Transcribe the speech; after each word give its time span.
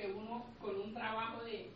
que 0.00 0.06
uno 0.06 0.46
con 0.60 0.80
un 0.80 0.94
trabajo 0.94 1.44
de 1.44 1.68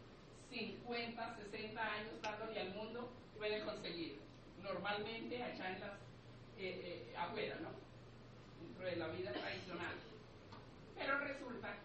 50, 0.50 1.36
60 1.50 1.82
años 1.82 2.22
dándole 2.22 2.60
al 2.60 2.74
mundo 2.74 3.10
puede 3.36 3.62
conseguir. 3.64 4.18
Normalmente 4.62 5.42
allá 5.42 5.74
en 5.74 5.80
las, 5.80 5.92
eh, 6.56 7.10
eh, 7.12 7.14
afuera, 7.16 7.56
¿no? 7.60 7.70
Dentro 8.66 8.86
de 8.86 8.96
la 8.96 9.08
vida 9.08 9.32
tradicional. 9.32 9.94
Pero 10.96 11.18
resulta, 11.18 11.76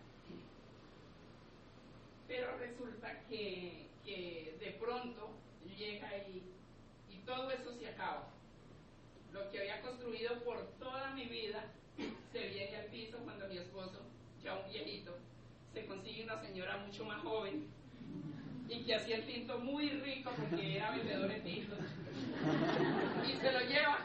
pero 2.28 2.58
resulta 2.58 3.20
que, 3.28 3.88
de 4.06 4.72
pronto 4.80 5.30
llega 5.78 6.18
y, 6.28 6.42
y 7.10 7.18
todo 7.26 7.52
eso 7.52 7.78
se 7.78 7.90
acaba. 7.90 8.30
Lo 9.32 9.52
que 9.52 9.60
había 9.60 9.82
construido 9.82 10.44
por 10.44 10.66
toda 10.80 11.12
mi 11.12 11.26
vida 11.26 11.66
se 12.32 12.48
viene 12.48 12.78
al 12.78 12.86
piso 12.86 13.18
cuando 13.20 13.48
mi 13.48 13.58
esposo, 13.58 14.02
ya 14.44 14.56
un 14.56 14.70
viejito, 14.70 15.16
se 15.74 15.86
consigue 15.86 16.24
una 16.24 16.42
señora 16.42 16.78
mucho 16.78 17.06
más 17.06 17.22
joven 17.22 17.68
y 18.68 18.84
que 18.84 18.96
hacía 18.96 19.18
el 19.18 19.26
tinto 19.26 19.60
muy 19.60 19.90
rico 19.90 20.32
porque 20.38 20.78
era 20.78 20.92
vendedor 20.92 21.28
de 21.30 21.40
tintos. 21.42 21.80
Y 23.28 23.32
se 23.40 23.52
lo 23.52 23.60
lleva. 23.62 24.00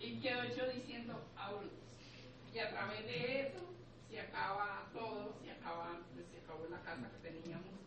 Y 0.00 0.20
quedo 0.20 0.44
yo 0.56 0.68
diciendo 0.72 1.24
auros 1.36 1.70
y 2.52 2.58
a 2.58 2.70
través 2.70 3.04
de 3.06 3.40
eso 3.40 3.58
se 4.08 4.20
acaba 4.20 4.86
todo 4.92 5.34
se 5.42 5.50
acaba 5.50 5.98
pues, 6.14 6.26
se 6.30 6.38
acabó 6.38 6.66
la 6.70 6.80
casa 6.82 7.10
que 7.10 7.30
teníamos 7.30 7.80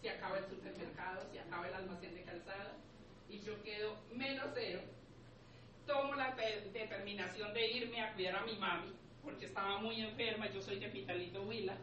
se 0.00 0.10
acaba 0.10 0.38
el 0.38 0.44
supermercado 0.44 1.26
se 1.32 1.40
acaba 1.40 1.66
el 1.66 1.74
almacén 1.74 2.14
de 2.14 2.22
calzada 2.22 2.76
y 3.28 3.40
yo 3.40 3.60
quedo 3.62 3.96
menos 4.14 4.46
cero. 4.54 4.80
Tomo 5.86 6.14
la 6.14 6.34
determinación 6.72 7.52
de 7.52 7.70
irme 7.72 8.00
a 8.02 8.14
cuidar 8.14 8.36
a 8.36 8.44
mi 8.44 8.56
mami 8.56 8.92
porque 9.24 9.46
estaba 9.46 9.78
muy 9.78 10.00
enferma, 10.00 10.50
yo 10.50 10.60
soy 10.60 10.78
de 10.78 10.88
Pitalito 10.88 11.42
Huila, 11.42 11.76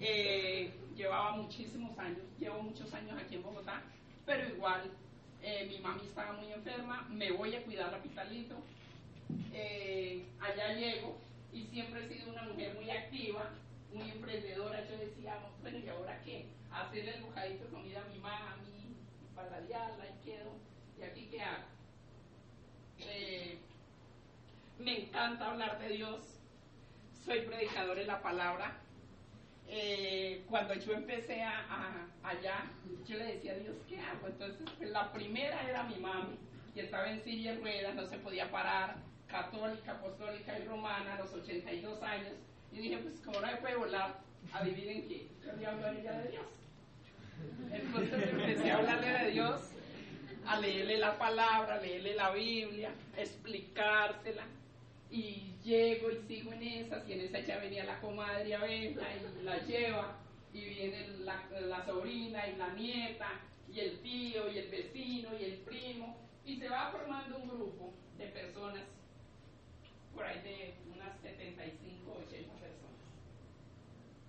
eh, 0.00 0.72
llevaba 0.96 1.36
muchísimos 1.36 1.96
años, 1.98 2.22
llevo 2.38 2.62
muchos 2.62 2.92
años 2.94 3.20
aquí 3.20 3.36
en 3.36 3.42
Bogotá, 3.42 3.82
pero 4.26 4.48
igual 4.48 4.90
eh, 5.42 5.66
mi 5.68 5.78
mami 5.78 6.02
estaba 6.02 6.32
muy 6.32 6.50
enferma, 6.52 7.06
me 7.10 7.30
voy 7.32 7.54
a 7.54 7.62
cuidar 7.62 7.94
a 7.94 8.02
Pitalito, 8.02 8.56
eh, 9.52 10.24
allá 10.40 10.74
llego 10.74 11.18
y 11.52 11.64
siempre 11.66 12.04
he 12.04 12.08
sido 12.08 12.30
una 12.30 12.42
mujer 12.42 12.74
muy 12.74 12.90
activa, 12.90 13.50
muy 13.92 14.10
emprendedora, 14.10 14.84
yo 14.88 14.98
decía, 14.98 15.38
bueno, 15.62 15.78
¿y 15.78 15.88
ahora 15.88 16.20
qué? 16.24 16.46
Hacerle 16.72 17.16
el 17.16 17.22
bocadito 17.22 17.64
de 17.64 17.70
comida 17.70 18.02
a 18.02 18.08
mi 18.12 18.18
mami, 18.18 18.96
paladearla 19.36 20.04
y 20.06 20.24
quedo, 20.24 20.50
¿y 20.98 21.02
aquí 21.02 21.28
qué 21.30 21.42
hago? 21.42 21.74
me 24.78 25.02
encanta 25.02 25.50
hablar 25.50 25.78
de 25.78 25.88
Dios, 25.90 26.33
soy 27.24 27.40
predicador 27.40 27.98
en 27.98 28.06
la 28.06 28.20
palabra. 28.20 28.72
Eh, 29.66 30.44
cuando 30.48 30.74
yo 30.74 30.92
empecé 30.92 31.42
a, 31.42 32.06
allá, 32.22 32.66
yo 33.06 33.16
le 33.16 33.24
decía 33.24 33.52
a 33.52 33.56
Dios, 33.56 33.76
¿qué 33.88 33.98
hago? 33.98 34.26
Entonces, 34.26 34.68
pues, 34.76 34.90
la 34.90 35.12
primera 35.12 35.68
era 35.68 35.84
mi 35.84 35.96
mami, 35.96 36.36
que 36.74 36.82
estaba 36.82 37.10
en 37.10 37.22
silla 37.24 37.54
ruedas, 37.56 37.94
no 37.94 38.06
se 38.06 38.18
podía 38.18 38.50
parar, 38.50 38.96
católica, 39.26 39.92
apostólica 39.92 40.58
y 40.58 40.64
romana 40.64 41.14
a 41.14 41.18
los 41.20 41.32
82 41.32 42.02
años. 42.02 42.34
Y 42.72 42.78
dije, 42.78 42.98
pues, 42.98 43.20
¿cómo 43.24 43.40
no 43.40 43.46
me 43.46 43.56
puede 43.56 43.76
volar? 43.76 44.18
Adivinen 44.52 45.08
qué, 45.08 45.26
yo 45.60 45.70
hablo 45.70 45.86
a 45.86 45.92
ella 45.92 46.12
de 46.18 46.30
Dios. 46.30 46.46
Entonces 47.72 48.28
empecé 48.30 48.70
a 48.70 48.76
hablarle 48.76 49.08
de 49.08 49.30
Dios, 49.30 49.60
a 50.46 50.60
leerle 50.60 50.98
la 50.98 51.18
palabra, 51.18 51.76
a 51.76 51.80
leerle 51.80 52.14
la 52.14 52.30
Biblia, 52.30 52.90
a 53.16 53.20
explicársela 53.20 54.44
y 55.14 55.54
llego 55.62 56.10
y 56.10 56.18
sigo 56.26 56.52
en 56.52 56.62
esas, 56.64 57.08
y 57.08 57.12
en 57.12 57.20
esa 57.20 57.38
ya 57.38 57.58
venía 57.58 57.84
la 57.84 58.00
comadre 58.00 58.52
a 58.52 58.60
verla 58.62 59.06
y 59.14 59.44
la 59.44 59.64
lleva, 59.64 60.18
y 60.52 60.64
viene 60.64 61.06
la, 61.20 61.48
la, 61.60 61.86
sobrina 61.86 62.48
y 62.48 62.56
la 62.56 62.74
nieta, 62.74 63.40
y 63.72 63.78
el 63.78 64.00
tío, 64.00 64.50
y 64.50 64.58
el 64.58 64.68
vecino, 64.70 65.28
y 65.38 65.44
el 65.44 65.58
primo, 65.58 66.16
y 66.44 66.56
se 66.56 66.68
va 66.68 66.90
formando 66.90 67.38
un 67.38 67.48
grupo 67.48 67.92
de 68.18 68.26
personas, 68.26 68.82
por 70.12 70.24
ahí 70.24 70.42
de 70.42 70.74
unas 70.92 71.16
75 71.20 72.10
o 72.10 72.18
80 72.18 72.54
personas. 72.54 73.00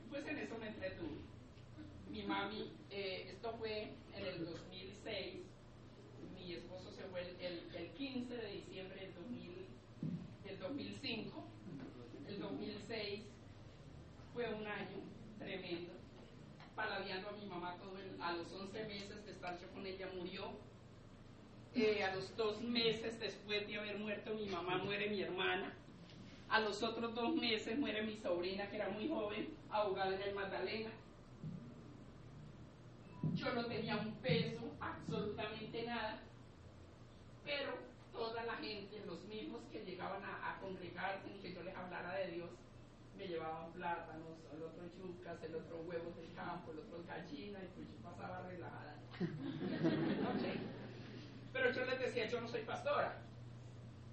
Pues 0.10 0.28
en 0.28 0.38
eso 0.38 0.58
me 0.60 0.68
entretuve. 0.68 1.18
Mi 2.12 2.22
mami, 2.24 2.74
eh, 2.92 3.32
esto 3.32 3.56
fue 3.58 3.90
en 4.16 4.26
el 4.26 4.46
2006, 4.46 5.42
mi 6.36 6.54
esposo 6.54 6.92
se 6.92 7.04
fue 7.06 7.22
el, 7.22 7.36
el, 7.42 7.76
el 7.76 7.90
15 7.94 8.38
de 8.38 8.52
diciembre 8.52 9.02
del 9.02 9.16
2000 9.16 9.56
2005, 10.68 11.44
el 12.28 12.40
2006 12.88 13.24
fue 14.34 14.54
un 14.54 14.68
año 14.68 15.02
tremendo, 15.40 15.94
paladeando 16.76 17.30
a 17.30 17.32
mi 17.32 17.46
mamá 17.46 17.76
todo 17.78 17.96
a 18.22 18.32
los 18.34 18.52
11 18.52 18.86
meses 18.86 19.26
de 19.26 19.32
estar 19.32 19.60
yo 19.60 19.68
con 19.70 19.86
ella 19.86 20.08
murió. 20.16 20.52
Eh, 21.74 22.04
a 22.04 22.16
los 22.16 22.36
dos 22.38 22.62
meses 22.62 23.20
después 23.20 23.68
de 23.68 23.78
haber 23.78 23.98
muerto 23.98 24.34
mi 24.34 24.48
mamá 24.48 24.78
muere 24.78 25.10
mi 25.10 25.22
hermana. 25.22 25.74
A 26.50 26.60
los 26.60 26.84
otros 26.84 27.16
dos 27.16 27.36
meses 27.36 27.78
muere 27.78 28.04
mi 28.04 28.18
sobrina 28.18 28.70
que 28.70 28.76
era 28.76 28.90
muy 28.90 29.10
joven, 29.10 29.50
ahogada 29.70 30.16
en 30.16 30.22
el 30.22 30.36
Magdalena. 30.36 30.92
Yo 33.34 33.54
no 33.54 33.66
tenía 33.66 33.98
un 33.98 34.14
peso, 34.16 34.62
absolutamente 34.80 35.84
nada, 35.84 36.22
pero 37.44 37.74
toda 38.14 38.44
la 38.44 38.56
gente, 38.58 39.02
los 39.06 39.24
mismos 39.26 39.62
que 39.72 39.84
llegaban 39.84 40.24
a, 40.24 40.52
a 40.52 40.60
congregarse 40.60 41.28
y 41.36 41.42
que 41.42 41.54
yo 41.54 41.64
les 41.64 41.76
hablara 41.76 42.14
de 42.14 42.28
Dios, 42.32 42.50
me 43.26 43.32
llevaban 43.32 43.72
plátanos, 43.72 44.38
el 44.54 44.62
otro 44.62 44.84
yucas, 44.98 45.42
el 45.44 45.56
otro 45.56 45.78
huevos 45.88 46.16
del 46.16 46.32
campo, 46.34 46.72
el 46.72 46.80
otro 46.80 47.04
gallina, 47.08 47.60
y 47.60 47.68
pues 47.74 47.88
yo 47.90 47.96
pasaba 48.04 48.44
relajada. 48.48 48.98
Pero 51.54 51.72
yo 51.72 51.86
les 51.86 52.00
decía, 52.00 52.28
yo 52.30 52.42
no 52.42 52.48
soy 52.48 52.62
pastora. 52.62 53.22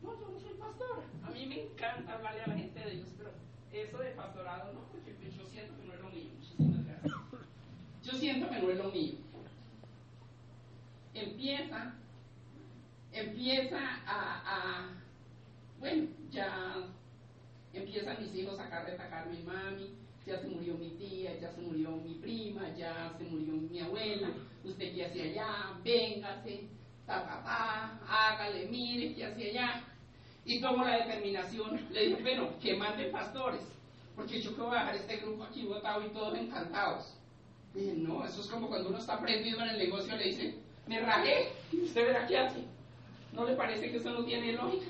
No, 0.00 0.18
yo 0.18 0.28
no 0.28 0.40
soy 0.40 0.54
pastora. 0.54 1.02
A 1.24 1.30
mí 1.30 1.46
me 1.46 1.62
encanta 1.62 2.14
hablarle 2.14 2.42
a 2.42 2.46
la 2.46 2.54
gente 2.54 2.80
de 2.80 2.90
Dios, 2.92 3.08
pero 3.18 3.30
eso 3.72 3.98
de 3.98 4.10
pastorado 4.12 4.72
no, 4.72 4.80
porque 4.90 5.12
pues 5.12 5.34
yo 5.36 5.46
siento 5.48 5.76
que 5.76 5.86
no 5.86 5.94
es 5.94 6.00
lo 6.00 6.08
mío. 6.08 6.30
Yo 8.02 8.12
siento 8.12 8.48
que 8.48 8.58
no 8.60 8.70
es 8.70 8.78
lo 8.78 8.90
mío. 8.90 9.14
Empieza 11.14 11.94
empieza 13.12 13.78
a, 14.06 14.42
a, 14.46 14.88
bueno, 15.78 16.08
ya 16.30 16.88
empiezan 17.72 18.20
mis 18.20 18.34
hijos 18.34 18.58
a 18.58 18.84
retacar 18.84 19.22
a 19.22 19.26
mi 19.26 19.42
mami, 19.42 19.90
ya 20.26 20.38
se 20.38 20.48
murió 20.48 20.74
mi 20.74 20.90
tía, 20.90 21.38
ya 21.40 21.50
se 21.52 21.60
murió 21.60 21.90
mi 21.90 22.14
prima, 22.14 22.68
ya 22.76 23.12
se 23.18 23.24
murió 23.24 23.54
mi 23.54 23.80
abuela, 23.80 24.30
usted 24.64 24.94
que 24.94 25.04
hacia 25.04 25.24
allá, 25.24 25.80
véngase, 25.82 26.68
ta, 27.06 27.98
hágale, 28.08 28.66
mire, 28.68 29.14
que 29.14 29.24
hacia 29.24 29.48
allá. 29.48 29.84
Y 30.44 30.60
tomo 30.60 30.84
la 30.84 30.98
determinación, 30.98 31.80
le 31.90 32.06
digo, 32.06 32.18
bueno, 32.20 32.58
que 32.60 32.76
manden 32.76 33.12
pastores, 33.12 33.62
porque 34.14 34.40
yo 34.40 34.54
que 34.54 34.60
voy 34.60 34.76
a 34.76 34.80
dejar 34.80 34.96
este 34.96 35.16
grupo 35.18 35.44
aquí 35.44 35.64
votado 35.64 36.04
y 36.04 36.10
todos 36.10 36.38
encantados. 36.38 37.14
Dije, 37.74 37.94
no, 37.94 38.24
eso 38.24 38.40
es 38.42 38.48
como 38.48 38.68
cuando 38.68 38.90
uno 38.90 38.98
está 38.98 39.20
prendido 39.20 39.60
en 39.62 39.70
el 39.70 39.78
negocio, 39.78 40.16
le 40.16 40.24
dicen, 40.24 40.56
me 40.86 41.00
rajé, 41.00 41.52
usted 41.72 42.06
verá 42.06 42.26
qué 42.26 42.38
hace. 42.38 42.64
¿No 43.32 43.46
le 43.46 43.56
parece 43.56 43.90
que 43.90 43.96
eso 43.96 44.10
no 44.10 44.24
tiene 44.24 44.52
lógica? 44.52 44.86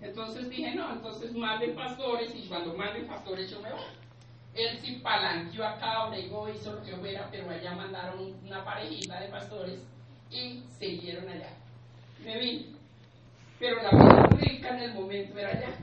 Entonces 0.00 0.48
dije, 0.48 0.74
no, 0.74 0.92
entonces 0.92 1.32
manden 1.34 1.74
pastores 1.74 2.34
y 2.34 2.46
cuando 2.48 2.74
manden 2.74 3.06
pastores 3.06 3.50
yo 3.50 3.60
me 3.60 3.72
voy. 3.72 3.80
Él 4.54 4.78
sí 4.80 5.00
palanqueó 5.02 5.66
acá, 5.66 6.06
obligó, 6.06 6.48
hizo 6.48 6.72
lo 6.72 6.82
que 6.82 6.96
fuera, 6.96 7.28
pero 7.30 7.50
allá 7.50 7.72
mandaron 7.74 8.34
una 8.44 8.64
parejita 8.64 9.20
de 9.20 9.28
pastores 9.28 9.80
y 10.30 10.62
siguieron 10.78 11.28
allá. 11.28 11.50
Me 12.24 12.38
vi. 12.38 12.74
Pero 13.58 13.82
la 13.82 13.90
vida 13.90 14.26
rica 14.36 14.68
en 14.70 14.82
el 14.82 14.94
momento 14.94 15.38
era 15.38 15.50
allá. 15.50 15.74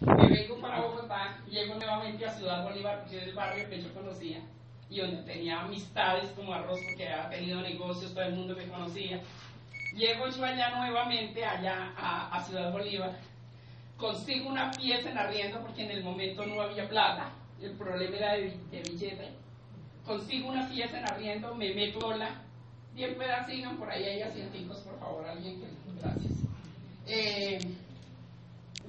Me 0.00 0.28
vengo 0.28 0.60
para 0.60 0.80
Bogotá, 0.80 1.38
llego 1.48 1.74
nuevamente 1.74 2.24
a 2.24 2.32
Ciudad 2.32 2.64
Bolívar, 2.64 3.04
que 3.08 3.18
es 3.18 3.22
el 3.24 3.34
barrio 3.34 3.68
que 3.68 3.82
yo 3.82 3.92
conocía, 3.92 4.40
y 4.88 5.00
donde 5.00 5.22
tenía 5.22 5.60
amistades 5.60 6.30
como 6.30 6.54
arroz, 6.54 6.80
porque 6.88 7.06
había 7.06 7.28
tenido 7.28 7.60
negocios, 7.60 8.14
todo 8.14 8.24
el 8.24 8.34
mundo 8.34 8.56
me 8.56 8.66
conocía. 8.66 9.20
Llego 9.94 10.28
yo 10.28 10.44
allá 10.44 10.70
nuevamente, 10.76 11.44
allá 11.44 11.92
a, 11.96 12.36
a 12.36 12.42
Ciudad 12.44 12.72
Bolívar, 12.72 13.16
consigo 13.96 14.48
una 14.48 14.70
pieza 14.70 15.10
en 15.10 15.18
arriendo, 15.18 15.60
porque 15.60 15.82
en 15.82 15.90
el 15.90 16.04
momento 16.04 16.46
no 16.46 16.62
había 16.62 16.88
plata, 16.88 17.30
el 17.60 17.72
problema 17.72 18.16
era 18.16 18.32
de, 18.34 18.56
de 18.70 18.82
billete. 18.82 19.28
Consigo 20.06 20.48
una 20.48 20.68
pieza 20.68 20.98
en 20.98 21.04
arriendo, 21.04 21.54
me 21.54 21.74
meto 21.74 22.16
la, 22.16 22.30
bien 22.94 23.16
pedacino, 23.16 23.76
por 23.76 23.90
ahí 23.90 24.04
hay 24.04 24.22
asienticos, 24.22 24.78
por 24.78 24.98
favor, 24.98 25.26
alguien 25.28 25.60
que, 25.60 25.66
gracias. 26.00 26.32
Eh, 27.06 27.58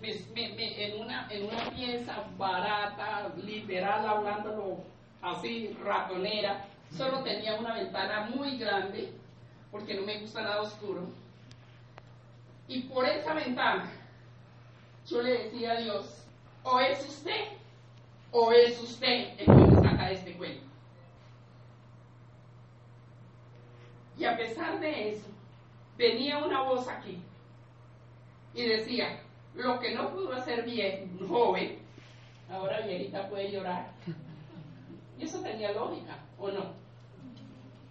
me, 0.01 0.13
me, 0.33 0.86
en, 0.86 1.01
una, 1.01 1.27
en 1.30 1.45
una 1.45 1.69
pieza 1.71 2.24
barata, 2.38 3.31
literal, 3.44 4.07
hablándolo 4.07 4.77
así, 5.21 5.75
ratonera, 5.83 6.65
solo 6.95 7.19
tenía 7.24 7.56
una 7.56 7.74
ventana 7.74 8.30
muy 8.33 8.57
grande, 8.57 9.12
porque 9.72 9.96
no 9.96 10.04
me 10.04 10.20
gusta 10.20 10.42
nada 10.42 10.62
oscuro. 10.62 11.02
Y 12.68 12.84
por 12.84 13.06
esa 13.06 13.34
ventana, 13.34 13.90
yo 15.08 15.22
le 15.22 15.44
decía 15.44 15.72
a 15.72 15.78
Dios, 15.78 16.24
o 16.64 16.80
es 16.80 17.08
usted, 17.08 17.46
o 18.32 18.52
es 18.52 18.82
usted 18.82 19.30
el 19.38 19.46
que 19.46 19.52
me 19.52 19.82
saca 19.82 20.08
de 20.08 20.14
este 20.14 20.34
cuento. 20.38 20.64
Y 24.18 24.26
a 24.26 24.38
pesar 24.38 24.80
de 24.80 25.14
eso, 25.14 25.28
venía 25.98 26.38
una 26.38 26.62
voz 26.62 26.88
aquí 26.88 27.22
y 28.54 28.66
decía, 28.66 29.22
lo 29.56 29.80
que 29.80 29.96
no 29.96 30.12
pudo 30.12 30.34
hacer 30.34 30.64
bien, 30.64 31.18
joven, 31.28 31.80
ahora 32.52 32.82
viejita 32.82 33.30
puede 33.30 33.52
llorar. 33.52 33.92
Y 35.18 35.26
eso 35.26 35.42
tenía 35.42 35.72
lógica, 35.72 36.18
¿o 36.40 36.50
no? 36.50 36.74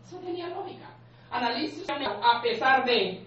Eso 0.06 0.18
tenía 0.18 0.48
lógica. 0.48 0.90
Analice 1.30 1.84
a 1.92 2.42
pesar 2.42 2.84
de, 2.84 3.24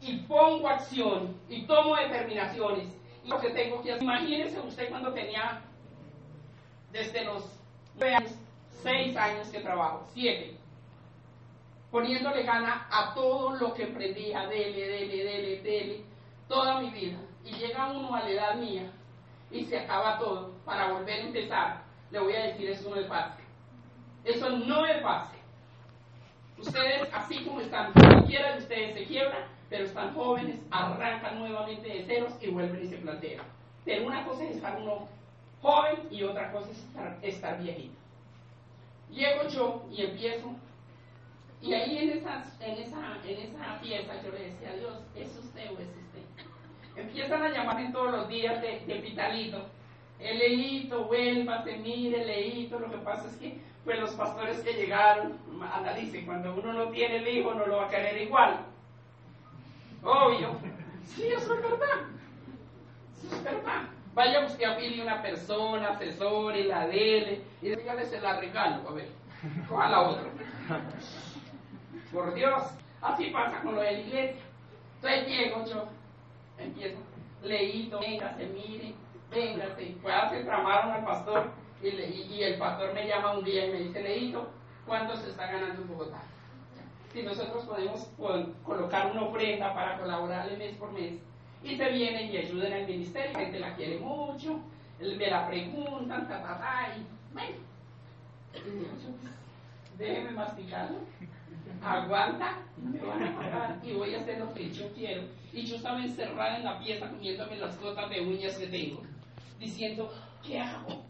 y 0.00 0.16
pongo 0.20 0.68
acción, 0.68 1.36
y 1.48 1.62
tomo 1.62 1.96
determinaciones, 1.96 2.88
y 3.24 3.28
lo 3.28 3.38
que 3.38 3.50
tengo 3.50 3.82
que 3.82 3.92
hacer. 3.92 4.02
Imagínese 4.02 4.60
usted 4.60 4.88
cuando 4.88 5.12
tenía, 5.12 5.60
desde 6.90 7.24
los 7.24 7.44
9 7.96 8.14
años, 8.14 8.32
6 8.82 9.16
años 9.16 9.48
que 9.48 9.60
trabajo, 9.60 10.06
7, 10.14 10.56
poniéndole 11.90 12.44
gana 12.44 12.86
a 12.90 13.12
todo 13.14 13.56
lo 13.56 13.74
que 13.74 13.82
emprendía, 13.82 14.46
dele, 14.46 14.88
dele, 14.88 15.24
dele, 15.24 15.62
dele, 15.62 16.04
toda 16.48 16.80
mi 16.80 16.90
vida. 16.90 17.18
Y 17.44 17.52
llega 17.52 17.90
uno 17.90 18.14
a 18.14 18.20
la 18.20 18.30
edad 18.30 18.54
mía 18.54 18.90
y 19.50 19.64
se 19.64 19.80
acaba 19.80 20.18
todo 20.18 20.52
para 20.64 20.92
volver 20.92 21.20
a 21.20 21.24
empezar. 21.24 21.82
Le 22.10 22.20
voy 22.20 22.34
a 22.34 22.46
decir, 22.46 22.70
eso 22.70 22.88
no 22.90 22.96
es 22.96 23.06
fácil. 23.06 23.44
Eso 24.24 24.50
no 24.50 24.86
es 24.86 25.02
fácil. 25.02 25.39
Ustedes, 26.60 27.08
así 27.12 27.44
como 27.44 27.60
están, 27.60 27.92
cualquiera 27.92 28.52
de 28.52 28.58
ustedes 28.58 28.94
se 28.94 29.04
quiebra, 29.06 29.48
pero 29.70 29.84
están 29.84 30.14
jóvenes, 30.14 30.60
arrancan 30.70 31.38
nuevamente 31.38 31.88
de 31.88 32.04
ceros 32.04 32.34
y 32.40 32.50
vuelven 32.50 32.84
y 32.84 32.88
se 32.88 32.98
plantean. 32.98 33.44
Pero 33.84 34.06
una 34.06 34.24
cosa 34.24 34.44
es 34.44 34.56
estar 34.56 34.78
uno 34.80 35.08
joven 35.62 35.96
y 36.10 36.22
otra 36.22 36.52
cosa 36.52 36.70
es 37.22 37.34
estar, 37.34 37.62
viejito. 37.62 37.94
Llego 39.10 39.48
yo 39.48 39.86
y 39.90 40.02
empiezo 40.02 40.54
y 41.62 41.74
ahí 41.74 41.98
en, 41.98 42.10
esas, 42.18 42.60
en, 42.60 42.78
esa, 42.78 43.18
en 43.26 43.38
esa 43.38 43.78
fiesta 43.82 44.22
yo 44.22 44.30
le 44.30 44.50
decía 44.50 44.70
a 44.70 44.76
Dios, 44.76 44.94
¿es 45.14 45.36
usted 45.36 45.70
o 45.70 45.78
es 45.78 45.88
usted? 45.88 46.46
Empiezan 46.96 47.42
a 47.42 47.50
llamarme 47.50 47.92
todos 47.92 48.12
los 48.12 48.28
días 48.28 48.60
de, 48.62 48.80
de 48.86 48.94
Pitalito. 48.96 49.66
El 50.20 50.38
leíto, 50.38 51.04
vuelva, 51.04 51.62
se 51.64 51.76
mire, 51.76 52.24
leíto. 52.24 52.78
Lo 52.78 52.90
que 52.90 52.98
pasa 52.98 53.26
es 53.28 53.36
que 53.36 53.58
pues 53.84 53.98
los 53.98 54.10
pastores 54.12 54.60
que 54.60 54.74
llegaron, 54.74 55.38
analicen, 55.72 56.26
cuando 56.26 56.54
uno 56.54 56.72
no 56.72 56.88
tiene 56.90 57.16
el 57.16 57.28
hijo 57.28 57.54
no 57.54 57.66
lo 57.66 57.78
va 57.78 57.86
a 57.86 57.88
querer 57.88 58.20
igual. 58.20 58.60
Obvio. 60.02 60.56
Sí, 61.06 61.26
eso 61.26 61.54
es 61.54 61.62
verdad. 61.62 62.06
Eso 63.16 63.36
es 63.36 63.44
verdad. 63.44 63.82
Vaya 64.14 64.44
usted 64.44 64.64
a 64.64 64.76
pedirle 64.76 65.02
una 65.02 65.22
persona, 65.22 65.90
asesore, 65.90 66.64
la 66.64 66.86
dele, 66.86 67.42
y 67.62 67.70
dígale 67.70 68.04
se 68.06 68.20
la 68.20 68.38
regalo. 68.38 68.88
A 68.88 68.92
ver, 68.92 69.08
coja 69.68 69.88
la 69.88 70.00
otra. 70.02 70.24
Por 72.12 72.34
Dios, 72.34 72.62
así 73.00 73.26
pasa 73.26 73.60
con 73.60 73.76
lo 73.76 73.80
de 73.80 73.92
la 73.92 73.98
iglesia. 74.00 74.42
Entonces 74.96 75.28
llego 75.28 75.64
yo, 75.64 75.88
empiezo, 76.58 76.98
leído, 77.42 78.00
venga, 78.00 78.36
se 78.36 78.46
mire, 78.46 78.94
véngase. 79.30 79.96
Pues 80.02 80.14
se 80.30 80.44
tramaron 80.44 80.92
al 80.92 81.04
pastor 81.04 81.50
y, 81.82 81.88
y, 81.88 82.42
el 82.42 82.58
pastor 82.58 82.92
me 82.92 83.06
llama 83.06 83.38
un 83.38 83.44
día 83.44 83.66
y 83.66 83.70
me 83.70 83.78
dice, 83.80 84.02
leído, 84.02 84.48
¿cuánto 84.86 85.16
se 85.16 85.30
está 85.30 85.46
ganando 85.46 85.82
en 85.82 85.88
Bogotá? 85.88 86.22
Si 87.12 87.22
nosotros 87.22 87.64
podemos 87.64 88.08
colocar 88.64 89.10
una 89.10 89.22
ofrenda 89.22 89.74
para 89.74 89.98
colaborar 89.98 90.48
el 90.48 90.58
mes 90.58 90.76
por 90.76 90.92
mes 90.92 91.14
y 91.64 91.76
se 91.76 91.90
vienen 91.90 92.30
y 92.30 92.36
ayuden 92.36 92.72
al 92.72 92.86
ministerio, 92.86 93.32
la 93.32 93.38
gente 93.40 93.58
la 93.58 93.74
quiere 93.74 93.98
mucho, 93.98 94.60
me 95.00 95.26
la 95.26 95.48
preguntan, 95.48 96.28
ta, 96.28 96.42
ta, 96.42 96.58
ta, 96.58 96.96
y 96.96 97.06
bueno, 97.32 97.56
déjeme 99.98 100.30
masticarlo 100.32 100.98
aguanta, 101.82 102.58
me 102.76 103.00
van 103.00 103.22
a 103.22 103.36
pagar 103.36 103.80
y 103.82 103.92
voy 103.92 104.14
a 104.14 104.20
hacer 104.20 104.38
lo 104.38 104.52
que 104.52 104.70
yo 104.70 104.92
quiero. 104.92 105.22
Y 105.52 105.62
yo 105.62 105.76
estaba 105.76 106.02
encerrada 106.02 106.56
en 106.56 106.64
la 106.64 106.78
pieza 106.78 107.08
comiéndome 107.08 107.56
las 107.56 107.80
gotas 107.80 108.10
de 108.10 108.20
uñas 108.20 108.56
que 108.56 108.66
tengo, 108.66 109.02
diciendo, 109.60 110.12
¿qué 110.44 110.58
hago? 110.58 111.04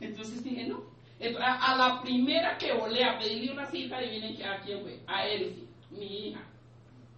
Entonces 0.00 0.44
dije, 0.44 0.66
no. 0.66 0.82
a, 1.40 1.76
la 1.76 2.02
primera 2.02 2.58
que 2.58 2.74
volé 2.74 3.04
a 3.04 3.18
pedirle 3.18 3.52
una 3.52 3.66
cita, 3.66 3.96
adivinen 3.96 4.42
a 4.42 4.60
quién 4.60 4.82
fue, 4.82 5.00
a 5.06 5.26
Elsie, 5.26 5.64
mi 5.90 6.28
hija, 6.28 6.40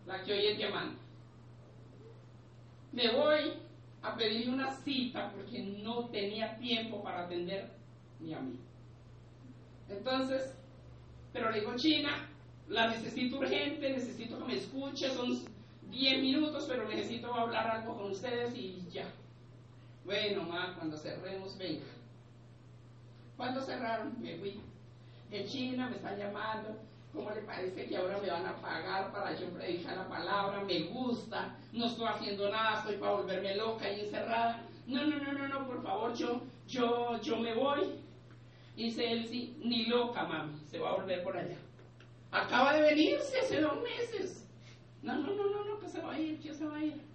la 0.06 0.22
que 0.22 0.32
hoy 0.32 0.46
es 0.46 0.58
diamante. 0.58 1.00
Me 2.92 3.12
voy 3.12 3.54
a 4.02 4.14
pedirle 4.14 4.52
una 4.52 4.70
cita 4.70 5.32
porque 5.32 5.60
no 5.60 6.06
tenía 6.06 6.56
tiempo 6.56 7.02
para 7.02 7.25
atender 7.25 7.72
ni 8.20 8.34
a 8.34 8.40
mí. 8.40 8.58
Entonces, 9.88 10.54
pero 11.32 11.50
le 11.50 11.60
digo, 11.60 11.75
China, 11.76 12.28
la 12.69 12.88
necesito 12.88 13.38
urgente, 13.38 13.90
necesito 13.90 14.38
que 14.38 14.44
me 14.44 14.56
escuche, 14.56 15.10
son 15.10 15.30
10 15.90 16.22
minutos, 16.22 16.66
pero 16.69 16.86
necesito 16.86 17.32
hablar 17.34 17.70
algo 17.70 17.96
con 17.96 18.10
ustedes 18.10 18.54
y 18.54 18.86
ya. 18.90 19.10
Bueno, 20.08 20.43
ma, 20.44 20.75
cuando 20.75 20.96
cerremos, 20.96 21.58
venga. 21.58 21.84
¿Cuándo 23.37 23.60
cerraron? 23.60 24.16
Me 24.23 24.38
fui. 24.38 24.59
En 25.30 25.47
China 25.47 25.90
me 25.90 25.97
están 25.97 26.16
llamando. 26.16 26.78
¿Cómo 27.12 27.30
le 27.30 27.42
parece 27.42 27.85
que 27.85 27.94
ahora 27.94 28.16
me 28.16 28.30
van 28.30 28.47
a 28.47 28.56
pagar 28.56 29.12
para 29.12 29.38
yo 29.38 29.50
predicar 29.50 29.99
la 29.99 30.09
palabra? 30.09 30.64
Me 30.64 30.80
gusta. 30.85 31.54
No 31.75 31.88
estoy 31.88 32.06
haciendo 32.06 32.50
nada, 32.50 32.78
estoy 32.78 32.97
para 32.97 33.16
volverme 33.16 33.54
loca 33.56 33.92
y 33.92 34.00
encerrada. 34.00 34.62
No, 34.87 35.06
no, 35.06 35.18
no, 35.18 35.33
no, 35.33 35.47
no, 35.47 35.66
por 35.66 35.83
favor, 35.83 36.14
yo, 36.14 36.40
yo, 36.66 37.21
yo 37.21 37.37
me 37.37 37.52
voy. 37.52 38.00
Dice 38.76 39.12
él, 39.12 39.28
sí, 39.28 39.61
ni 39.62 39.85
loca, 39.85 40.25
mami, 40.25 40.59
se 40.71 40.78
va 40.78 40.88
a 40.88 40.97
volver 40.97 41.23
por 41.23 41.37
allá. 41.37 41.59
Acaba 42.30 42.73
de 42.73 42.80
venirse 42.80 43.40
hace 43.40 43.61
dos 43.61 43.83
meses. 43.83 44.49
No, 45.02 45.16
no, 45.16 45.35
no, 45.35 45.50
no, 45.50 45.64
no, 45.64 45.78
que 45.78 45.88
se 45.90 46.00
va 46.00 46.14
a 46.14 46.18
ir, 46.18 46.40
que 46.40 46.54
se 46.54 46.64
va 46.64 46.76
a 46.76 46.83
ir. 46.83 47.08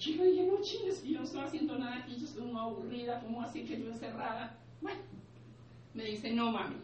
El 0.00 0.06
chico 0.06 0.24
dije, 0.24 0.46
no 0.46 0.62
chingues, 0.62 1.04
yo 1.04 1.18
no 1.18 1.24
estoy 1.24 1.42
haciendo 1.42 1.76
nada 1.76 1.96
aquí, 1.98 2.16
yo 2.16 2.24
estoy 2.24 2.44
muy 2.44 2.58
aburrida, 2.58 3.20
¿cómo 3.20 3.42
así 3.42 3.64
que 3.64 3.78
yo 3.78 3.86
encerrada? 3.86 4.58
Bueno, 4.80 5.02
me 5.92 6.04
dice, 6.04 6.32
no, 6.32 6.50
mami, 6.50 6.76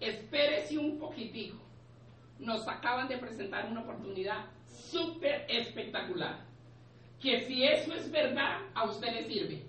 espérese 0.00 0.78
un 0.78 0.98
poquitico. 0.98 1.58
Nos 2.38 2.66
acaban 2.66 3.06
de 3.08 3.18
presentar 3.18 3.70
una 3.70 3.82
oportunidad 3.82 4.46
súper 4.66 5.44
espectacular. 5.50 6.38
Que 7.20 7.42
si 7.42 7.64
eso 7.64 7.92
es 7.92 8.10
verdad, 8.10 8.60
a 8.74 8.84
usted 8.84 9.12
le 9.12 9.24
sirve. 9.24 9.62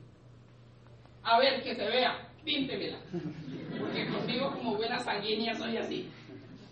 A 1.21 1.37
ver, 1.37 1.61
que 1.63 1.75
se 1.75 1.85
vea 1.85 2.29
píntemela. 2.45 2.99
Porque 3.77 4.07
conmigo 4.07 4.51
como 4.53 4.77
buena 4.77 4.99
sanguínea 4.99 5.53
soy 5.53 5.75
así. 5.75 6.09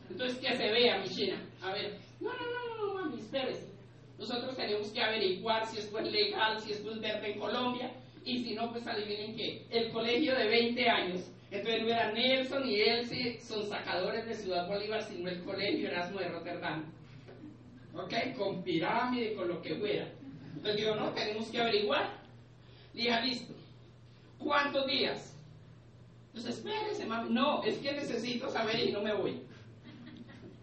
Entonces 0.09 0.39
que 0.39 0.55
se 0.55 0.71
vea 0.71 0.99
mi 0.99 1.09
china. 1.09 1.35
A 1.61 1.73
ver, 1.73 1.99
no, 2.21 2.29
no, 2.29 2.39
no, 2.39 2.87
no, 2.87 2.93
mami, 2.93 3.19
espérese. 3.19 3.74
Nosotros 4.17 4.55
tenemos 4.55 4.89
que 4.89 5.01
averiguar 5.01 5.67
si 5.67 5.79
esto 5.79 5.99
es 5.99 6.11
legal, 6.11 6.59
si 6.61 6.71
esto 6.71 6.91
es 6.91 6.99
verde 6.99 7.33
en 7.33 7.39
Colombia, 7.39 7.91
y 8.23 8.43
si 8.43 8.55
no, 8.55 8.71
pues 8.71 8.87
adivinen 8.87 9.35
que 9.35 9.65
el 9.69 9.91
colegio 9.91 10.35
de 10.35 10.47
20 10.47 10.89
años, 10.89 11.21
entonces 11.51 11.83
no 11.83 11.89
era 11.89 12.11
Nelson 12.11 12.67
y 12.67 12.81
Elsie, 12.81 13.39
son 13.39 13.67
sacadores 13.67 14.25
de 14.25 14.33
Ciudad 14.33 14.67
Bolívar, 14.67 15.03
sino 15.03 15.29
el 15.29 15.43
colegio 15.43 15.87
Erasmo 15.87 16.19
de 16.19 16.29
Rotterdam. 16.29 16.85
¿Ok? 17.93 18.13
Con 18.37 18.63
pirámide, 18.63 19.35
con 19.35 19.47
lo 19.47 19.61
que 19.61 19.75
fuera. 19.75 20.07
Entonces 20.55 20.75
digo, 20.77 20.95
no, 20.95 21.11
tenemos 21.11 21.47
que 21.49 21.61
averiguar. 21.61 22.19
Dije, 22.93 23.11
ah, 23.11 23.21
listo. 23.21 23.53
¿Cuántos 24.39 24.87
días? 24.87 25.37
Entonces, 26.27 26.57
espérese, 26.57 27.05
mami. 27.05 27.33
No, 27.33 27.63
es 27.63 27.77
que 27.77 27.93
necesito 27.93 28.49
saber 28.49 28.79
y 28.79 28.91
no 28.91 29.01
me 29.01 29.13
voy. 29.13 29.39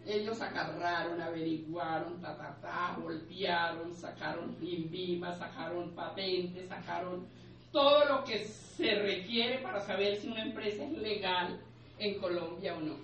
Ellos 0.05 0.41
agarraron, 0.41 1.21
averiguaron, 1.21 2.21
ta, 2.21 2.35
ta, 2.35 2.57
ta, 2.61 2.97
voltearon, 3.01 3.93
sacaron 3.93 4.57
INVIMA, 4.61 5.33
sacaron 5.33 5.91
patentes, 5.91 6.67
sacaron 6.67 7.25
todo 7.71 8.05
lo 8.05 8.23
que 8.25 8.45
se 8.45 8.95
requiere 8.95 9.59
para 9.59 9.79
saber 9.79 10.17
si 10.17 10.27
una 10.27 10.43
empresa 10.43 10.83
es 10.83 10.91
legal 10.91 11.59
en 11.99 12.19
Colombia 12.19 12.75
o 12.75 12.81
no. 12.81 12.95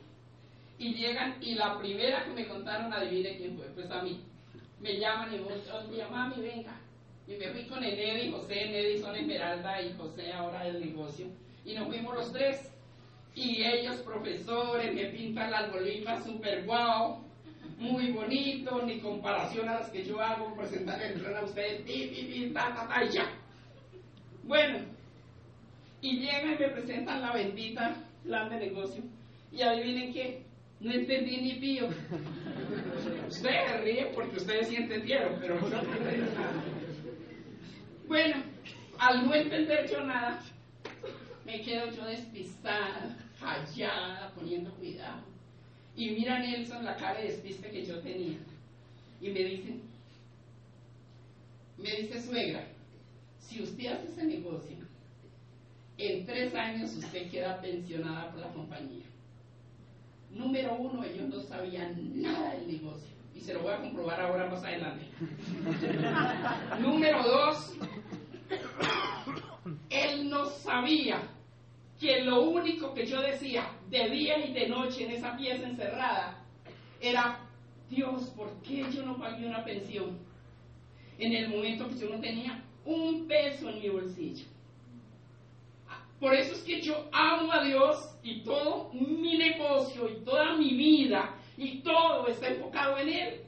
Y 0.77 0.94
llegan, 0.94 1.38
y 1.41 1.56
la 1.56 1.77
primera 1.77 2.24
que 2.25 2.32
me 2.32 2.48
contaron, 2.48 2.94
adivine 2.94 3.38
quién 3.38 3.58
fue, 3.58 3.65
pues 3.68 3.89
a 3.91 4.01
mí. 4.01 4.24
Me 4.79 4.98
llaman 4.98 5.34
y 5.34 5.39
me 5.39 5.56
dicen, 5.56 6.12
mami, 6.12 6.41
venga. 6.41 6.79
Y 7.27 7.36
me 7.36 7.50
fui 7.50 7.65
con 7.65 7.84
Enedi 7.84 8.27
y 8.27 8.32
José, 8.32 8.63
Enedi 8.63 9.00
son 9.00 9.15
Esmeralda 9.15 9.82
y 9.82 9.94
José 9.94 10.34
ahora 10.34 10.63
del 10.63 10.79
negocio. 10.79 11.27
Y 11.65 11.74
nos 11.75 11.88
fuimos 11.88 12.15
los 12.15 12.32
tres 12.32 12.72
y 13.36 13.63
ellos 13.63 13.98
profesores 13.98 14.93
me 14.93 15.05
pintan 15.05 15.51
las 15.51 15.71
bolitas 15.71 16.24
super 16.24 16.65
guau, 16.65 17.24
muy 17.77 18.12
bonito, 18.12 18.81
ni 18.86 19.00
comparación 19.00 19.69
a 19.69 19.79
las 19.79 19.89
que 19.89 20.03
yo 20.03 20.21
hago, 20.21 20.55
presentar 20.55 21.01
el 21.01 21.36
a 21.36 21.43
ustedes, 21.43 21.81
y 21.88 22.51
ya. 23.12 23.29
Bueno, 24.43 24.79
y 26.01 26.19
llegan 26.19 26.55
y 26.55 26.57
me 26.57 26.69
presentan 26.69 27.21
la 27.21 27.31
bendita 27.31 27.95
plan 28.24 28.50
de 28.50 28.57
negocio. 28.57 29.03
Y 29.51 29.62
adivinen 29.62 30.13
qué, 30.13 30.43
no 30.79 30.91
entendí 30.91 31.38
ni 31.38 31.53
pío. 31.53 31.89
Ustedes 33.27 33.81
ríen 33.83 34.07
porque 34.13 34.38
ustedes 34.38 34.67
sí 34.67 34.75
entendieron, 34.75 35.38
pero 35.39 35.59
no 35.59 35.67
entendieron 35.67 36.33
nada. 36.36 36.63
Bueno, 38.07 38.36
al 38.98 39.25
no 39.25 39.33
entender 39.33 39.89
yo 39.89 40.03
nada, 40.03 40.41
me 41.50 41.62
quedo 41.62 41.89
yo 41.89 42.06
despistada 42.06 43.18
callada, 43.39 44.32
poniendo 44.36 44.72
cuidado. 44.75 45.24
Y 45.96 46.12
mira 46.12 46.39
Nelson 46.39 46.86
la 46.86 46.96
cara 46.96 47.20
de 47.20 47.29
despiste 47.29 47.72
que 47.72 47.86
yo 47.86 48.00
tenía. 48.01 48.38
Y 49.20 49.29
me 49.29 49.39
dice, 49.39 49.79
me 51.77 51.89
dice 51.89 52.22
suegra, 52.22 52.68
si 53.39 53.63
usted 53.63 53.88
hace 53.88 54.08
ese 54.10 54.24
negocio, 54.25 54.77
en 55.98 56.25
tres 56.25 56.53
años 56.53 56.96
usted 56.96 57.32
queda 57.32 57.60
pensionada 57.60 58.32
por 58.32 58.41
la 58.41 58.53
compañía. 58.53 59.06
Número 60.29 60.75
uno, 60.75 61.03
ellos 61.03 61.29
no 61.29 61.41
sabían 61.41 62.22
nada 62.22 62.53
del 62.53 62.68
negocio. 62.68 63.10
Y 63.36 63.41
se 63.41 63.56
lo 63.56 63.62
voy 63.62 63.74
a 63.74 63.82
comprobar 63.82 64.22
ahora 64.22 64.48
más 64.50 64.63
adelante. 64.63 65.06
Número 66.79 67.24
dos, 67.24 67.74
él 69.89 70.29
no 70.29 70.46
sabía 70.46 71.22
que 72.00 72.22
lo 72.22 72.41
único 72.44 72.94
que 72.94 73.06
yo 73.06 73.22
decía 73.22 73.70
de 73.89 74.10
día 74.10 74.38
y 74.46 74.53
de 74.53 74.68
noche 74.68 75.03
en 75.03 75.12
esa 75.12 75.36
pieza 75.36 75.68
encerrada 75.68 76.38
era, 77.01 77.39
Dios, 77.89 78.24
¿por 78.36 78.50
qué 78.62 78.86
yo 78.91 79.03
no 79.03 79.18
pagué 79.18 79.46
una 79.46 79.63
pensión 79.63 80.18
en 81.18 81.34
el 81.34 81.50
momento 81.50 81.89
que 81.89 81.98
yo 81.98 82.10
no 82.10 82.20
tenía 82.22 82.63
un 82.86 83.27
peso 83.27 83.70
en 83.70 83.79
mi 83.79 83.89
bolsillo? 83.89 84.46
Por 86.20 86.34
eso 86.34 86.53
es 86.53 86.62
que 86.62 86.82
yo 86.82 87.10
amo 87.12 87.51
a 87.51 87.63
Dios 87.63 88.15
y 88.24 88.44
todo 88.44 88.91
mi 88.94 89.38
negocio 89.38 90.10
y 90.10 90.24
toda 90.24 90.56
mi 90.56 90.74
vida 90.75 91.36
y 91.58 91.79
todo 91.79 92.27
está 92.27 92.48
enfocado 92.48 92.98
en 92.98 93.10
Él. 93.10 93.41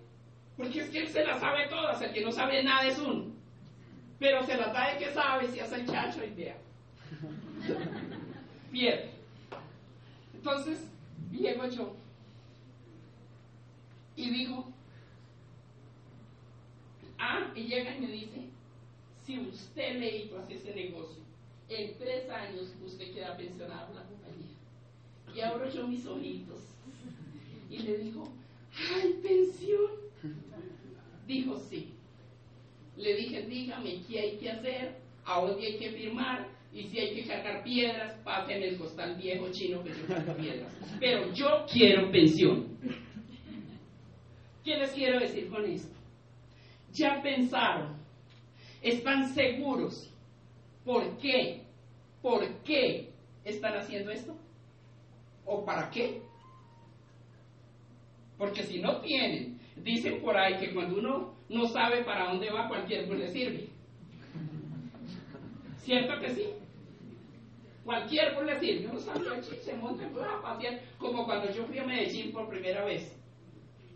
Porque 0.58 0.80
es 0.80 0.90
que 0.90 1.00
Él 1.00 1.08
se 1.08 1.26
la 1.26 1.40
sabe 1.40 1.68
todas, 1.68 2.02
el 2.02 2.14
que 2.14 2.22
no 2.22 2.32
sabe 2.32 2.64
nada 2.64 2.88
es 2.88 2.98
uno. 3.00 3.26
Pero 4.20 4.44
se 4.46 4.56
la 4.56 4.68
da 4.68 4.94
de 4.94 5.00
que 5.00 5.12
sabe 5.12 5.48
si 5.48 5.60
hace 5.60 5.76
el 5.76 5.88
chacho 5.88 6.24
y 6.24 6.30
vea 6.30 6.58
pierde. 8.72 9.12
Entonces, 10.34 10.80
llego 11.32 11.68
yo 11.68 11.94
y 14.16 14.30
digo, 14.30 14.66
ah, 17.18 17.52
y 17.56 17.64
llega 17.64 17.96
y 17.96 18.02
me 18.02 18.12
dice, 18.12 18.42
si 19.26 19.40
usted 19.40 20.00
le 20.00 20.18
hizo 20.18 20.40
hacer 20.40 20.58
ese 20.58 20.74
negocio, 20.74 21.22
en 21.70 21.98
tres 21.98 22.30
años 22.30 22.74
usted 22.86 23.14
queda 23.14 23.38
pensionado 23.38 23.88
por 23.88 23.96
la 23.96 24.04
compañía. 24.04 24.56
Y 25.34 25.40
abro 25.40 25.70
yo 25.70 25.88
mis 25.88 26.06
ojitos 26.06 26.60
y 27.70 27.80
le 27.80 27.98
digo, 28.00 28.28
¡ay, 28.94 29.20
pensión! 29.24 29.92
Dijo, 31.26 31.58
sí. 31.58 31.94
Le 32.98 33.16
dije, 33.16 33.44
dígame 33.44 34.02
qué 34.04 34.20
hay 34.20 34.38
que 34.38 34.52
hacer, 34.52 34.98
a 35.26 35.40
dónde 35.40 35.66
hay 35.66 35.78
que 35.78 35.92
firmar, 35.92 36.50
y 36.74 36.84
si 36.88 37.00
hay 37.00 37.16
que 37.16 37.28
cargar 37.28 37.64
piedras, 37.64 38.16
pasen 38.24 38.64
el 38.64 38.78
costal 38.78 39.16
viejo 39.16 39.52
chino 39.52 39.84
que 39.84 39.90
yo 39.90 40.08
cargo 40.08 40.34
piedras. 40.36 40.74
Pero 41.00 41.34
yo 41.34 41.66
quiero 41.72 42.10
pensión. 42.12 42.78
¿Qué 44.64 44.78
les 44.78 44.92
quiero 44.92 45.20
decir 45.20 45.50
con 45.50 45.66
esto? 45.66 45.94
Ya 46.94 47.22
pensaron, 47.22 47.98
están 48.82 49.34
seguros. 49.34 50.10
¿Por 50.86 51.18
qué? 51.18 51.64
¿Por 52.22 52.48
qué 52.64 53.10
están 53.44 53.76
haciendo 53.76 54.12
esto? 54.12 54.36
¿O 55.46 55.66
para 55.66 55.90
qué? 55.90 56.22
Porque 58.38 58.64
si 58.64 58.80
no 58.80 59.02
tienen, 59.02 59.60
dicen 59.76 60.22
por 60.22 60.38
ahí 60.38 60.58
que 60.58 60.74
cuando 60.74 60.98
uno 61.00 61.34
no 61.50 61.68
sabe 61.68 62.04
para 62.04 62.30
dónde 62.30 62.50
va, 62.50 62.68
cualquier 62.68 63.08
pues 63.08 63.20
le 63.20 63.28
sirve. 63.30 63.68
¿Cierto 65.80 66.20
que 66.20 66.30
sí? 66.30 66.61
Cualquier 67.84 68.36
por 68.36 68.46
decir, 68.46 68.84
yo 68.84 68.94
no 68.94 69.00
sabía 69.00 69.42
se 69.42 69.74
monta 69.76 70.06
a 70.06 70.42
pasear, 70.42 70.80
como 71.00 71.26
cuando 71.26 71.52
yo 71.52 71.66
fui 71.66 71.80
a 71.80 71.84
Medellín 71.84 72.32
por 72.32 72.48
primera 72.48 72.86
vez. 72.86 73.12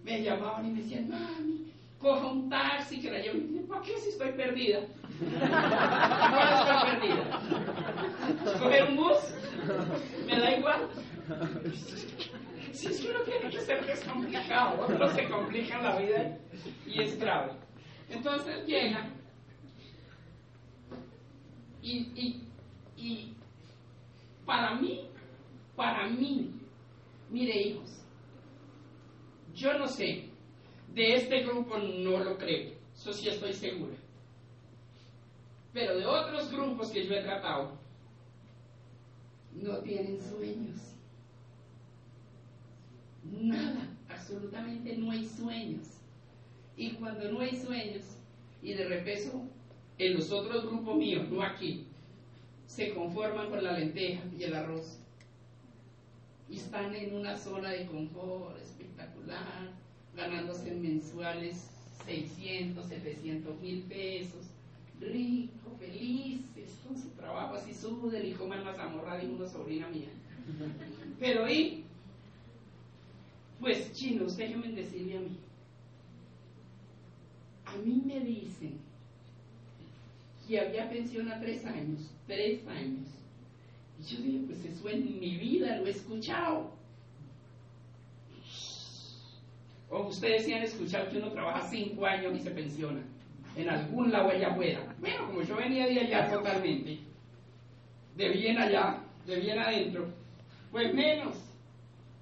Me 0.04 0.24
llamaban 0.24 0.66
y 0.66 0.70
me 0.70 0.82
decían, 0.82 1.10
mami, 1.10 1.72
coja 2.00 2.28
un 2.28 2.50
taxi 2.50 3.00
que 3.00 3.12
la 3.12 3.20
llevo. 3.20 3.38
Y 3.38 3.60
¿para 3.68 3.82
qué 3.82 3.98
si 3.98 4.10
estoy 4.10 4.32
perdida? 4.32 4.80
no 5.22 6.40
estoy 6.62 6.92
perdida. 6.92 8.60
Coger 8.60 8.84
un 8.90 8.96
bus, 8.96 9.36
me 10.26 10.40
da 10.40 10.58
igual. 10.58 10.90
Si 12.72 12.88
es 12.88 13.02
que 13.02 13.10
uno 13.10 13.20
tiene 13.22 13.50
que 13.50 13.62
ser 13.62 13.86
que 13.86 13.92
es 13.94 14.04
complicado, 14.04 14.82
otros 14.82 15.14
se 15.14 15.30
complican 15.30 15.84
la 15.84 15.96
vida 15.98 16.38
y 16.88 17.02
es 17.02 17.20
grave. 17.20 17.52
Entonces 18.10 18.66
llega 18.66 19.10
y, 21.82 22.42
y 22.98 23.35
para 24.46 24.76
mí, 24.76 25.08
para 25.76 26.08
mí, 26.08 26.52
mire 27.30 27.62
hijos, 27.62 28.04
yo 29.54 29.78
no 29.78 29.88
sé, 29.88 30.30
de 30.94 31.16
este 31.16 31.44
grupo 31.44 31.78
no 31.78 32.24
lo 32.24 32.38
creo, 32.38 32.74
eso 32.94 33.14
sí 33.14 33.30
estoy 33.30 33.54
segura. 33.54 33.96
Pero 35.74 35.98
de 35.98 36.06
otros 36.06 36.52
grupos 36.52 36.92
que 36.92 37.06
yo 37.06 37.16
he 37.16 37.22
tratado, 37.22 37.78
no 39.54 39.78
tienen 39.80 40.22
sueños. 40.22 40.96
Nada, 43.24 43.90
absolutamente 44.10 44.96
no 44.96 45.12
hay 45.12 45.26
sueños. 45.26 45.88
Y 46.78 46.92
cuando 46.92 47.32
no 47.32 47.40
hay 47.40 47.56
sueños, 47.56 48.04
y 48.62 48.74
de 48.74 48.86
repente 48.86 49.32
en 49.98 50.14
los 50.14 50.32
otros 50.32 50.66
grupos 50.66 50.98
míos, 50.98 51.28
no 51.30 51.42
aquí, 51.42 51.88
se 52.68 52.94
conforman 52.94 53.50
con 53.50 53.64
la 53.64 53.74
lenteja 53.74 54.24
y 54.38 54.44
el 54.44 54.56
arroz. 54.56 54.98
Y 56.50 56.58
están 56.58 56.94
en 56.94 57.16
una 57.16 57.38
zona 57.38 57.70
de 57.70 57.86
confort 57.88 58.58
espectacular, 58.62 59.72
ganándose 60.16 60.72
mensuales 60.72 61.70
600, 62.06 62.86
700 62.88 63.62
mil 63.62 63.82
pesos, 63.84 64.46
ricos, 65.00 65.74
felices 65.80 66.80
con 66.88 66.98
su 66.98 67.10
trabajo, 67.10 67.56
así 67.56 67.74
suden 67.74 68.26
y 68.26 68.32
coman 68.34 68.64
mazamorra, 68.64 69.18
de 69.18 69.28
una 69.28 69.48
sobrina 69.48 69.88
mía. 69.90 70.10
Pero 71.20 71.46
ahí, 71.46 71.84
pues 73.60 73.92
chinos, 73.94 74.38
déjenme 74.38 74.70
decirle 74.70 75.18
a 75.18 75.22
mí. 75.22 75.38
A 77.66 77.76
mí 77.78 78.04
me 78.06 78.20
dicen 78.20 78.85
que 80.48 80.60
había 80.60 80.90
pensión 80.90 81.32
a 81.32 81.40
tres 81.40 81.66
años, 81.66 82.12
tres 82.28 82.66
años. 82.68 83.08
Y 84.00 84.04
yo 84.04 84.22
dije, 84.22 84.40
pues 84.48 84.66
eso 84.66 84.90
en 84.90 85.20
mi 85.20 85.38
vida 85.38 85.78
lo 85.78 85.88
he 85.88 85.92
escuchado. 85.92 86.72
O 89.90 90.08
ustedes 90.08 90.46
sí 90.46 90.54
han 90.54 90.64
escuchado 90.64 91.10
que 91.10 91.18
uno 91.18 91.32
trabaja 91.32 91.68
cinco 91.68 92.06
años 92.06 92.36
y 92.36 92.42
se 92.42 92.52
pensiona 92.52 93.02
en 93.56 93.70
algún 93.70 94.12
lado 94.12 94.30
allá 94.30 94.50
afuera. 94.50 94.96
Bueno, 95.00 95.28
como 95.28 95.42
yo 95.42 95.56
venía 95.56 95.88
de 95.88 96.00
allá 96.00 96.30
totalmente, 96.30 97.00
de 98.16 98.30
bien 98.30 98.58
allá, 98.58 99.02
de 99.26 99.40
bien 99.40 99.60
adentro, 99.60 100.08
pues 100.72 100.94
menos. 100.94 101.38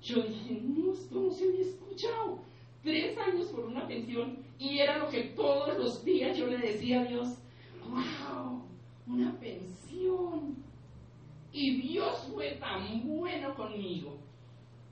Yo 0.01 0.21
dije, 0.21 0.59
no, 0.61 0.93
esto 0.93 1.19
no 1.19 1.31
se 1.31 1.45
había 1.45 1.61
escuchado. 1.61 2.39
Tres 2.83 3.17
años 3.17 3.47
por 3.47 3.65
una 3.65 3.87
pensión 3.87 4.37
y 4.59 4.79
era 4.79 4.97
lo 4.97 5.09
que 5.09 5.23
todos 5.35 5.77
los 5.77 6.03
días 6.03 6.37
yo 6.37 6.47
le 6.47 6.57
decía 6.57 7.01
a 7.01 7.05
Dios, 7.05 7.37
wow, 7.89 8.63
una 9.07 9.37
pensión. 9.39 10.55
Y 11.51 11.81
Dios 11.81 12.29
fue 12.33 12.57
tan 12.59 13.07
bueno 13.07 13.53
conmigo 13.55 14.17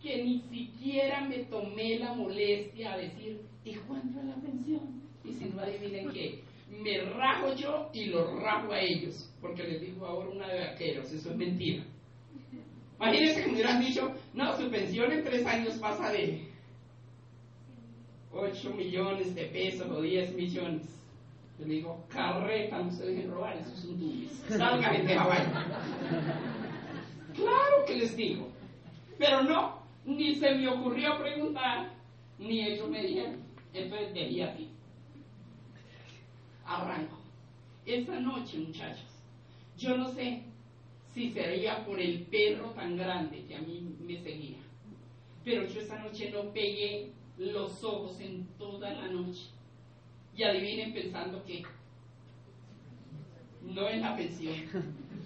que 0.02 0.24
ni 0.24 0.42
siquiera 0.42 1.22
me 1.22 1.40
tomé 1.46 2.00
la 2.00 2.14
molestia 2.14 2.94
a 2.94 2.98
decir, 2.98 3.42
¿y 3.64 3.74
cuánto 3.76 4.20
es 4.20 4.26
la 4.26 4.36
pensión? 4.36 5.02
Y 5.24 5.34
si 5.34 5.46
no 5.46 5.62
adivinen 5.62 6.12
qué, 6.12 6.44
me 6.70 7.02
rajo 7.02 7.54
yo 7.56 7.90
y 7.94 8.06
los 8.06 8.42
rajo 8.42 8.72
a 8.72 8.80
ellos, 8.80 9.30
porque 9.42 9.64
les 9.64 9.82
digo 9.82 10.06
ahora 10.06 10.30
una 10.30 10.48
de 10.48 10.60
vaqueros, 10.60 11.12
eso 11.12 11.32
es 11.32 11.38
mentira. 11.38 11.84
Imagínense 13.00 13.42
que 13.42 13.48
me 13.48 13.54
hubieran 13.54 13.80
dicho, 13.80 14.14
no, 14.34 14.56
su 14.58 14.70
pensión 14.70 15.12
en 15.12 15.24
tres 15.24 15.46
años 15.46 15.76
pasa 15.80 16.12
de 16.12 16.52
8 18.32 18.74
millones 18.76 19.36
de 19.36 19.46
pesos 19.46 19.90
o 19.90 20.02
10 20.02 20.36
millones. 20.36 21.01
Yo 21.62 21.68
le 21.68 21.76
digo, 21.76 22.06
carreta, 22.10 22.80
no 22.80 22.92
se 22.92 23.06
dejen 23.06 23.30
robar, 23.30 23.56
eso 23.56 23.72
es 23.72 23.86
un 23.86 24.00
dubis. 24.00 24.32
Salgan 24.50 25.06
de. 25.06 25.14
Claro 27.36 27.86
que 27.86 27.96
les 27.98 28.18
digo. 28.18 28.50
Pero 29.20 29.44
no, 29.44 29.78
ni 30.04 30.34
se 30.34 30.56
me 30.56 30.68
ocurrió 30.68 31.20
preguntar, 31.20 31.92
ni 32.40 32.62
ellos 32.62 32.90
me 32.90 33.04
dijeron. 33.04 33.36
Entonces 33.76 34.12
debía 34.12 34.48
aquí. 34.52 34.70
Arranco. 36.66 37.20
Esa 37.86 38.20
noche, 38.20 38.58
muchachos, 38.58 39.06
yo 39.78 39.96
no 39.98 40.12
sé 40.12 40.42
si 41.14 41.32
sería 41.32 41.86
por 41.86 42.00
el 42.00 42.24
perro 42.24 42.72
tan 42.72 42.98
grande 42.98 43.46
que 43.46 43.56
a 43.56 43.62
mí 43.62 43.96
me 44.00 44.18
seguía. 44.18 44.58
Pero 45.44 45.68
yo 45.68 45.80
esa 45.80 46.00
noche 46.00 46.32
no 46.32 46.52
pegué 46.52 47.12
los 47.38 47.84
ojos 47.84 48.20
en 48.20 48.48
toda 48.58 48.92
la 48.94 49.08
noche. 49.10 49.52
Y 50.36 50.44
adivinen 50.44 50.94
pensando 50.94 51.44
que 51.44 51.64
no 53.62 53.88
es 53.88 54.02
la 54.02 54.16
pensión. 54.16 54.56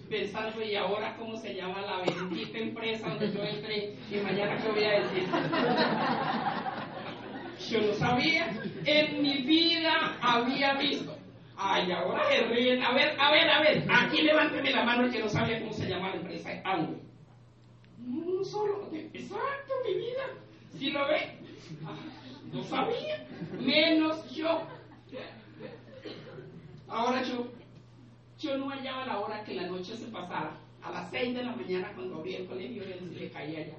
Pensando, 0.08 0.62
¿y 0.62 0.76
ahora 0.76 1.16
cómo 1.16 1.36
se 1.36 1.54
llama 1.54 1.82
la 1.82 2.02
bendita 2.02 2.58
empresa 2.58 3.08
donde 3.08 3.32
yo 3.32 3.42
entré? 3.42 3.94
Y 4.10 4.16
mañana 4.18 4.56
qué 4.62 4.68
voy 4.68 4.84
a 4.84 5.00
decir. 5.00 5.24
Yo 7.70 7.80
no 7.80 7.92
sabía, 7.94 8.52
en 8.84 9.22
mi 9.22 9.42
vida 9.42 10.16
había 10.20 10.74
visto. 10.74 11.16
Ay, 11.56 11.90
ahora 11.90 12.22
se 12.30 12.44
ríen. 12.44 12.82
A 12.82 12.92
ver, 12.92 13.18
a 13.18 13.30
ver, 13.32 13.50
a 13.50 13.60
ver. 13.62 13.84
Aquí 13.90 14.22
levánteme 14.22 14.70
la 14.70 14.84
mano 14.84 15.10
que 15.10 15.20
no 15.20 15.28
sabía 15.28 15.58
cómo 15.60 15.72
se 15.72 15.88
llama 15.88 16.10
la 16.10 16.16
empresa. 16.16 16.50
Aún. 16.64 17.00
No, 17.98 18.44
solo. 18.44 18.88
Exacto, 18.92 19.72
mi 19.86 19.94
vida. 19.94 20.24
Si 20.78 20.90
lo 20.90 21.08
ve. 21.08 21.38
Ah, 21.84 21.96
no 22.52 22.62
sabía. 22.62 23.26
Menos 23.58 24.30
yo. 24.34 24.68
Ahora 26.96 27.22
yo, 27.22 27.46
yo 28.38 28.56
no 28.56 28.70
hallaba 28.70 29.04
la 29.04 29.20
hora 29.20 29.44
que 29.44 29.52
la 29.52 29.66
noche 29.66 29.94
se 29.94 30.06
pasara. 30.06 30.58
A 30.82 30.90
las 30.90 31.10
seis 31.10 31.34
de 31.34 31.44
la 31.44 31.54
mañana 31.54 31.92
cuando 31.94 32.16
abrí 32.16 32.36
el 32.36 32.46
colegio, 32.46 32.84
le 32.84 33.30
caía 33.30 33.58
allá. 33.58 33.76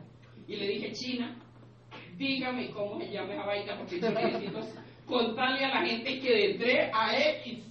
Y 0.48 0.56
le 0.56 0.68
dije, 0.68 0.92
China, 0.92 1.36
dígame 2.16 2.70
cómo 2.70 3.00
se 3.00 3.10
llama 3.10 3.34
esa 3.34 3.46
vaina, 3.46 3.76
porque 3.76 4.00
yo 4.00 4.12
necesito 4.12 4.60
contarle 5.08 5.66
a 5.66 5.70
la 5.70 5.86
gente 5.88 6.20
que 6.20 6.52
entré 6.52 6.92
a 6.94 7.18
X. 7.40 7.64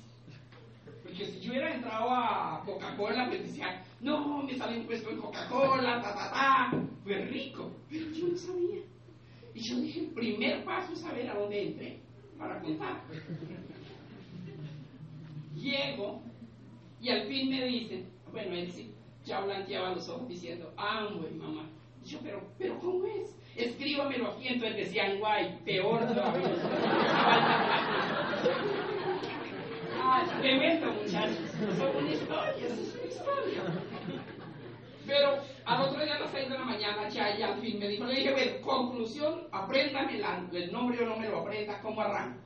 Porque 1.05 1.26
si 1.26 1.41
yo 1.41 1.53
hubiera 1.53 1.76
entrado 1.76 2.11
a 2.11 2.62
Coca-Cola, 2.67 3.26
me 3.26 3.38
decían, 3.38 3.83
no, 4.00 4.43
me 4.43 4.57
sale 4.57 4.81
un 4.81 4.87
puesto 4.87 5.11
en 5.11 5.19
Coca-Cola, 5.19 6.03
ta, 6.03 6.12
ta, 6.12 6.31
ta. 6.33 6.83
Fue 7.05 7.25
rico, 7.26 7.71
pero 7.88 8.11
yo 8.11 8.26
no 8.26 8.37
sabía. 8.37 8.83
Y 9.55 9.61
yo 9.61 9.76
dije, 9.76 10.00
el 10.00 10.07
primer 10.09 10.65
paso 10.65 10.93
es 10.93 11.00
saber 11.00 11.31
a 11.31 11.38
dónde 11.38 11.69
entré 11.69 12.00
para 12.37 12.61
contar. 12.61 13.03
Llego 15.57 16.23
y 17.01 17.11
al 17.11 17.27
fin 17.27 17.51
me 17.51 17.65
dicen, 17.65 18.09
bueno, 18.31 18.55
él 18.55 18.71
sí, 18.71 18.95
ya 19.25 19.41
blanqueaba 19.41 19.95
los 19.95 20.09
ojos 20.09 20.29
diciendo, 20.29 20.73
ah, 20.77 21.09
güey, 21.13 21.33
mamá. 21.35 21.69
Y 22.05 22.09
yo, 22.09 22.19
pero, 22.23 22.43
pero 22.59 22.79
¿cómo 22.79 23.05
es? 23.07 23.35
Escríbamelo 23.57 24.29
aquí. 24.29 24.49
Entonces 24.49 24.77
decían, 24.77 25.19
guay, 25.19 25.59
peor 25.65 26.07
todavía. 26.07 26.53
ah, 30.03 30.23
muchachos. 31.03 31.39
Son 31.77 31.97
una 31.97 32.13
historia, 32.13 32.67
es 32.67 32.95
una 32.95 33.09
historia. 33.09 33.63
Pero 35.07 35.39
al 35.65 35.83
otro 35.83 36.05
día 36.05 36.17
a 36.17 36.21
las 36.21 36.31
6 36.31 36.49
de 36.49 36.59
la 36.59 36.65
mañana 36.65 37.09
ya, 37.09 37.37
ya 37.37 37.55
al 37.55 37.61
fin 37.61 37.79
me 37.79 37.89
dijo, 37.89 38.04
le 38.04 38.15
dije, 38.15 38.33
bueno, 38.33 38.61
conclusión, 38.63 39.49
apréndame 39.52 40.21
el, 40.52 40.73
nombre 40.73 41.04
o 41.04 41.09
no 41.09 41.17
me 41.17 41.28
lo 41.28 41.41
aprenda, 41.41 41.80
¿cómo 41.80 42.00
arranco? 42.00 42.41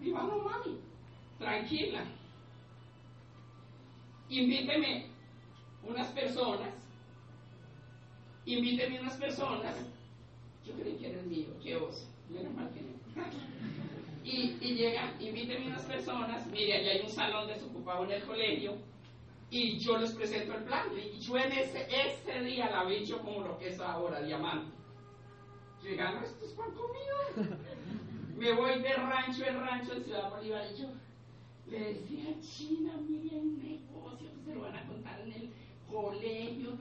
Y 0.00 0.10
vamos, 0.10 0.44
mami, 0.44 0.78
tranquila. 1.38 2.04
Invíteme 4.30 5.06
unas 5.82 6.08
personas, 6.08 6.68
invíteme 8.44 9.00
unas 9.00 9.16
personas, 9.16 9.76
yo 10.66 10.74
creí 10.74 10.96
que 10.96 11.10
era 11.10 11.20
el 11.20 11.26
mío, 11.26 11.48
qué 11.62 11.76
oso, 11.76 12.06
menos 12.28 12.52
mal 12.54 12.70
que 12.70 12.82
no. 12.82 12.88
Y, 14.24 14.58
y 14.60 14.74
llega, 14.74 15.14
invíteme 15.18 15.68
unas 15.68 15.84
personas, 15.84 16.46
mire, 16.48 16.74
allá 16.74 16.92
hay 16.92 17.00
un 17.00 17.08
salón 17.08 17.46
desocupado 17.46 18.04
en 18.04 18.10
el 18.10 18.22
colegio, 18.24 18.76
y 19.50 19.78
yo 19.78 19.98
les 19.98 20.12
presento 20.12 20.54
el 20.54 20.64
plan. 20.64 20.86
Y 20.96 21.18
yo 21.18 21.36
en 21.38 21.52
ese, 21.52 21.86
ese 21.90 22.42
día 22.42 22.70
la 22.70 22.90
hecho 22.90 23.18
como 23.20 23.40
lo 23.42 23.58
que 23.58 23.68
es 23.68 23.80
ahora, 23.80 24.20
diamante. 24.20 24.70
Llegando, 25.82 26.26
esto 26.26 26.44
es 26.44 26.52
pan 26.52 26.70
comido. 26.72 27.56
Me 28.36 28.52
voy 28.52 28.80
de 28.80 28.94
rancho 28.94 29.44
en 29.44 29.60
rancho 29.60 29.94
en 29.94 30.04
Ciudad 30.04 30.30
Bolívar 30.30 30.64
y 30.72 30.80
yo 30.80 30.88
le 31.70 31.94
decía, 31.94 32.34
China, 32.40 32.92
mire 33.08 33.38
el 33.38 33.58
negocio 33.58 34.28
que 34.32 34.40
se 34.44 34.54
lo 34.54 34.62
van 34.62 34.76
a 34.76 34.86
contar 34.86 35.20
en 35.20 35.32
el 35.32 35.50
colegio, 35.90 36.78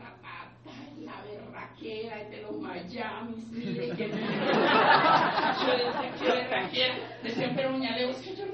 la 1.02 1.24
berraquera 1.24 2.24
de 2.30 2.42
los 2.42 2.58
Miamis, 2.58 3.48
mire 3.52 3.90
que 3.96 4.08
yo 4.10 4.16
decía, 5.78 6.16
qué 6.20 6.26
berraquera. 6.26 6.96
Decía, 7.24 7.54
pero 7.56 7.72
que 8.22 8.36
yo 8.36 8.46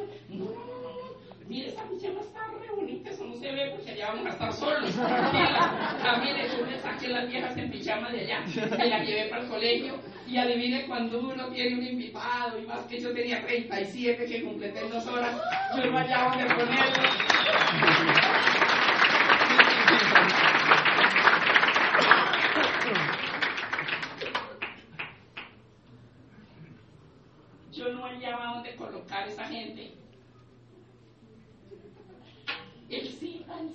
mire, 1.48 1.70
esa 1.70 1.84
pijama 1.84 2.22
está 2.22 2.40
re 2.48 2.76
bonita, 2.76 3.10
eso 3.10 3.26
no 3.26 3.36
se 3.36 3.52
ve 3.52 3.72
porque 3.76 3.92
allá 3.92 4.08
vamos 4.08 4.26
a 4.26 4.30
estar 4.30 4.54
solos. 4.54 4.96
Tranquila. 4.96 5.98
También 6.02 6.38
yo 6.58 6.66
me 6.66 6.80
saqué 6.80 7.08
las 7.10 7.28
viejas 7.28 7.58
en 7.58 7.72
pijama 7.72 8.10
de 8.12 8.20
allá, 8.22 8.46
me 8.78 8.86
la 8.88 9.04
llevé 9.04 9.30
para 9.30 9.44
el 9.44 9.50
colegio 9.50 9.96
y 10.28 10.38
adivine 10.38 10.86
cuando 10.86 11.20
uno 11.20 11.48
tiene 11.50 11.76
un 11.76 11.86
invitado 11.86 12.60
y 12.60 12.66
más 12.66 12.86
que 12.86 13.00
yo 13.00 13.14
tenía 13.14 13.46
37 13.46 14.26
que 14.26 14.44
completé 14.44 14.80
en 14.80 14.90
dos 14.90 15.06
horas, 15.08 15.36
yo 15.76 15.92
no 15.92 15.98
hallaba 15.98 16.36
dónde 16.36 16.56
ponerlo. 16.56 17.04
Yo 27.72 27.92
no 27.92 28.06
hallaba 28.06 28.54
dónde 28.54 28.76
colocar 28.76 29.28
esa 29.28 29.46
gente. 29.46 29.92
El 32.90 33.08
cita, 33.10 33.60
el 33.60 33.70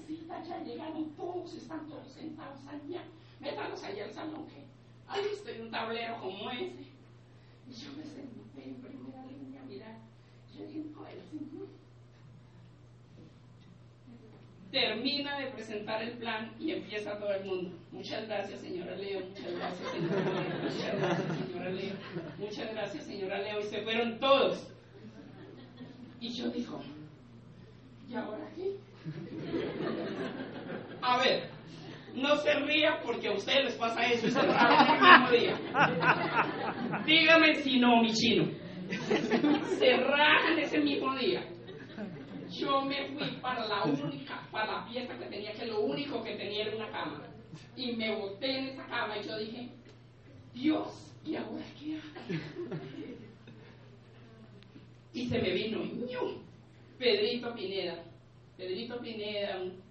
todos, 1.16 1.54
están 1.54 1.88
todos 1.88 2.06
sentados 2.08 2.60
allá. 2.66 3.02
Métalos 3.40 3.82
allá 3.82 4.04
al 4.04 4.12
salón 4.12 4.46
que 4.46 4.64
ahí 5.06 5.24
estoy 5.32 5.60
un 5.60 5.70
tablero 5.70 6.20
como 6.20 6.50
ese. 6.50 6.86
Y 7.68 7.72
yo 7.72 7.92
me 7.96 8.04
senté 8.04 8.64
en 8.64 8.76
primera 8.76 9.24
línea, 9.26 9.62
mira, 9.68 9.98
yo 10.56 10.66
dije, 10.66 10.84
no, 10.90 11.04
Señor. 11.30 11.68
Termina 14.70 15.38
de 15.38 15.46
presentar 15.46 16.02
el 16.02 16.18
plan 16.18 16.54
y 16.58 16.72
empieza 16.72 17.18
todo 17.18 17.32
el 17.32 17.44
mundo. 17.44 17.76
Muchas 17.90 18.26
gracias, 18.26 18.60
señora 18.60 18.96
Leo. 18.96 19.20
Muchas 19.20 19.52
gracias, 19.52 19.90
señora 19.90 20.20
Leo. 20.20 20.62
Muchas 20.62 20.98
gracias, 20.98 21.46
señora 21.46 21.70
Leo. 21.70 21.94
Muchas 22.38 22.72
gracias, 22.72 23.04
señora 23.04 23.38
Leo. 23.38 23.60
Y 23.60 23.64
se 23.64 23.82
fueron 23.82 24.18
todos. 24.18 24.68
Y 26.20 26.30
yo 26.30 26.50
dijo, 26.50 26.80
¿y 28.08 28.14
ahora 28.14 28.50
qué? 28.56 28.76
A 31.02 31.18
ver, 31.18 31.50
no 32.14 32.36
se 32.36 32.54
ría 32.60 33.00
porque 33.04 33.28
a 33.28 33.32
ustedes 33.32 33.64
les 33.64 33.74
pasa 33.76 34.06
eso 34.06 34.26
y 34.26 34.30
se 34.30 34.42
rajan 34.42 34.96
el 34.96 35.00
mismo 35.00 35.30
día. 35.30 35.54
Dígame 37.06 37.54
si 37.56 37.78
no, 37.78 38.02
mi 38.02 38.12
chino. 38.12 38.48
Se 39.78 39.96
rajan 39.96 40.58
ese 40.58 40.80
mismo 40.80 41.14
día. 41.16 41.44
Yo 42.50 42.82
me 42.82 43.08
fui 43.12 43.36
para 43.40 43.66
la 43.66 43.84
única, 43.84 44.42
para 44.50 44.80
la 44.80 44.88
pieza 44.88 45.16
que 45.18 45.26
tenía, 45.26 45.52
que 45.52 45.66
lo 45.66 45.80
único 45.80 46.22
que 46.22 46.34
tenía 46.36 46.64
era 46.64 46.76
una 46.76 46.90
cama. 46.90 47.22
Y 47.76 47.92
me 47.92 48.16
boté 48.16 48.58
en 48.58 48.68
esa 48.68 48.86
cama 48.86 49.18
y 49.18 49.28
yo 49.28 49.38
dije, 49.38 49.68
Dios, 50.54 51.14
¿y 51.24 51.36
ahora 51.36 51.64
qué 51.78 51.96
hago? 51.96 52.76
Y 55.12 55.26
se 55.26 55.38
me 55.40 55.50
vino, 55.52 55.84
¡ñum! 55.84 56.42
Pedrito 56.98 57.54
Pineda. 57.54 58.04
Pedrito 58.56 59.00
Pineda, 59.00 59.60
un 59.60 59.87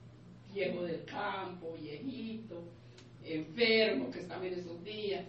viejo 0.58 0.84
del 0.84 1.06
campo, 1.06 1.78
viejito, 1.80 2.64
enfermo, 3.24 4.12
que 4.12 4.20
estaba 4.20 4.46
en 4.46 4.56
esos 4.56 4.84
días. 4.84 5.26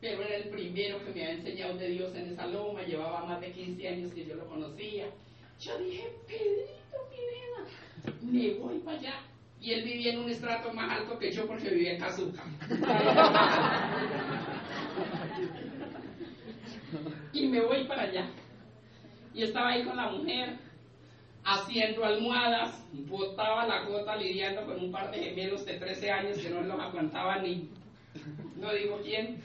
Pero 0.00 0.22
era 0.22 0.36
el 0.36 0.48
primero 0.50 0.98
que 0.98 1.04
me 1.06 1.10
había 1.10 1.32
enseñado 1.32 1.76
de 1.76 1.88
Dios 1.88 2.14
en 2.14 2.32
esa 2.32 2.46
loma, 2.46 2.82
llevaba 2.82 3.24
más 3.24 3.40
de 3.40 3.50
15 3.50 3.88
años 3.88 4.12
que 4.12 4.26
yo 4.26 4.36
lo 4.36 4.46
conocía. 4.46 5.06
Yo 5.60 5.76
dije, 5.78 6.04
Pedrito 6.26 7.08
Pineda, 7.10 7.66
me 8.22 8.54
voy 8.54 8.78
para 8.80 8.98
allá. 8.98 9.14
y 9.60 9.72
él 9.72 9.82
vivía 9.82 10.12
en 10.12 10.18
un 10.18 10.28
estrato 10.30 10.72
más 10.74 11.00
alto 11.00 11.18
que 11.18 11.32
yo 11.32 11.46
porque 11.46 11.70
vivía 11.70 11.94
en 11.94 12.00
Cazuca. 12.00 12.44
y 17.32 17.46
me 17.48 17.62
voy 17.62 17.84
para 17.84 18.02
allá. 18.02 18.28
Y 19.32 19.42
estaba 19.42 19.70
ahí 19.70 19.84
con 19.84 19.96
la 19.96 20.10
mujer, 20.10 20.58
haciendo 21.44 22.04
almohadas, 22.04 22.84
botaba 23.08 23.66
la 23.66 23.84
gota 23.84 24.16
lidiando 24.16 24.64
con 24.64 24.82
un 24.82 24.90
par 24.90 25.10
de 25.10 25.22
gemelos 25.22 25.64
de 25.64 25.74
13 25.74 26.10
años 26.10 26.38
que 26.38 26.50
no 26.50 26.62
los 26.62 26.80
aguantaba 26.80 27.38
ni, 27.42 27.68
no 28.56 28.72
digo 28.72 29.00
quién, 29.02 29.40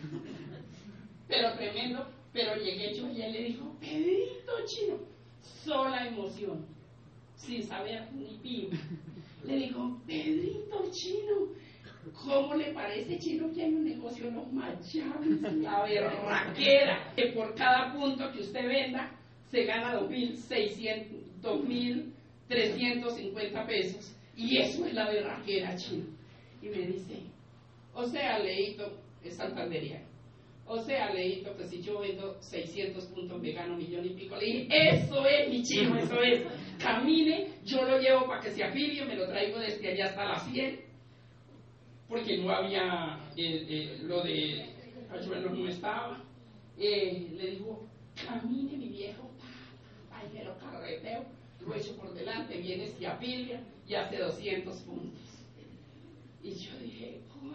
pero 1.27 1.53
tremendo. 1.53 2.07
Pero 2.31 2.55
llegué 2.55 2.93
yo 2.93 3.09
y 3.09 3.23
él 3.23 3.33
le 3.33 3.43
dijo, 3.43 3.75
Pedrito 3.79 4.53
chino, 4.65 4.99
sola 5.41 6.07
emoción, 6.07 6.63
sin 7.35 7.63
saber 7.63 8.07
ni 8.13 8.38
pío. 8.38 8.69
Le 9.43 9.55
dijo, 9.55 9.99
Pedrito 10.05 10.91
chino, 10.91 11.49
¿Cómo 12.13 12.55
le 12.55 12.71
parece, 12.71 13.19
chino, 13.19 13.51
que 13.53 13.63
hay 13.63 13.73
un 13.73 13.83
negocio 13.83 14.27
en 14.27 14.35
los 14.35 14.51
machames, 14.51 15.41
la 15.57 15.83
berraquera? 15.83 17.13
Que 17.15 17.27
por 17.27 17.53
cada 17.55 17.93
punto 17.93 18.31
que 18.31 18.39
usted 18.39 18.67
venda 18.67 19.12
se 19.51 19.65
gana 19.65 19.99
2.600, 19.99 21.29
2.350 21.41 23.67
pesos. 23.67 24.15
Y 24.36 24.58
eso 24.58 24.86
es 24.86 24.93
la 24.93 25.10
berraquera, 25.10 25.75
chino. 25.75 26.06
Y 26.62 26.69
me 26.69 26.88
dice, 26.88 27.23
o 27.93 28.06
sea, 28.06 28.39
Leito, 28.39 28.97
es 29.23 29.36
santanderiano. 29.36 30.08
O 30.65 30.78
sea, 30.80 31.13
Leito, 31.13 31.56
que 31.58 31.65
si 31.65 31.82
yo 31.82 31.99
vendo 31.99 32.38
600 32.41 33.06
puntos 33.08 33.41
me 33.41 33.52
gano 33.52 33.75
millón 33.75 34.06
y 34.06 34.10
pico. 34.10 34.36
Le 34.36 34.45
dije, 34.45 34.67
eso 34.91 35.25
es, 35.25 35.49
mi 35.49 35.63
chino, 35.63 35.97
eso 35.97 36.21
es. 36.21 36.43
Camine, 36.78 37.47
yo 37.65 37.82
lo 37.84 37.99
llevo 37.99 38.28
para 38.28 38.41
que 38.41 38.52
se 38.52 38.63
afilie, 38.63 39.04
me 39.06 39.15
lo 39.15 39.28
traigo 39.28 39.58
desde 39.60 39.91
allá 39.91 40.06
hasta 40.06 40.25
la 40.25 40.39
100 40.39 40.89
porque 42.10 42.39
no 42.39 42.49
había 42.49 43.19
eh, 43.38 43.65
eh, 43.69 43.97
lo 44.02 44.23
de 44.23 44.65
Ayuelo 45.12 45.52
no 45.52 45.67
estaba. 45.67 46.23
Eh, 46.78 47.30
le 47.34 47.52
digo, 47.52 47.88
camine 48.25 48.78
mi 48.78 48.89
viejo, 48.89 49.29
lo 50.43 50.58
carreteo, 50.58 51.25
lo 51.65 51.75
echo 51.75 51.95
por 51.97 52.13
delante, 52.13 52.58
viene 52.58 52.88
se 52.88 53.08
apilia 53.08 53.62
y 53.88 53.95
hace 53.95 54.17
200 54.17 54.78
puntos. 54.82 55.19
Y 56.41 56.54
yo 56.54 56.78
dije, 56.80 57.21
wow. 57.41 57.54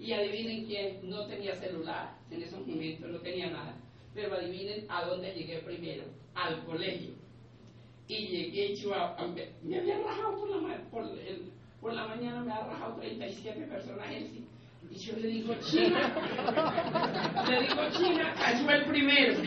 Y 0.00 0.12
adivinen 0.12 0.66
quién, 0.66 1.08
no 1.08 1.26
tenía 1.26 1.54
celular 1.56 2.16
en 2.30 2.42
esos 2.42 2.66
momentos, 2.66 3.08
no 3.10 3.18
tenía 3.20 3.50
nada. 3.50 3.76
Pero 4.14 4.34
adivinen 4.34 4.86
a 4.88 5.04
dónde 5.04 5.32
llegué 5.32 5.58
primero, 5.60 6.04
al 6.34 6.64
colegio. 6.64 7.14
Y 8.08 8.26
llegué 8.28 8.76
yo 8.76 8.94
a, 8.94 9.16
me 9.62 9.78
había 9.78 9.98
rajado 9.98 10.38
por, 10.38 10.48
la, 10.48 10.80
por 10.90 11.04
el, 11.18 11.50
por 11.80 11.92
la 11.92 12.06
mañana 12.06 12.40
me 12.42 12.52
ha 12.52 12.66
rajado 12.66 12.94
37 12.96 13.66
personas 13.66 14.08
Y 14.90 14.96
yo 14.96 15.16
le 15.16 15.28
digo, 15.28 15.54
China, 15.60 16.14
le 17.48 17.60
digo, 17.62 17.90
China, 17.90 18.34
cayó 18.38 18.70
el 18.70 18.84
primero. 18.86 19.34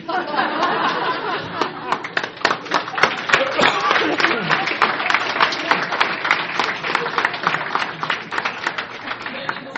le 9.32 9.40
digo, 9.58 9.72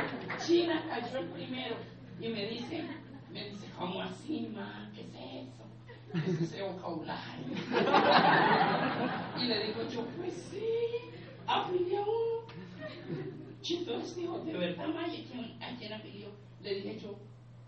China, 0.45 0.83
cayó 0.89 1.19
el 1.19 1.27
primero. 1.31 1.77
Y 2.23 2.29
me 2.29 2.47
dice, 2.47 2.85
me 3.33 3.51
dice, 3.51 3.67
¿cómo 3.77 4.01
así, 4.01 4.49
ma? 4.55 4.89
¿Qué 4.95 5.01
es 5.01 5.09
eso? 5.09 5.65
¿Qué 6.13 6.31
es 6.31 6.41
ese 6.41 6.63
vocabulario? 6.63 7.47
y 9.41 9.45
le 9.45 9.67
digo 9.67 9.89
yo, 9.91 10.07
pues 10.17 10.33
sí, 10.51 10.65
afilié 11.47 11.99
a 11.99 12.03
uno 12.03 12.33
entonces 13.71 14.17
dijo, 14.17 14.39
¿de 14.41 14.53
verdad, 14.53 14.89
Maya? 14.89 15.19
¿A 15.61 15.77
quién 15.77 15.93
afilió? 15.93 16.29
Le 16.63 16.75
dije 16.77 16.99
yo, 17.01 17.17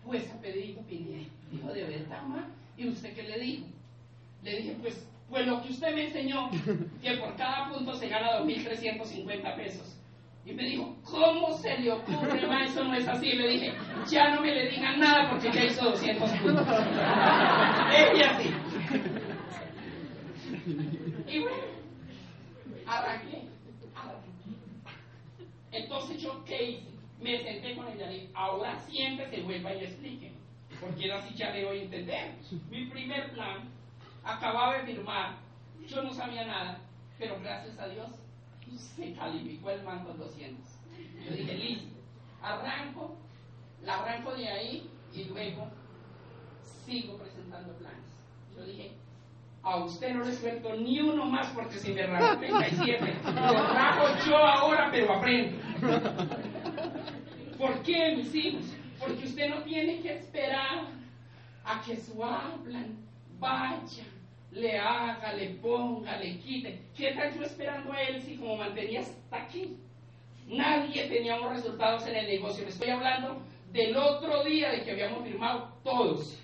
pues 0.03 0.29
a 0.31 0.39
Pedrito 0.41 0.81
Pineda. 0.81 1.27
Dijo, 1.51 1.73
¿de 1.73 1.83
verdad, 1.83 2.23
Ma? 2.23 2.47
¿Y 2.77 2.87
usted 2.87 3.13
qué 3.13 3.23
le 3.23 3.39
dijo? 3.39 3.65
Le 4.43 4.57
dije, 4.57 4.77
pues, 4.81 5.05
pues 5.29 5.47
lo 5.47 5.61
que 5.61 5.69
usted 5.69 5.93
me 5.93 6.07
enseñó, 6.07 6.49
que 7.01 7.17
por 7.17 7.35
cada 7.35 7.69
punto 7.69 7.95
se 7.95 8.09
gana 8.09 8.39
2.350 8.41 9.55
pesos. 9.55 9.95
Y 10.45 10.53
me 10.53 10.63
dijo, 10.63 10.95
¿cómo 11.03 11.57
se 11.57 11.75
le 11.79 11.91
ocurre, 11.91 12.45
ma? 12.47 12.63
Eso 12.63 12.83
no 12.83 12.93
es 12.93 13.07
así. 13.07 13.31
Le 13.31 13.47
dije, 13.49 13.73
ya 14.07 14.35
no 14.35 14.41
me 14.41 14.53
le 14.53 14.69
digan 14.69 14.99
nada 14.99 15.31
porque 15.31 15.51
ya 15.51 15.65
hizo 15.65 15.89
200 15.89 16.31
puntos. 16.33 16.67
es 17.95 18.27
así. 18.27 18.53
Y 21.27 21.39
bueno, 21.39 21.57
arranqué. 22.85 23.41
Entonces 25.71 26.21
yo, 26.21 26.43
¿qué 26.45 26.63
hice? 26.63 26.89
Me 27.19 27.43
senté 27.43 27.75
con 27.75 27.87
ella 27.87 28.11
y 28.11 28.13
dije, 28.13 28.29
ahora 28.35 28.77
siéntese, 28.81 29.41
vuelva 29.41 29.73
y 29.73 29.83
explique. 29.83 30.31
Porque 30.79 31.05
era 31.05 31.17
así 31.17 31.33
ya 31.33 31.49
le 31.49 31.65
voy 31.65 31.79
a 31.79 31.83
entender. 31.83 32.35
Mi 32.69 32.85
primer 32.85 33.31
plan, 33.31 33.67
acababa 34.23 34.77
de 34.77 34.85
firmar, 34.93 35.37
yo 35.87 36.03
no 36.03 36.13
sabía 36.13 36.45
nada, 36.45 36.79
pero 37.17 37.39
gracias 37.39 37.79
a 37.79 37.87
Dios 37.87 38.24
se 38.77 39.13
calificó 39.13 39.71
el 39.71 39.83
man 39.83 40.03
con 40.03 40.17
200. 40.17 40.65
Yo 41.25 41.35
dije, 41.35 41.53
listo, 41.55 41.95
arranco, 42.41 43.15
la 43.83 43.99
arranco 43.99 44.33
de 44.35 44.47
ahí 44.47 44.89
y 45.13 45.25
luego 45.25 45.67
sigo 46.85 47.17
presentando 47.17 47.73
planes. 47.73 48.05
Yo 48.55 48.63
dije, 48.65 48.91
a 49.63 49.77
usted 49.77 50.13
no 50.13 50.23
le 50.23 50.33
suelto 50.33 50.75
ni 50.75 50.99
uno 50.99 51.25
más 51.25 51.47
porque 51.47 51.79
si 51.79 51.91
me 51.93 52.05
rajo 52.05 52.37
37, 52.37 53.15
lo 53.25 53.73
rajo 53.73 54.25
yo 54.27 54.37
ahora, 54.37 54.89
pero 54.91 55.13
aprendo. 55.13 55.57
¿Por 57.57 57.81
qué, 57.81 58.15
mis 58.15 58.35
hijos? 58.35 58.65
Porque 58.99 59.25
usted 59.25 59.49
no 59.49 59.63
tiene 59.63 60.01
que 60.01 60.13
esperar 60.13 60.87
a 61.63 61.81
que 61.81 61.97
su 61.97 62.23
hablan 62.23 62.97
vaya, 63.39 64.05
le 64.55 64.79
haga, 64.79 65.33
le 65.33 65.49
ponga, 65.55 66.17
le 66.17 66.39
quite. 66.39 66.79
¿Qué 66.95 67.11
tal 67.11 67.35
yo 67.35 67.43
esperando 67.43 67.91
a 67.91 68.01
él 68.01 68.21
si 68.21 68.37
como 68.37 68.55
mantenía 68.55 69.01
hasta 69.01 69.43
aquí? 69.43 69.77
Nadie 70.47 71.07
teníamos 71.07 71.51
resultados 71.51 72.07
en 72.07 72.15
el 72.15 72.27
negocio. 72.27 72.63
Le 72.63 72.69
estoy 72.69 72.89
hablando 72.89 73.41
del 73.73 73.95
otro 73.97 74.43
día 74.43 74.71
de 74.71 74.83
que 74.83 74.91
habíamos 74.91 75.23
firmado 75.23 75.73
todos. 75.83 76.39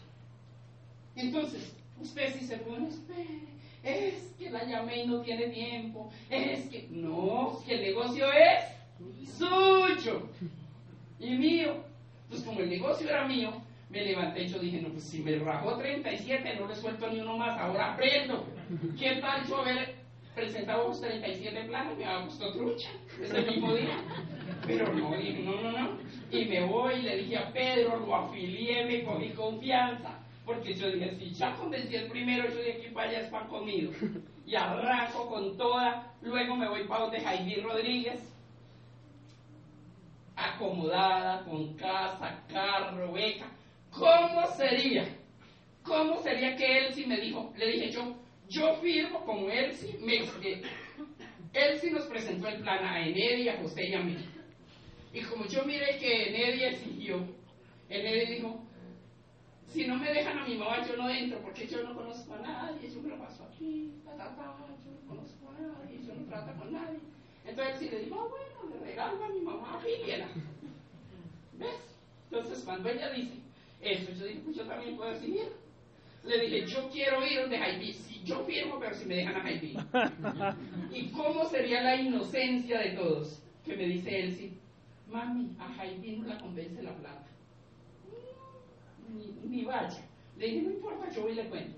Entonces, 1.15 1.74
usted 2.02 2.34
si 2.34 2.45
se 2.45 2.58
pone, 2.58 2.89
espere, 2.89 3.39
es 3.84 4.34
que 4.38 4.50
la 4.50 4.65
llamé 4.65 5.04
y 5.04 5.08
no 5.08 5.21
tiene 5.21 5.47
tiempo, 5.47 6.12
es 6.30 6.69
que 6.69 6.88
no, 6.89 7.62
que 7.65 7.76
el 7.76 7.82
negocio 7.82 8.26
es 8.32 9.38
suyo 9.38 10.28
y 11.19 11.30
mío. 11.32 11.76
Entonces, 12.24 12.45
como 12.45 12.60
el 12.60 12.69
negocio 12.69 13.08
era 13.08 13.26
mío, 13.26 13.54
me 13.92 14.06
levanté 14.06 14.44
y 14.44 14.48
yo 14.48 14.60
dije, 14.60 14.82
no, 14.82 14.90
pues 14.90 15.04
si 15.04 15.22
me 15.22 15.38
rajó 15.40 15.78
37, 15.78 16.56
no 16.60 16.68
le 16.68 16.76
suelto 16.76 17.10
ni 17.10 17.20
uno 17.20 17.38
más, 17.38 17.60
ahora 17.60 17.94
aprendo. 17.94 18.46
¿Qué 18.98 19.16
tal 19.16 19.46
yo 19.46 19.58
haber 19.58 19.96
presentado 20.34 20.88
los 20.88 21.02
37 21.02 21.64
planos? 21.66 21.98
Me 21.98 22.06
ha 22.06 22.24
gustado 22.24 22.54
trucha 22.54 22.90
ese 23.22 23.42
mismo 23.42 23.74
día. 23.74 23.98
Pero 24.66 24.94
no, 24.94 25.12
dije, 25.18 25.44
no, 25.44 25.62
no, 25.62 25.72
no. 25.72 25.98
Y 26.32 26.46
me 26.46 26.64
voy 26.66 27.02
le 27.02 27.18
dije 27.18 27.38
a 27.38 27.52
Pedro, 27.52 28.00
lo 28.00 28.16
afilié, 28.16 28.86
me 28.86 29.04
cogí 29.04 29.30
confianza. 29.32 30.20
Porque 30.46 30.74
yo 30.74 30.90
dije, 30.90 31.14
si 31.20 31.34
ya 31.34 31.54
convencí 31.56 31.96
el 31.96 32.08
primero, 32.08 32.48
yo 32.50 32.56
de 32.56 32.74
aquí 32.74 32.88
para 32.94 33.10
allá 33.10 33.20
es 33.20 33.30
pan 33.30 33.48
comido. 33.50 33.92
Y 34.46 34.56
arranco 34.56 35.30
con 35.30 35.58
toda, 35.58 36.14
luego 36.22 36.56
me 36.56 36.68
voy 36.68 36.86
para 36.86 37.02
donde 37.02 37.22
Jaime 37.22 37.58
Rodríguez, 37.62 38.22
acomodada, 40.36 41.44
con 41.44 41.74
casa, 41.76 42.42
carro, 42.48 43.12
beca. 43.12 43.46
¿Cómo 43.92 44.48
sería? 44.56 45.06
¿Cómo 45.84 46.22
sería 46.22 46.56
que 46.56 46.80
él 46.80 46.94
si 46.94 47.06
me 47.06 47.20
dijo, 47.20 47.54
le 47.58 47.68
dije 47.72 47.92
yo, 47.92 48.16
yo 48.50 48.76
firmo 48.76 49.26
como 49.26 49.50
él 49.50 49.74
si 49.74 49.98
me 49.98 50.20
él 51.54 51.80
sí 51.80 51.90
nos 51.92 52.06
presentó 52.06 52.48
el 52.48 52.62
plan 52.62 52.86
a 52.86 53.06
Enedia, 53.06 53.58
José 53.62 53.90
y 53.90 53.94
a 53.94 54.02
mí. 54.02 54.18
Y 55.14 55.22
como 55.24 55.46
yo 55.46 55.66
miré 55.66 55.98
que 55.98 56.30
Enedia 56.30 56.70
exigió, 56.70 57.26
Enedia 57.90 58.30
dijo, 58.30 58.64
si 59.68 59.86
no 59.86 59.98
me 59.98 60.14
dejan 60.14 60.40
a 60.40 60.48
mi 60.48 60.56
mamá, 60.56 60.86
yo 60.88 60.96
no 60.96 61.10
entro, 61.10 61.40
porque 61.42 61.68
yo 61.68 61.84
no 61.84 61.94
conozco 61.94 62.34
a 62.36 62.40
nadie, 62.40 62.90
yo 62.90 63.02
me 63.02 63.10
lo 63.10 63.18
paso 63.18 63.44
aquí, 63.44 63.92
ta, 64.06 64.12
ta, 64.12 64.36
ta, 64.36 64.56
yo 64.86 64.92
no 64.92 65.08
conozco 65.08 65.50
a 65.50 65.62
nadie, 65.62 66.00
yo 66.06 66.16
no 66.16 66.26
trato 66.28 66.58
con 66.58 66.72
nadie. 66.72 67.00
Entonces 67.44 67.80
si 67.80 67.90
le 67.90 68.00
digo, 68.00 68.16
ah, 68.22 68.28
bueno, 68.30 68.76
le 68.76 68.86
regalo 68.86 69.26
a 69.26 69.30
mi 69.30 69.42
mamá, 69.42 69.82
fíjela. 69.84 70.28
¿Ves? 71.54 71.98
Entonces 72.30 72.64
cuando 72.64 72.90
ella 72.90 73.10
dice 73.12 73.51
eso, 73.82 74.12
yo 74.12 74.26
dije, 74.26 74.41
pues 74.44 74.58
yo 74.58 74.65
también 74.65 74.96
puedo 74.96 75.12
decidir. 75.12 75.50
Le 76.24 76.39
dije, 76.39 76.67
yo 76.67 76.89
quiero 76.89 77.26
ir 77.26 77.41
donde 77.41 77.58
Jaime, 77.58 77.94
si 77.94 78.24
yo 78.24 78.44
firmo, 78.46 78.80
pero 78.80 78.96
si 78.96 79.06
me 79.06 79.15
dejan 79.15 79.36
a 79.38 79.41
Jaime. 79.41 79.74
¿Y 80.94 81.08
cómo 81.10 81.46
sería 81.46 81.82
la 81.82 81.96
inocencia 81.96 82.80
de 82.80 82.91
todos? 82.91 83.41
Que 83.65 83.76
me 83.76 83.88
dice 83.88 84.20
Elsie, 84.20 84.54
mami, 85.10 85.56
a 85.60 85.67
Jaime 85.74 86.17
no 86.17 86.28
la 86.28 86.38
convence 86.38 86.84
la 86.84 86.96
plata. 86.96 87.26
Ni, 89.10 89.50
ni 89.50 89.65
vaya. 89.65 90.06
Le 90.38 90.48
dije, 90.48 90.62
no 90.62 90.72
importa, 90.72 91.10
yo 91.10 91.24
voy 91.24 91.32
y 91.32 91.36
le 91.36 91.50
cuento. 91.50 91.78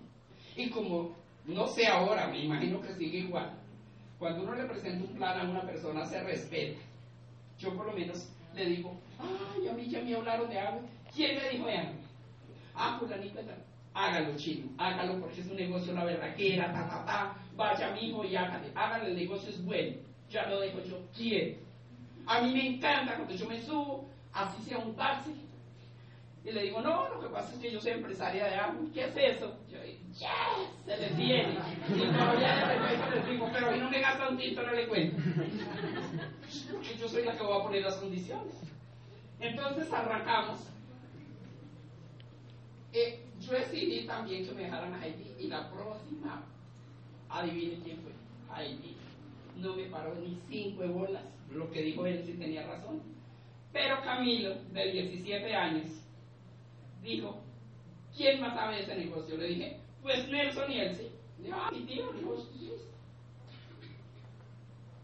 Y 0.56 0.70
como, 0.70 1.16
no 1.46 1.68
sé 1.68 1.88
ahora, 1.88 2.28
me 2.28 2.44
imagino 2.44 2.80
que 2.80 2.94
sigue 2.94 3.20
igual 3.20 3.54
Cuando 4.20 4.44
uno 4.44 4.56
le 4.56 4.66
presenta 4.66 5.04
un 5.04 5.16
plan 5.16 5.40
a 5.40 5.50
una 5.50 5.62
persona, 5.64 6.06
se 6.06 6.22
respeta. 6.22 6.80
Yo 7.58 7.76
por 7.76 7.86
lo 7.86 7.94
menos 7.94 8.30
le 8.54 8.66
digo, 8.66 9.00
ay, 9.20 9.68
a 9.68 9.74
mí 9.74 9.88
ya 9.88 10.02
me 10.02 10.16
hablaron 10.16 10.50
de 10.50 10.60
agua. 10.60 10.82
¿Quién 11.16 11.36
me 11.36 11.50
dijo 11.50 11.68
agua? 11.68 11.92
Ah, 12.76 12.98
fulanito 13.00 13.40
tal. 13.40 13.64
Hágalo, 13.94 14.36
chino, 14.36 14.72
hágalo 14.78 15.20
porque 15.20 15.42
es 15.42 15.48
un 15.48 15.56
negocio, 15.56 15.94
la 15.94 16.06
verdadera, 16.06 16.74
ta, 16.74 16.88
ta, 16.88 17.06
ta. 17.06 17.36
Vaya, 17.56 17.92
mijo, 17.92 18.24
y 18.26 18.36
hágale. 18.36 18.72
Hágale, 18.74 19.10
el 19.10 19.16
negocio 19.16 19.50
es 19.50 19.64
bueno. 19.64 19.98
Ya 20.30 20.48
lo 20.48 20.60
dejo 20.60 20.80
yo 20.84 21.00
quiero. 21.16 21.58
A 22.26 22.42
mí 22.42 22.54
me 22.54 22.68
encanta 22.68 23.16
cuando 23.16 23.36
yo 23.36 23.48
me 23.48 23.62
subo, 23.62 24.10
así 24.32 24.64
sea 24.64 24.80
un 24.80 24.96
taxi, 24.96 25.36
y 26.46 26.52
le 26.52 26.64
digo, 26.64 26.82
no, 26.82 27.08
lo 27.08 27.22
que 27.22 27.28
pasa 27.30 27.54
es 27.54 27.60
que 27.60 27.72
yo 27.72 27.80
soy 27.80 27.92
empresaria 27.92 28.46
de 28.46 28.56
agua. 28.56 28.82
¿Qué 28.94 29.06
es 29.06 29.16
eso? 29.16 29.58
Yo 29.72 29.82
digo, 29.82 30.00
yes, 30.12 30.86
se 30.86 30.98
les 30.98 31.16
viene. 31.16 31.58
Y 31.88 32.00
de 32.00 32.66
repente 32.66 33.16
les 33.16 33.30
digo, 33.30 33.50
pero 33.54 33.70
hoy 33.70 33.80
no 33.80 33.90
me 33.90 34.02
gasta 34.02 34.28
un 34.28 34.38
tinto, 34.38 34.62
no 34.62 34.74
le 34.74 34.88
cuento. 34.88 35.18
Porque 36.74 36.98
yo 37.00 37.08
soy 37.08 37.24
la 37.24 37.38
que 37.38 37.44
voy 37.44 37.60
a 37.62 37.64
poner 37.64 37.84
las 37.84 37.96
condiciones. 37.96 38.56
Entonces 39.40 39.92
arrancamos. 39.94 40.60
Yo 43.40 43.54
decidí 43.54 44.06
también 44.06 44.46
que 44.46 44.54
me 44.54 44.64
dejaran 44.64 44.94
a 44.94 45.02
Haití. 45.02 45.32
Y 45.40 45.48
la 45.48 45.70
próxima, 45.72 46.44
adivine 47.30 47.84
quién 47.84 47.98
fue. 48.02 48.12
Haití. 48.56 48.96
No 49.58 49.76
me 49.76 49.86
paró 49.86 50.16
ni 50.16 50.40
cinco 50.48 50.88
bolas. 50.88 51.24
Lo 51.52 51.70
que 51.72 51.82
dijo 51.82 52.06
él 52.06 52.24
sí 52.26 52.34
tenía 52.34 52.66
razón. 52.66 53.02
Pero 53.72 54.02
Camilo, 54.02 54.56
de 54.72 54.92
17 54.92 55.56
años, 55.56 55.88
dijo, 57.04 57.42
¿quién 58.16 58.40
más 58.40 58.54
sabe 58.54 58.82
ese 58.82 58.96
negocio? 58.96 59.38
Le 59.38 59.48
dije, 59.48 59.78
pues 60.02 60.28
Nelson 60.30 60.72
y 60.72 60.80
Elsie. 60.80 61.12
Dijo, 61.40 61.58
ah, 61.60 61.72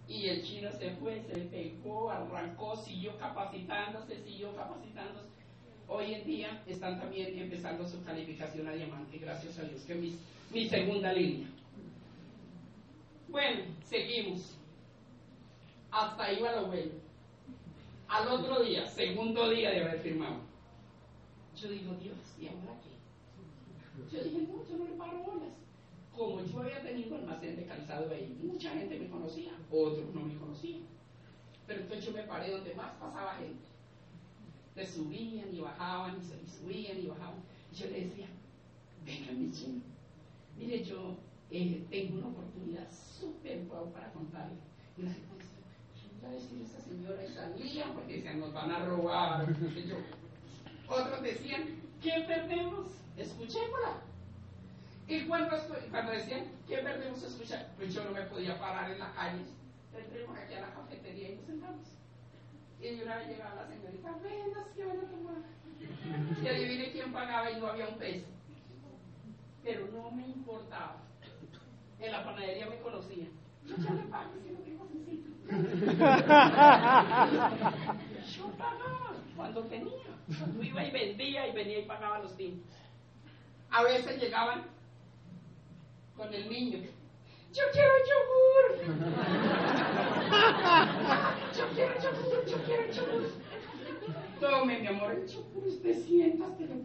y 0.10 0.28
el 0.28 0.43
chino 0.43 0.71
se 0.71 0.89
fue, 0.95 1.21
se 1.21 1.36
pegó, 1.36 2.10
arrancó, 2.10 2.75
siguió 2.75 3.15
capacitándose, 3.19 4.23
siguió 4.23 4.56
capacitándose. 4.56 5.30
Hoy 5.91 6.13
en 6.13 6.23
día 6.23 6.62
están 6.67 6.99
también 6.99 7.36
empezando 7.39 7.88
su 7.88 8.04
calificación 8.04 8.67
a 8.67 8.73
diamante, 8.73 9.17
gracias 9.17 9.58
a 9.58 9.63
Dios, 9.63 9.82
que 9.82 9.93
es 9.93 10.15
mi, 10.52 10.69
segunda 10.69 11.12
línea. 11.12 11.47
Bueno, 13.28 13.62
seguimos. 13.86 14.56
Hasta 15.89 16.25
ahí 16.25 16.41
va 16.43 16.52
lo 16.58 16.67
bueno. 16.67 16.91
Al 18.08 18.28
otro 18.28 18.63
día, 18.63 18.86
segundo 18.86 19.49
día 19.49 19.71
de 19.71 19.82
haber 19.82 19.99
firmado. 20.02 20.38
Yo 21.60 21.69
digo, 21.69 21.95
Dios, 21.95 22.17
¿y 22.39 22.47
ahora 22.47 22.80
qué? 22.84 24.15
Yo 24.15 24.23
dije, 24.23 24.47
no, 24.47 24.69
yo 24.69 24.78
no 24.78 24.86
le 24.86 24.95
paro 24.95 25.17
bolas. 25.23 25.54
Como 26.15 26.45
yo 26.45 26.60
había 26.60 26.84
tenido 26.84 27.15
almacén 27.15 27.56
de 27.56 27.65
calzado 27.65 28.12
ahí, 28.12 28.38
mucha 28.43 28.69
gente 28.71 28.99
me 28.99 29.10
conocía, 29.10 29.54
otros 29.71 30.13
no 30.13 30.21
me 30.21 30.38
conocían. 30.38 30.82
Pero 31.65 31.82
entonces 31.82 32.06
yo 32.06 32.12
me 32.12 32.23
paré 32.23 32.52
donde 32.52 32.75
más 32.75 32.91
pasaba 32.99 33.34
gente. 33.36 33.68
Se 34.75 34.86
subían 34.86 35.53
y 35.53 35.60
bajaban, 35.60 36.17
y 36.17 36.49
subían 36.49 36.99
y 36.99 37.08
bajaban. 37.08 37.39
Y 37.71 37.75
yo 37.75 37.88
le 37.88 38.05
decía, 38.05 38.27
venga 39.05 39.32
mi 39.32 39.51
chino, 39.51 39.82
mire, 40.58 40.84
yo 40.84 41.17
eh, 41.51 41.86
tengo 41.89 42.19
una 42.19 42.27
oportunidad 42.27 42.88
súper 42.91 43.65
guau 43.65 43.91
para 43.91 44.12
contarle. 44.12 44.55
Y 44.97 45.03
la 45.03 45.12
gente 45.12 45.36
dice, 45.38 45.60
¿qué 45.95 46.25
va 46.25 46.29
a 46.29 46.34
decir 46.34 46.62
esa 46.62 46.82
señora? 46.82 47.25
Y 47.25 47.34
salía 47.34 47.93
porque 47.93 48.17
decían, 48.17 48.39
nos 48.39 48.53
van 48.53 48.71
a 48.71 48.86
robar. 48.86 49.47
Yo, 49.88 49.97
otros 50.88 51.21
decían, 51.21 51.63
¿qué 52.01 52.25
perdemos? 52.27 52.88
Escuchémosla. 53.17 54.01
Y 55.08 55.25
cuando, 55.25 55.58
cuando 55.89 56.12
decían, 56.12 56.45
¿qué 56.67 56.77
perdemos 56.77 57.23
escuchar? 57.23 57.71
Pues 57.77 57.93
yo 57.93 58.03
no 58.03 58.12
me 58.12 58.21
podía 58.23 58.60
parar 58.60 58.91
en 58.91 58.99
la 58.99 59.12
calle. 59.13 59.41
Entremos 59.97 60.38
aquí 60.38 60.53
a 60.53 60.62
la 60.62 60.73
cafetería 60.73 61.29
y 61.32 61.36
nos 61.36 61.45
sentamos. 61.45 61.88
Y 62.81 63.01
una 63.01 63.17
vez 63.17 63.27
llegaba 63.27 63.55
la 63.55 63.67
señorita, 63.67 64.11
vendas 64.23 64.67
que 64.75 64.85
van 64.85 64.99
a 64.99 65.01
tomar. 65.01 65.35
Y 66.41 66.47
adivine 66.47 66.91
quién 66.91 67.11
pagaba 67.11 67.51
y 67.51 67.59
no 67.59 67.67
había 67.67 67.89
un 67.89 67.97
peso. 67.97 68.25
Pero 69.63 69.87
no 69.87 70.11
me 70.11 70.27
importaba. 70.27 71.01
En 71.99 72.11
la 72.11 72.23
panadería 72.23 72.69
me 72.69 72.77
conocía. 72.79 73.25
Yo 73.65 73.75
ya 73.75 73.91
le 73.93 74.03
pago 74.03 74.31
si 74.41 74.51
no 74.51 74.59
tengo 74.59 74.87
sencillo. 74.87 75.31
yo 78.37 78.47
pagaba 78.57 79.11
cuando 79.35 79.63
tenía. 79.65 79.91
Cuando 80.37 80.63
iba 80.63 80.85
y 80.85 80.91
vendía 80.91 81.47
y 81.47 81.51
venía 81.51 81.79
y 81.79 81.85
pagaba 81.85 82.19
los 82.19 82.37
tintos. 82.37 82.71
A 83.69 83.83
veces 83.83 84.21
llegaban 84.21 84.63
con 86.15 86.33
el 86.33 86.49
niño. 86.49 86.79
Yo 87.51 87.63
quiero 87.73 87.93
yogur. 88.09 88.65
yo 91.57 91.65
quiero 91.73 91.93
yogur, 91.95 92.45
yo 92.45 92.57
quiero 92.63 92.85
yogur. 92.91 93.31
Tome, 94.39 94.79
mi 94.79 94.88
amor, 94.88 95.12
el 95.13 95.27
yogur, 95.27 95.67
usted 95.67 95.95
sientas, 96.05 96.55
te 96.57 96.67
lo. 96.67 96.75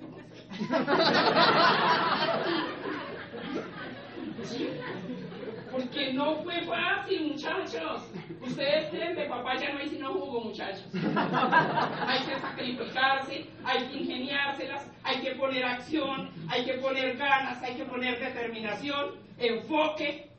Porque 5.71 6.13
no 6.15 6.37
fue 6.37 6.63
fácil, 6.63 7.33
muchachos. 7.33 8.05
Ustedes 8.41 8.89
creen 8.91 9.17
que 9.17 9.25
papá 9.25 9.57
ya 9.57 9.73
no 9.73 9.81
hay 9.81 9.89
sino 9.89 10.15
jugo, 10.15 10.41
muchachos. 10.43 10.87
hay 10.95 12.21
que 12.21 12.39
sacrificarse, 12.41 13.47
hay 13.65 13.89
que 13.89 13.97
ingeniárselas, 13.99 14.87
hay 15.03 15.21
que 15.21 15.33
poner 15.33 15.65
acción, 15.65 16.31
hay 16.49 16.65
que 16.65 16.75
poner 16.75 17.17
ganas, 17.17 17.61
hay 17.63 17.75
que 17.75 17.85
poner 17.85 18.19
determinación, 18.19 19.17
enfoque 19.39 20.34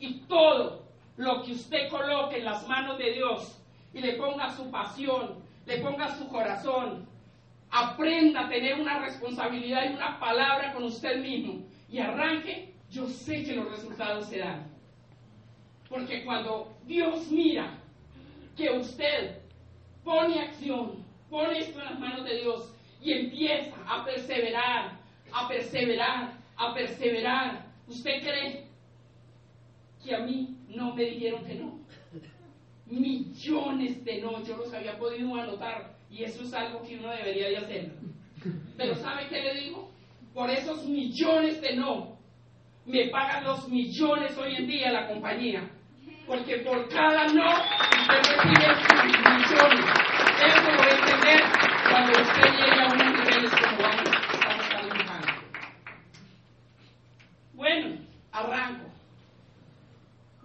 y 0.00 0.14
todo 0.20 0.82
lo 1.16 1.42
que 1.42 1.52
usted 1.52 1.88
coloque 1.90 2.38
en 2.38 2.46
las 2.46 2.66
manos 2.66 2.98
de 2.98 3.12
Dios 3.12 3.56
y 3.92 4.00
le 4.00 4.14
ponga 4.14 4.50
su 4.56 4.70
pasión, 4.70 5.36
le 5.66 5.78
ponga 5.78 6.16
su 6.16 6.26
corazón, 6.28 7.06
aprenda 7.70 8.46
a 8.46 8.48
tener 8.48 8.80
una 8.80 8.98
responsabilidad 9.00 9.84
y 9.84 9.94
una 9.94 10.18
palabra 10.18 10.72
con 10.72 10.84
usted 10.84 11.20
mismo 11.20 11.62
y 11.88 11.98
arranque 11.98 12.72
yo 12.90 13.06
sé 13.06 13.44
que 13.44 13.54
los 13.54 13.70
resultados 13.70 14.26
se 14.26 14.38
dan. 14.38 14.66
Porque 15.88 16.24
cuando 16.24 16.74
Dios 16.86 17.30
mira 17.30 17.78
que 18.56 18.70
usted 18.70 19.38
pone 20.02 20.40
acción, 20.40 21.04
pone 21.28 21.58
esto 21.58 21.78
en 21.78 21.84
las 21.84 21.98
manos 22.00 22.24
de 22.24 22.40
Dios 22.40 22.72
y 23.00 23.12
empieza 23.12 23.76
a 23.86 24.04
perseverar, 24.04 24.92
a 25.32 25.48
perseverar, 25.48 26.32
a 26.56 26.74
perseverar, 26.74 27.64
¿usted 27.86 28.22
cree 28.22 28.69
que 30.04 30.14
a 30.14 30.20
mí 30.20 30.56
no 30.68 30.94
me 30.94 31.04
dijeron 31.04 31.44
que 31.44 31.54
no? 31.54 31.80
Millones 32.86 34.04
de 34.04 34.20
no, 34.20 34.44
yo 34.44 34.56
los 34.56 34.72
había 34.72 34.98
podido 34.98 35.34
anotar 35.36 35.94
y 36.10 36.24
eso 36.24 36.42
es 36.42 36.52
algo 36.52 36.82
que 36.82 36.96
uno 36.96 37.10
debería 37.10 37.48
de 37.48 37.56
hacer. 37.58 37.92
Pero 38.76 38.94
¿sabe 38.96 39.28
qué 39.28 39.40
le 39.42 39.60
digo? 39.60 39.90
Por 40.34 40.50
esos 40.50 40.86
millones 40.86 41.60
de 41.60 41.76
no, 41.76 42.18
me 42.86 43.08
pagan 43.08 43.44
los 43.44 43.68
millones 43.68 44.36
hoy 44.36 44.56
en 44.56 44.66
día 44.66 44.92
la 44.92 45.08
compañía. 45.08 45.70
Porque 46.26 46.58
por 46.58 46.88
cada 46.88 47.26
no, 47.28 47.50
usted 47.50 48.22
recibe 48.22 48.68
millones. 49.36 49.84
Eso 50.46 50.62
lo 50.62 50.78
va 50.78 50.84
a 50.84 50.90
entender 50.90 51.40
cuando 51.90 52.12
usted 52.22 52.48
llegue 52.56 52.80
a 52.80 52.86
unos 52.86 53.12
niveles 53.18 53.50
como 53.50 53.82
vamos, 53.82 54.04
estamos 54.32 54.70
Bueno, 57.54 57.98
arranco. 58.32 58.90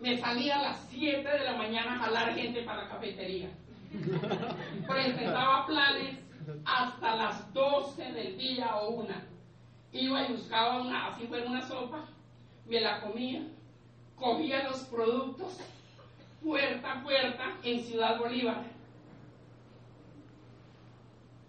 Me 0.05 0.19
salí 0.19 0.51
a 0.51 0.61
las 0.61 0.87
7 0.91 1.27
de 1.27 1.43
la 1.45 1.53
mañana 1.53 1.95
a 1.95 1.97
jalar 1.97 2.35
gente 2.35 2.61
para 2.61 2.83
la 2.83 2.89
cafetería. 2.89 3.49
Presentaba 4.87 5.65
planes 5.65 6.19
hasta 6.63 7.15
las 7.15 7.51
12 7.51 8.11
del 8.11 8.37
día 8.37 8.75
o 8.75 8.89
una. 8.91 9.25
Iba 9.91 10.27
y 10.27 10.33
buscaba 10.33 10.83
una, 10.83 11.07
así 11.07 11.25
fuera 11.25 11.49
una 11.49 11.67
sopa, 11.67 12.05
me 12.67 12.81
la 12.81 13.01
comía, 13.01 13.47
cogía 14.15 14.69
los 14.69 14.81
productos 14.83 15.57
puerta 16.43 16.91
a 16.91 17.03
puerta 17.03 17.57
en 17.63 17.83
Ciudad 17.83 18.19
Bolívar 18.19 18.63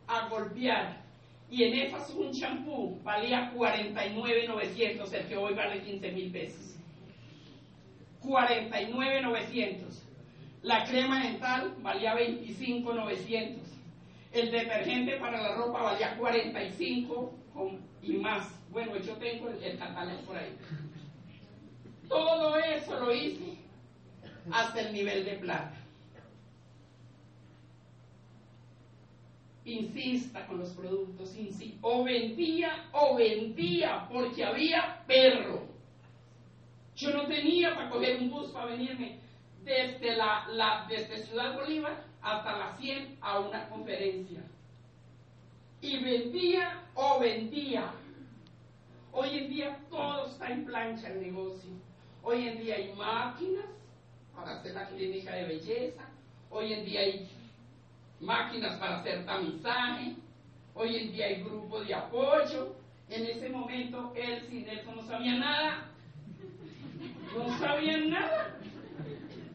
a 0.06 0.28
golpear. 0.30 1.04
Y 1.50 1.62
en 1.62 1.74
esas 1.74 2.08
un 2.14 2.32
champú 2.32 2.98
valía 3.04 3.52
49.900, 3.52 5.12
el 5.12 5.28
que 5.28 5.36
hoy 5.36 5.52
vale 5.52 5.82
15 5.82 6.12
mil 6.12 6.32
pesos. 6.32 6.75
49.900. 8.26 10.02
La 10.62 10.84
crema 10.84 11.22
dental 11.22 11.74
valía 11.80 12.16
25.900. 12.16 13.58
El 14.32 14.50
detergente 14.50 15.16
para 15.16 15.40
la 15.40 15.54
ropa 15.54 15.82
valía 15.82 16.16
45 16.16 17.32
y 18.02 18.12
más. 18.14 18.52
Bueno, 18.70 18.96
yo 18.98 19.14
tengo 19.14 19.48
el 19.48 19.78
catálogo 19.78 20.20
por 20.22 20.36
ahí. 20.36 20.56
Todo 22.08 22.56
eso 22.58 23.00
lo 23.00 23.14
hice 23.14 23.56
hasta 24.50 24.80
el 24.80 24.92
nivel 24.92 25.24
de 25.24 25.32
plata. 25.36 25.74
Insista 29.64 30.46
con 30.46 30.58
los 30.58 30.70
productos, 30.70 31.34
o 31.80 32.04
vendía 32.04 32.88
o 32.92 33.16
vendía 33.16 34.06
porque 34.12 34.44
había 34.44 35.02
perro. 35.06 35.75
Yo 36.96 37.10
no 37.10 37.26
tenía 37.26 37.74
para 37.74 37.90
coger 37.90 38.16
un 38.22 38.30
bus 38.30 38.48
para 38.50 38.66
venirme 38.66 39.18
desde, 39.62 40.16
la, 40.16 40.46
la, 40.48 40.86
desde 40.88 41.26
Ciudad 41.26 41.54
Bolívar 41.54 42.04
hasta 42.22 42.56
la 42.56 42.76
100 42.76 43.18
a 43.20 43.40
una 43.40 43.68
conferencia. 43.68 44.40
Y 45.82 46.02
vendía 46.02 46.84
o 46.94 47.20
vendía. 47.20 47.92
Hoy 49.12 49.38
en 49.38 49.48
día 49.50 49.78
todo 49.90 50.26
está 50.26 50.48
en 50.48 50.64
plancha 50.64 51.08
el 51.08 51.20
negocio. 51.20 51.70
Hoy 52.22 52.48
en 52.48 52.58
día 52.58 52.76
hay 52.76 52.92
máquinas 52.94 53.66
para 54.34 54.58
hacer 54.58 54.74
la 54.74 54.88
clínica 54.88 55.34
de 55.34 55.44
belleza. 55.44 56.02
Hoy 56.50 56.72
en 56.72 56.84
día 56.86 57.00
hay 57.00 57.28
máquinas 58.20 58.78
para 58.78 59.00
hacer 59.00 59.26
tamizaje. 59.26 60.16
Hoy 60.74 60.96
en 60.96 61.12
día 61.12 61.26
hay 61.26 61.42
grupo 61.42 61.84
de 61.84 61.94
apoyo. 61.94 62.74
En 63.10 63.26
ese 63.26 63.50
momento 63.50 64.14
él 64.16 64.46
sin 64.48 64.66
eso 64.66 64.92
no 64.92 65.06
sabía 65.06 65.34
nada. 65.34 65.90
No 67.36 67.58
sabían 67.58 68.10
nada. 68.10 68.56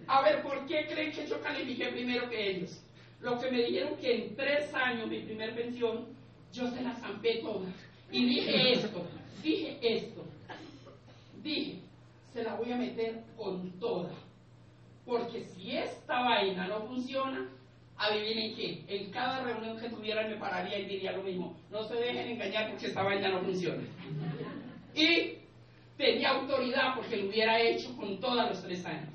A 0.08 0.22
ver, 0.22 0.44
¿por 0.44 0.66
qué 0.68 0.86
creen 0.88 1.12
que 1.12 1.26
yo 1.26 1.42
califiqué 1.42 1.88
primero 1.88 2.30
que 2.30 2.52
ellos? 2.52 2.84
Lo 3.22 3.40
que 3.40 3.50
me 3.50 3.64
dijeron 3.64 3.96
que 3.98 4.16
en 4.16 4.36
tres 4.36 4.74
años, 4.74 5.08
mi 5.08 5.20
primer 5.20 5.56
pensión, 5.56 6.08
yo 6.54 6.68
se 6.70 6.82
la 6.82 6.94
zampé 6.96 7.36
toda. 7.38 7.68
Y 8.12 8.26
dije 8.26 8.74
esto, 8.74 9.08
dije 9.42 9.78
esto. 9.82 10.26
Dije, 11.42 11.80
se 12.34 12.44
la 12.44 12.56
voy 12.56 12.72
a 12.72 12.78
meter 12.78 13.24
con 13.38 13.72
toda. 13.80 14.12
Porque 15.06 15.46
si 15.46 15.76
esta 15.76 16.22
vaina 16.22 16.68
no 16.68 16.82
funciona, 16.88 17.50
adivinen 17.98 18.56
qué, 18.56 18.84
en 18.88 19.12
cada 19.12 19.44
reunión 19.44 19.80
que 19.80 19.90
tuviera 19.90 20.28
me 20.28 20.36
pararía 20.36 20.80
y 20.80 20.86
diría 20.86 21.14
lo 21.14 21.24
mismo. 21.24 21.58
No 21.72 21.84
se 21.84 21.96
dejen 21.96 22.30
engañar 22.30 22.70
porque 22.70 22.88
esta 22.88 23.04
vaina 23.04 23.30
no 23.30 23.42
funciona. 23.42 23.84
Y 24.94 25.41
tenía 25.98 26.32
autoridad 26.32 26.96
porque 26.96 27.18
lo 27.18 27.30
hubiera 27.30 27.60
hecho 27.60 27.96
con 27.96 28.20
todos 28.20 28.50
los 28.50 28.62
tres 28.64 28.86
años. 28.86 29.14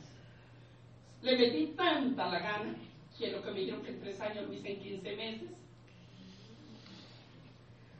Le 1.23 1.37
metí 1.37 1.67
tanta 1.77 2.29
la 2.29 2.39
gana 2.39 2.75
que 3.19 3.33
lo 3.33 3.43
que 3.43 3.51
me 3.51 3.61
dijeron 3.61 3.83
que 3.83 3.93
tres 3.93 4.21
años 4.21 4.47
lo 4.47 4.53
hice 4.53 4.73
en 4.73 4.81
15 4.81 5.17
meses. 5.17 5.51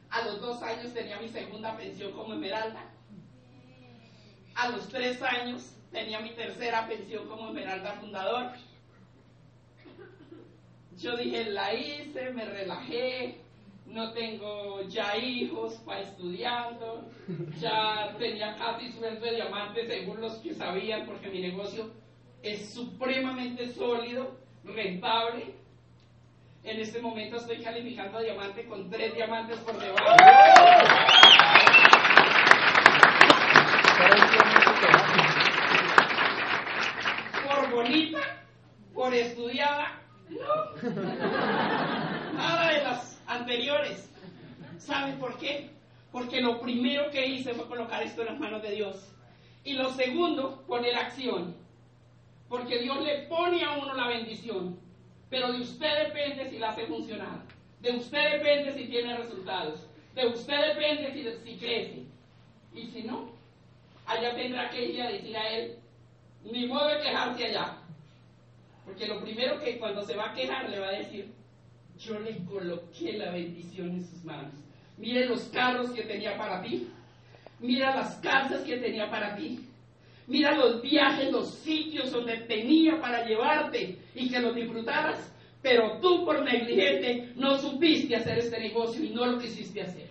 A 0.09 0.25
los 0.25 0.39
dos 0.39 0.61
años 0.63 0.93
tenía 0.93 1.19
mi 1.19 1.27
segunda 1.27 1.75
pensión 1.75 2.11
como 2.13 2.33
Esmeralda. 2.33 2.85
A 4.55 4.69
los 4.69 4.87
tres 4.87 5.21
años 5.21 5.71
tenía 5.91 6.19
mi 6.19 6.31
tercera 6.31 6.87
pensión 6.87 7.27
como 7.27 7.49
Esmeralda 7.49 7.93
Fundador. 7.93 8.51
Yo 10.97 11.15
dije, 11.15 11.51
la 11.51 11.73
hice, 11.73 12.31
me 12.31 12.45
relajé, 12.45 13.41
no 13.87 14.11
tengo 14.11 14.81
ya 14.83 15.17
hijos 15.17 15.75
para 15.85 16.01
estudiando, 16.01 17.05
ya 17.59 18.15
tenía 18.17 18.55
casi 18.55 18.91
sueldo 18.91 19.25
de 19.25 19.35
diamante 19.35 19.87
según 19.87 20.21
los 20.21 20.33
que 20.35 20.53
sabían, 20.53 21.05
porque 21.05 21.29
mi 21.29 21.41
negocio 21.41 21.91
es 22.43 22.73
supremamente 22.73 23.67
sólido, 23.73 24.37
rentable. 24.63 25.55
En 26.63 26.79
este 26.79 26.99
momento 27.01 27.37
estoy 27.37 27.57
calificando 27.57 28.17
a 28.17 28.21
diamante 28.21 28.65
con 28.65 28.89
tres 28.89 29.15
diamantes 29.15 29.57
por 29.59 29.79
debajo. 29.79 30.17
Por 37.47 37.71
bonita, 37.71 38.19
por 38.93 39.13
estudiada, 39.13 40.01
no. 40.29 41.66
Anteriores. 43.47 44.09
¿Saben 44.77 45.17
por 45.19 45.37
qué? 45.37 45.69
Porque 46.11 46.41
lo 46.41 46.59
primero 46.59 47.09
que 47.11 47.25
hice 47.25 47.53
fue 47.53 47.65
colocar 47.65 48.03
esto 48.03 48.19
en 48.19 48.27
las 48.27 48.39
manos 48.39 48.61
de 48.61 48.71
Dios. 48.71 49.07
Y 49.63 49.71
lo 49.71 49.89
segundo, 49.93 50.65
poner 50.67 50.93
acción. 50.97 51.55
Porque 52.49 52.79
Dios 52.79 52.99
le 53.05 53.19
pone 53.29 53.63
a 53.63 53.77
uno 53.77 53.93
la 53.93 54.09
bendición. 54.09 54.77
Pero 55.29 55.53
de 55.53 55.61
usted 55.61 56.07
depende 56.07 56.49
si 56.49 56.59
la 56.59 56.71
hace 56.71 56.87
funcionar. 56.87 57.39
De 57.79 57.91
usted 57.91 58.33
depende 58.33 58.73
si 58.73 58.89
tiene 58.89 59.15
resultados. 59.15 59.79
De 60.13 60.27
usted 60.27 60.75
depende 60.75 61.13
si, 61.13 61.49
si 61.49 61.57
crece. 61.57 62.03
Y 62.75 62.87
si 62.87 63.03
no, 63.03 63.31
allá 64.07 64.35
tendrá 64.35 64.69
que 64.69 64.87
ir 64.87 65.01
a 65.01 65.09
decir 65.09 65.37
a 65.37 65.49
él, 65.51 65.79
ni 66.43 66.67
modo 66.67 66.85
de 66.89 66.99
quejarse 66.99 67.45
allá. 67.45 67.77
Porque 68.83 69.07
lo 69.07 69.21
primero 69.21 69.57
que 69.61 69.79
cuando 69.79 70.03
se 70.03 70.17
va 70.17 70.31
a 70.31 70.33
quejar 70.33 70.69
le 70.69 70.79
va 70.79 70.87
a 70.87 70.91
decir, 70.91 71.36
yo 71.99 72.19
le 72.19 72.37
coloqué 72.45 73.13
la 73.13 73.31
bendición 73.31 73.89
en 73.89 74.05
sus 74.05 74.23
manos. 74.23 74.53
Mire 74.97 75.25
los 75.25 75.43
carros 75.45 75.91
que 75.91 76.03
tenía 76.03 76.37
para 76.37 76.61
ti. 76.61 76.87
Mira 77.59 77.95
las 77.95 78.15
casas 78.17 78.63
que 78.63 78.77
tenía 78.77 79.09
para 79.09 79.35
ti. 79.35 79.59
Mira 80.27 80.55
los 80.55 80.81
viajes, 80.81 81.31
los 81.31 81.53
sitios 81.55 82.11
donde 82.11 82.37
tenía 82.41 82.99
para 82.99 83.25
llevarte 83.25 83.97
y 84.13 84.29
que 84.29 84.39
los 84.39 84.55
disfrutaras. 84.55 85.33
Pero 85.61 85.99
tú 85.99 86.25
por 86.25 86.43
negligente 86.43 87.31
no 87.35 87.57
supiste 87.57 88.15
hacer 88.15 88.39
este 88.39 88.59
negocio 88.59 89.03
y 89.03 89.09
no 89.09 89.25
lo 89.25 89.39
quisiste 89.39 89.81
hacer. 89.81 90.07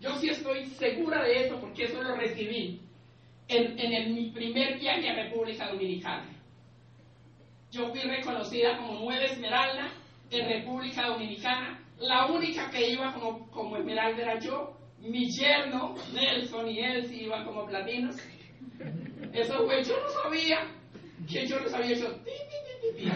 Yo 0.00 0.14
sí 0.16 0.28
estoy 0.28 0.66
segura 0.66 1.24
de 1.24 1.46
eso 1.46 1.58
porque 1.60 1.84
eso 1.84 2.02
lo 2.02 2.14
recibí 2.16 2.80
en, 3.48 3.78
en 3.78 4.14
mi 4.14 4.30
primer 4.30 4.78
viaje 4.78 5.08
a 5.08 5.24
República 5.24 5.70
Dominicana. 5.70 6.28
Yo 7.72 7.88
fui 7.88 8.00
reconocida 8.00 8.76
como 8.76 9.00
nueva 9.00 9.24
esmeralda 9.24 9.90
en 10.34 10.48
República 10.48 11.06
Dominicana. 11.06 11.80
La 11.98 12.26
única 12.26 12.70
que 12.70 12.90
iba 12.90 13.12
como, 13.12 13.50
como 13.50 13.76
esmeralda 13.76 14.22
era 14.22 14.38
yo. 14.40 14.76
Mi 14.98 15.30
yerno, 15.30 15.94
Nelson 16.12 16.68
y 16.68 16.80
Elsie 16.80 17.24
iban 17.24 17.44
como 17.44 17.66
platinos. 17.66 18.16
Eso 19.32 19.64
fue, 19.64 19.82
yo 19.84 19.94
no 20.00 20.08
sabía 20.22 20.60
que 21.30 21.46
yo 21.46 21.58
les 21.60 21.74
había 21.74 21.96
hecho. 21.96 22.10
Ti, 22.24 22.30
ti, 22.30 22.96
ti, 22.96 23.10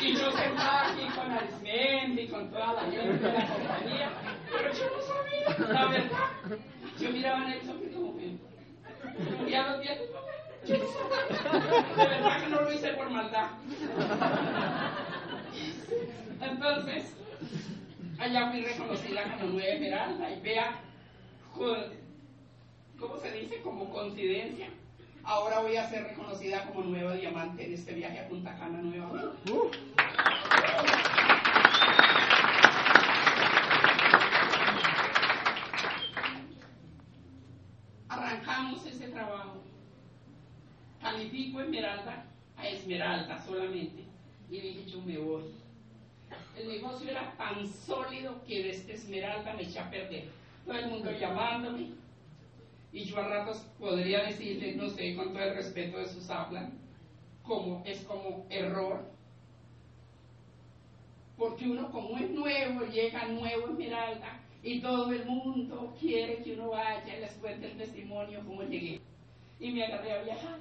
y 0.00 0.14
yo 0.14 0.30
sentada 0.32 0.90
aquí 0.90 1.06
con 1.14 1.30
Arismendi 1.30 2.22
y 2.22 2.28
con 2.28 2.50
toda 2.50 2.72
la 2.74 2.82
gente 2.82 3.18
de 3.18 3.32
la 3.32 3.46
compañía, 3.46 4.10
pero 4.50 4.72
yo 4.72 4.84
no 4.90 5.00
sabía, 5.02 5.72
la 5.72 5.86
verdad. 5.86 6.62
Yo 7.00 7.10
miraba 7.10 7.42
a 7.42 7.48
Nelson 7.48 7.80
y 7.84 7.94
como 7.94 8.16
que, 8.16 8.36
y 9.50 9.54
a 9.54 9.68
los 9.68 9.80
días, 9.82 9.98
de 10.66 10.78
verdad 11.96 12.42
que 12.42 12.50
no 12.50 12.60
lo 12.60 12.72
hice 12.72 12.88
por 12.94 13.10
maldad. 13.10 13.50
Entonces, 16.40 17.14
allá 18.18 18.50
fui 18.50 18.62
reconocida 18.62 19.22
como 19.24 19.52
nueva 19.52 19.68
esmeralda 19.68 20.30
y 20.30 20.40
vea, 20.40 20.80
¿cómo 21.54 23.16
se 23.20 23.32
dice? 23.32 23.60
Como 23.62 23.90
coincidencia. 23.90 24.68
Ahora 25.24 25.60
voy 25.60 25.76
a 25.76 25.88
ser 25.88 26.04
reconocida 26.04 26.66
como 26.66 26.82
nueva 26.82 27.14
diamante 27.14 27.64
en 27.64 27.74
este 27.74 27.94
viaje 27.94 28.18
a 28.18 28.28
Punta 28.28 28.58
Cana 28.58 28.82
nuevamente. 28.82 29.52
Uh. 29.52 29.70
Arrancamos 38.08 38.84
ese 38.84 39.08
trabajo. 39.08 39.62
Califico 41.00 41.60
Esmeralda 41.60 42.26
a 42.56 42.68
Esmeralda 42.68 43.38
solamente. 43.44 44.04
Y 44.50 44.60
dije, 44.60 44.90
yo 44.90 45.00
me 45.02 45.18
voy. 45.18 45.44
El 46.58 46.68
negocio 46.68 47.08
era 47.08 47.32
tan 47.36 47.66
sólido 47.66 48.42
que 48.44 48.64
desde 48.64 48.98
Me 49.56 49.62
eché 49.62 49.78
a 49.78 49.90
perder. 49.90 50.28
Todo 50.64 50.78
el 50.78 50.90
mundo 50.90 51.10
llamándome, 51.10 51.88
y 52.92 53.04
yo 53.04 53.18
a 53.18 53.28
ratos 53.28 53.58
podría 53.78 54.24
decirle, 54.24 54.74
no 54.74 54.88
sé, 54.90 55.16
con 55.16 55.32
todo 55.32 55.42
el 55.42 55.56
respeto 55.56 55.98
de 55.98 56.08
sus 56.08 56.28
hablan, 56.28 56.72
como 57.42 57.82
es 57.86 58.00
como 58.04 58.46
error. 58.50 59.02
Porque 61.38 61.64
uno 61.64 61.90
como 61.90 62.18
es 62.18 62.30
nuevo, 62.30 62.84
llega 62.86 63.26
nuevo 63.28 63.68
Esmeralda 63.68 64.40
y 64.62 64.80
todo 64.80 65.10
el 65.10 65.24
mundo 65.24 65.96
quiere 65.98 66.42
que 66.42 66.52
uno 66.52 66.68
vaya 66.70 67.16
y 67.16 67.20
les 67.20 67.32
cuente 67.32 67.70
el 67.70 67.78
testimonio 67.78 68.44
cómo 68.46 68.62
llegué. 68.62 69.00
Y 69.58 69.70
me 69.72 69.84
agarré 69.84 70.12
a 70.12 70.22
viajar. 70.22 70.58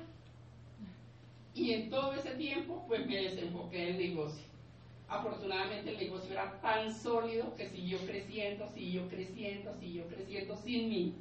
Y 1.54 1.73
en 1.73 1.89
todo 1.89 2.13
ese 2.13 2.32
tiempo, 2.36 2.86
pues 2.88 3.06
me 3.06 3.16
desenfoqué 3.16 3.89
en 3.89 3.95
el 3.95 4.09
negocio. 4.09 4.51
Afortunadamente 5.12 5.89
el 5.91 5.97
negocio 5.97 6.32
era 6.32 6.49
tan 6.62 6.89
sólido 6.89 7.53
que 7.55 7.68
siguió 7.68 7.99
creciendo, 8.05 8.70
siguió 8.74 9.09
creciendo, 9.09 9.78
siguió 9.78 10.07
creciendo 10.07 10.55
sin 10.55 10.89
mí. 10.89 11.16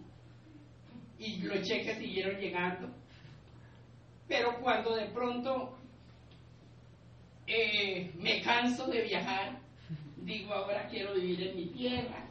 Y 1.19 1.39
los 1.39 1.67
cheques 1.67 1.99
siguieron 1.99 2.41
llegando. 2.41 2.89
Pero 4.29 4.61
cuando 4.61 4.95
de 4.95 5.07
pronto 5.07 5.77
eh, 7.49 8.13
me 8.17 8.41
canso 8.43 8.87
de 8.87 9.03
viajar, 9.03 9.59
digo 10.19 10.55
ahora 10.55 10.87
quiero 10.89 11.15
vivir 11.15 11.49
en 11.49 11.57
mi 11.57 11.67
tierra, 11.67 12.29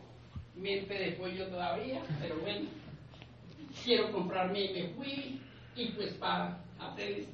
mente 0.55 0.93
de 0.93 1.12
pollo 1.12 1.45
todavía, 1.49 2.01
pero 2.22 2.38
bueno, 2.39 2.70
quiero 3.84 4.14
comprarme 4.14 4.62
y 4.62 4.74
me 4.74 4.88
fui. 4.93 5.41
Y 5.76 5.89
pues 5.91 6.14
para 6.14 6.64
hacer 6.80 7.26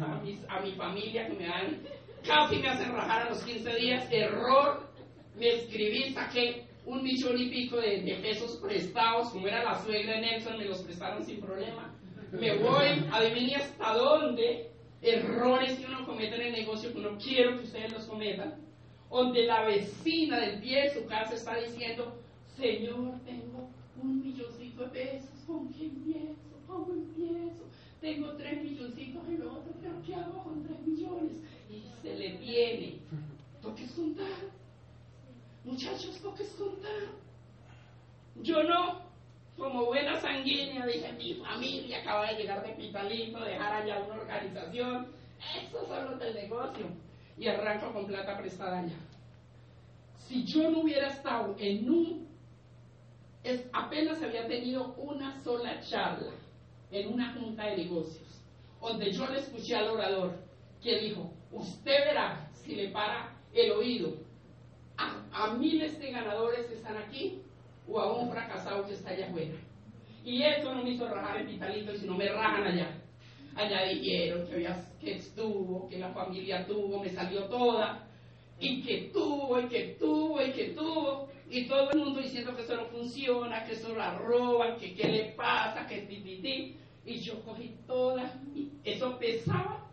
a, 0.00 0.56
a 0.56 0.60
mi 0.62 0.72
familia 0.72 1.26
que 1.28 1.34
me 1.34 1.46
dan 1.46 1.82
Casi 2.26 2.56
me 2.56 2.68
hacen 2.68 2.92
rajar 2.92 3.26
a 3.26 3.30
los 3.30 3.42
15 3.42 3.74
días. 3.76 4.08
Error. 4.10 4.88
Me 5.38 5.48
escribí, 5.48 6.12
saqué 6.12 6.64
un 6.86 7.02
millón 7.02 7.40
y 7.40 7.48
pico 7.48 7.76
de, 7.76 8.18
pesos 8.22 8.58
prestados. 8.62 9.30
Como 9.30 9.46
era 9.46 9.64
la 9.64 9.82
suegra 9.82 10.14
de 10.14 10.20
Nelson, 10.20 10.58
me 10.58 10.64
los 10.66 10.82
prestaron 10.82 11.24
sin 11.24 11.40
problema. 11.40 11.94
Me 12.32 12.56
voy, 12.58 13.04
adivine 13.12 13.56
hasta 13.56 13.94
dónde. 13.94 14.70
Errores 15.02 15.78
que 15.78 15.86
uno 15.86 16.06
comete 16.06 16.36
en 16.36 16.42
el 16.42 16.52
negocio 16.52 16.92
que 16.92 17.00
no 17.00 17.18
quiero 17.18 17.58
que 17.58 17.64
ustedes 17.64 17.92
los 17.92 18.04
cometan. 18.04 18.54
Donde 19.10 19.44
la 19.44 19.64
vecina 19.64 20.40
del 20.40 20.60
pie 20.60 20.82
de 20.82 20.94
su 20.94 21.06
casa 21.06 21.34
está 21.34 21.56
diciendo, 21.56 22.20
Señor, 22.56 23.20
tengo 23.24 23.68
un 24.02 24.22
milloncito 24.22 24.84
de 24.84 24.88
pesos, 24.88 25.30
¿con 25.46 25.68
qué 25.72 25.84
empiezo? 25.84 26.34
¿Cómo 26.66 26.92
empiezo? 26.92 27.64
Tengo 28.00 28.32
tres 28.32 28.62
milloncitos 28.62 29.28
en 29.28 29.42
otro, 29.42 29.72
pero 29.80 29.94
¿qué 30.04 30.14
hago 30.14 30.42
con 30.42 30.64
tres 30.64 30.80
millones? 30.86 31.43
Se 32.04 32.14
le 32.14 32.36
viene. 32.36 32.98
Toques 33.62 33.90
contar. 33.92 34.26
Muchachos, 35.64 36.20
toques 36.20 36.50
contar. 36.50 37.08
Yo 38.42 38.62
no, 38.62 39.00
como 39.56 39.86
buena 39.86 40.20
sanguínea, 40.20 40.84
dije, 40.84 41.14
mi 41.14 41.34
familia 41.36 42.00
acaba 42.00 42.26
de 42.30 42.42
llegar 42.42 42.62
de 42.62 42.74
Pitalito, 42.74 43.40
dejar 43.40 43.82
allá 43.82 44.02
una 44.02 44.20
organización. 44.20 45.06
Esos 45.62 45.88
son 45.88 46.10
los 46.10 46.18
del 46.18 46.34
negocio. 46.34 46.86
Y 47.38 47.48
arranco 47.48 47.90
con 47.94 48.06
plata 48.06 48.36
prestada 48.36 48.80
allá. 48.80 48.98
Si 50.28 50.44
yo 50.44 50.70
no 50.70 50.80
hubiera 50.80 51.08
estado 51.08 51.56
en 51.58 51.88
un 51.88 52.28
apenas 53.72 54.22
había 54.22 54.46
tenido 54.46 54.94
una 54.98 55.42
sola 55.42 55.80
charla 55.80 56.32
en 56.90 57.12
una 57.14 57.32
junta 57.32 57.64
de 57.64 57.78
negocios, 57.78 58.42
donde 58.80 59.10
yo 59.10 59.26
le 59.26 59.38
escuché 59.38 59.74
al 59.74 59.88
orador 59.88 60.36
que 60.82 60.98
dijo, 61.00 61.33
usted 61.54 62.04
verá 62.04 62.50
si 62.52 62.74
le 62.74 62.88
para 62.88 63.32
el 63.52 63.72
oído 63.72 64.14
a, 64.96 65.54
miles 65.58 65.98
de 65.98 66.10
ganadores 66.10 66.66
que 66.66 66.74
están 66.74 66.96
aquí 66.96 67.42
o 67.88 67.98
a 68.00 68.12
un 68.12 68.30
fracasado 68.30 68.86
que 68.86 68.94
está 68.94 69.10
allá 69.10 69.26
afuera. 69.26 69.54
Y 70.24 70.42
esto 70.42 70.74
no 70.74 70.82
me 70.82 70.90
hizo 70.90 71.08
rajar 71.08 71.38
el 71.38 71.46
pitalito, 71.46 71.94
sino 71.96 72.14
me 72.14 72.28
rajan 72.28 72.64
allá. 72.64 72.88
Allá 73.56 73.84
dijeron 73.84 74.46
que, 74.46 74.54
había, 74.54 74.84
que 75.00 75.16
estuvo, 75.16 75.88
que 75.88 75.98
la 75.98 76.10
familia 76.10 76.66
tuvo, 76.66 77.02
me 77.02 77.10
salió 77.10 77.44
toda, 77.44 78.06
y 78.58 78.82
que 78.82 79.10
tuvo, 79.12 79.60
y 79.60 79.68
que 79.68 79.96
tuvo, 79.98 80.42
y 80.42 80.52
que 80.52 80.64
tuvo 80.70 81.28
y 81.50 81.66
todo 81.66 81.90
el 81.90 81.98
mundo 81.98 82.20
diciendo 82.20 82.56
que 82.56 82.62
eso 82.62 82.76
no 82.76 82.86
funciona, 82.86 83.64
que 83.64 83.74
eso 83.74 83.94
la 83.94 84.18
roban, 84.18 84.76
que 84.76 84.94
qué 84.94 85.08
le 85.08 85.24
pasa, 85.32 85.86
que 85.86 85.98
ti, 85.98 86.16
ti. 86.42 86.76
Y 87.06 87.20
yo 87.20 87.44
cogí 87.44 87.76
todas, 87.86 88.32
y 88.54 88.70
eso 88.82 89.18
pesaba, 89.18 89.83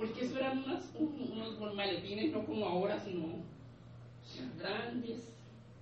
porque 0.00 0.24
eso 0.24 0.38
eran 0.38 0.64
unos, 0.64 0.84
unos 0.98 1.74
maletines, 1.74 2.32
no 2.32 2.46
como 2.46 2.64
ahora, 2.64 2.98
sino 3.04 3.26
grandes, 4.58 5.30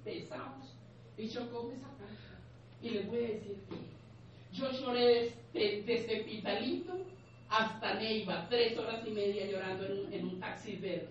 pesados. 0.04 0.74
Y 1.16 1.28
yo 1.28 1.48
cogí 1.52 1.76
esa 1.76 1.86
caja, 1.86 2.40
y 2.82 2.90
les 2.90 3.06
voy 3.06 3.18
a 3.18 3.28
decir 3.28 3.58
que 3.68 4.56
yo 4.58 4.72
lloré 4.72 5.34
desde, 5.52 5.82
desde 5.82 6.24
Pitalito 6.24 6.94
hasta 7.48 7.94
Neiva, 7.94 8.48
tres 8.48 8.76
horas 8.76 9.06
y 9.06 9.10
media 9.10 9.46
llorando 9.46 9.86
en 9.86 9.92
un, 9.92 10.12
en 10.12 10.24
un 10.24 10.40
taxi 10.40 10.74
verde. 10.76 11.10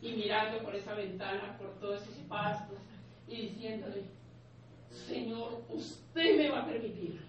Y 0.00 0.12
mirando 0.12 0.62
por 0.62 0.76
esa 0.76 0.94
ventana, 0.94 1.58
por 1.58 1.74
todos 1.80 2.02
esos 2.02 2.18
pastos, 2.28 2.78
y 3.26 3.48
diciéndole, 3.48 4.04
Señor, 4.92 5.64
usted 5.70 6.36
me 6.36 6.50
va 6.50 6.60
a 6.60 6.66
permitir 6.66 7.20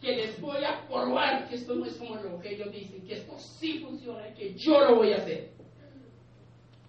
que 0.00 0.16
les 0.16 0.40
voy 0.40 0.64
a 0.64 0.86
probar 0.86 1.48
que 1.48 1.56
esto 1.56 1.74
no 1.74 1.84
es 1.84 1.96
como 1.96 2.14
lo 2.16 2.40
que 2.40 2.54
ellos 2.54 2.72
dicen, 2.72 3.06
que 3.06 3.14
esto 3.14 3.36
sí 3.38 3.80
funciona 3.80 4.28
y 4.28 4.34
que 4.34 4.54
yo 4.54 4.80
lo 4.80 4.96
voy 4.96 5.12
a 5.12 5.16
hacer. 5.16 5.50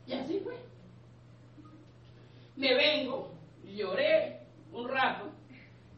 Y 0.05 0.13
así 0.13 0.39
fue. 0.39 0.55
Me 2.55 2.75
vengo, 2.75 3.31
lloré 3.63 4.41
un 4.71 4.87
rato, 4.87 5.31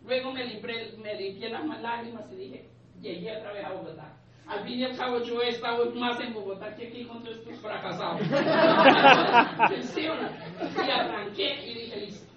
luego 0.05 0.31
me 0.31 0.45
limpié, 0.45 0.93
me 0.97 1.15
limpié 1.15 1.49
las 1.49 1.81
lágrimas 1.81 2.31
y 2.31 2.35
dije, 2.35 2.69
llegué 3.01 3.37
otra 3.37 3.53
vez 3.53 3.65
a 3.65 3.73
Bogotá. 3.73 4.17
Al 4.47 4.63
fin 4.63 4.79
y 4.79 4.83
al 4.83 4.97
cabo 4.97 5.21
yo 5.23 5.41
he 5.41 5.49
estado 5.49 5.91
más 5.91 6.19
en 6.19 6.33
Bogotá 6.33 6.75
que 6.75 6.87
aquí 6.87 7.05
con 7.05 7.23
todos 7.23 7.37
estos 7.37 7.59
fracasados. 7.59 8.21
y 10.85 10.89
arranqué 10.89 11.65
y 11.65 11.73
dije, 11.73 11.97
listo 11.97 12.31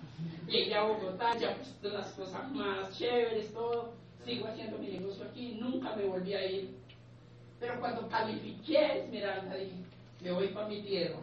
llegué 0.47 0.75
a 0.75 0.85
Bogotá, 0.85 1.37
ya 1.39 1.57
pues 1.81 1.93
las 1.93 2.13
cosas 2.13 2.51
más 2.53 2.97
chéveres, 2.97 3.53
todo, 3.53 3.93
sigo 4.25 4.47
haciendo 4.49 4.79
mi 4.79 4.89
negocio 4.89 5.25
aquí, 5.25 5.57
nunca 5.61 5.95
me 5.97 6.05
volví 6.05 6.35
a 6.35 6.51
ir. 6.51 6.71
Pero 7.61 7.81
cuando 7.81 8.09
califiqué 8.09 9.01
Esmeralda, 9.01 9.55
dije, 9.57 9.73
me 10.23 10.33
voy 10.33 10.49
para 10.49 10.69
mi 10.69 10.83
tierra, 10.83 11.17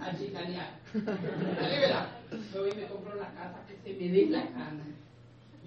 a 0.00 0.16
chicanear. 0.16 0.78
Me 0.94 2.60
voy 2.60 2.70
y 2.70 2.74
me 2.74 2.86
compro 2.86 3.14
la 3.16 3.32
casa 3.32 3.60
que 3.66 3.76
se 3.76 3.98
me 3.98 4.08
dé 4.12 4.26
la 4.26 4.42
gana 4.42 4.84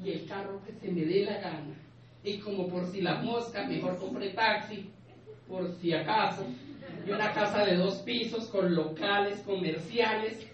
y 0.04 0.12
el 0.12 0.28
carro 0.28 0.62
que 0.66 0.74
se 0.74 0.92
me 0.92 1.06
dé 1.06 1.24
la 1.24 1.40
gana. 1.40 1.76
Y 2.24 2.40
como 2.40 2.68
por 2.68 2.88
si 2.88 3.02
la 3.02 3.22
mosca, 3.22 3.66
mejor 3.68 3.98
compré 4.00 4.32
taxi, 4.32 4.90
por 5.48 5.72
si 5.76 5.94
acaso. 5.94 6.46
Y 7.06 7.12
una 7.12 7.34
casa 7.34 7.66
de 7.66 7.78
dos 7.78 7.96
pisos 7.98 8.46
con 8.46 8.74
locales 8.74 9.40
comerciales, 9.42 10.48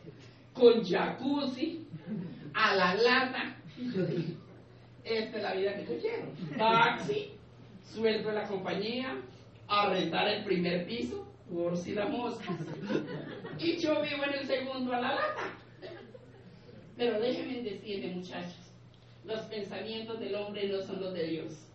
con 0.54 0.84
jacuzzi, 0.84 1.88
a 2.54 2.76
la 2.76 2.96
dije, 3.78 4.36
esta 5.18 5.38
es 5.38 5.44
la 5.44 5.54
vida 5.54 5.76
que 5.76 5.86
yo 5.86 6.00
quiero. 6.00 6.58
Taxi, 6.58 7.32
sueldo 7.94 8.30
de 8.30 8.36
la 8.36 8.48
compañía, 8.48 9.18
a 9.68 9.90
rentar 9.90 10.28
el 10.28 10.44
primer 10.44 10.86
piso, 10.86 11.28
por 11.52 11.78
si 11.78 11.94
la 11.94 12.08
mosca. 12.08 12.58
Y 13.60 13.78
yo 13.78 14.02
vivo 14.02 14.24
en 14.24 14.34
el 14.34 14.48
segundo 14.48 14.94
a 14.94 15.02
la 15.02 15.14
lata. 15.14 15.58
Pero 16.98 17.20
déjenme 17.20 17.62
decirle, 17.62 18.16
muchachos, 18.16 18.72
los 19.26 19.42
pensamientos 19.42 20.20
del 20.20 20.36
hombre 20.36 20.68
no 20.68 20.82
son 20.82 21.02
los 21.02 21.14
de 21.14 21.24
Dios, 21.24 21.68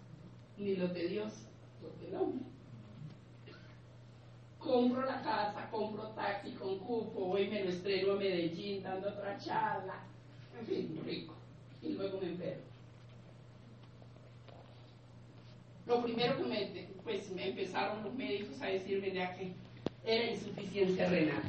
ni 0.58 0.76
los 0.76 0.92
de 0.92 1.08
Dios, 1.08 1.32
los 1.82 2.00
del 2.00 2.14
hombre. 2.14 2.44
Compro 4.58 5.04
la 5.04 5.22
casa, 5.22 5.68
compro 5.70 6.08
taxi 6.08 6.50
con 6.52 6.78
cupo, 6.80 7.32
hoy 7.32 7.48
me 7.48 7.64
lo 7.64 7.70
estreno 7.70 8.12
a 8.12 8.16
Medellín 8.16 8.82
dando 8.82 9.08
otra 9.10 9.38
charla 9.38 10.06
en 10.58 10.66
fin, 10.66 11.02
rico. 11.04 11.34
Y 11.82 11.92
luego 11.92 12.20
me 12.20 12.28
enfermo. 12.28 12.62
Lo 15.86 16.02
primero 16.02 16.36
que 16.36 16.42
me, 16.44 16.88
pues, 17.04 17.30
me 17.30 17.48
empezaron 17.48 18.02
los 18.02 18.14
médicos 18.14 18.60
a 18.60 18.66
decirme 18.66 19.12
ya 19.12 19.36
que 19.36 19.52
era 20.04 20.30
insuficiencia 20.32 21.08
renal. 21.08 21.42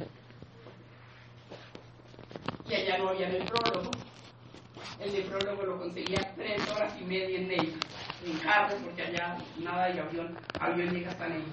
Y 2.68 2.74
allá 2.74 2.98
no 2.98 3.08
había 3.08 3.28
nefrólogo. 3.28 3.90
El 5.00 5.12
nefrólogo 5.12 5.62
lo 5.62 5.78
conseguía 5.78 6.32
tres 6.36 6.60
horas 6.70 6.94
y 7.00 7.04
media 7.04 7.38
en 7.38 7.48
Neiva, 7.48 7.78
en 8.26 8.38
carro, 8.38 8.76
porque 8.84 9.02
allá 9.02 9.38
nada 9.58 9.88
de 9.88 10.00
avión, 10.00 10.36
avión 10.60 10.94
llega 10.94 11.10
hasta 11.10 11.28
Neiva. 11.28 11.46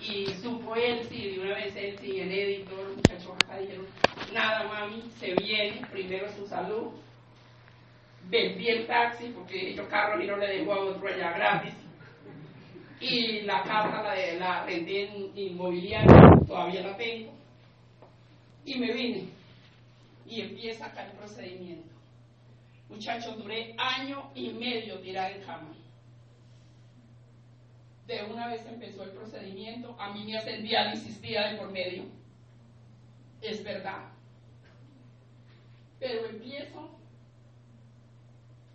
Y 0.00 0.26
supo 0.42 0.74
él, 0.76 1.06
sí, 1.10 1.32
de 1.32 1.40
una 1.40 1.54
vez 1.54 1.76
él, 1.76 1.98
sí, 2.00 2.20
en 2.20 2.32
editor, 2.32 2.78
los 2.78 2.96
muchachos 2.96 3.32
acá 3.44 3.58
dijeron, 3.58 3.86
nada 4.32 4.64
mami, 4.64 5.02
se 5.18 5.34
viene, 5.34 5.86
primero 5.90 6.26
su 6.32 6.46
salud. 6.46 6.92
Vendí 8.30 8.68
el 8.68 8.86
taxi 8.86 9.28
porque 9.34 9.74
yo 9.74 9.88
carro 9.88 10.22
y 10.22 10.26
no 10.26 10.36
le 10.36 10.46
dejo 10.46 10.72
a 10.72 10.80
otro 10.80 11.08
allá 11.08 11.32
gratis. 11.32 11.74
Y 13.00 13.42
la 13.42 13.62
casa 13.62 14.02
la, 14.02 14.12
de, 14.14 14.38
la 14.38 14.64
renté 14.64 15.08
en 15.08 15.36
inmobiliaria, 15.36 16.30
todavía 16.46 16.82
la 16.82 16.96
tengo. 16.96 17.32
Y 18.64 18.78
me 18.78 18.92
vine. 18.92 19.28
Y 20.26 20.42
empieza 20.42 20.86
acá 20.86 21.06
el 21.06 21.12
procedimiento. 21.12 21.88
Muchachos, 22.88 23.36
duré 23.38 23.74
año 23.78 24.30
y 24.34 24.50
medio 24.52 24.98
tirada 25.00 25.30
en 25.30 25.42
cama. 25.42 25.72
De 28.06 28.22
una 28.24 28.48
vez 28.48 28.64
empezó 28.66 29.04
el 29.04 29.10
procedimiento, 29.10 29.96
a 29.98 30.12
mí 30.12 30.24
me 30.24 30.36
hacen 30.36 30.62
diálisis 30.62 31.20
día 31.20 31.48
de 31.48 31.56
por 31.56 31.70
medio. 31.70 32.04
Es 33.40 33.62
verdad 33.64 34.10
pero 36.00 36.26
empiezo, 36.30 36.90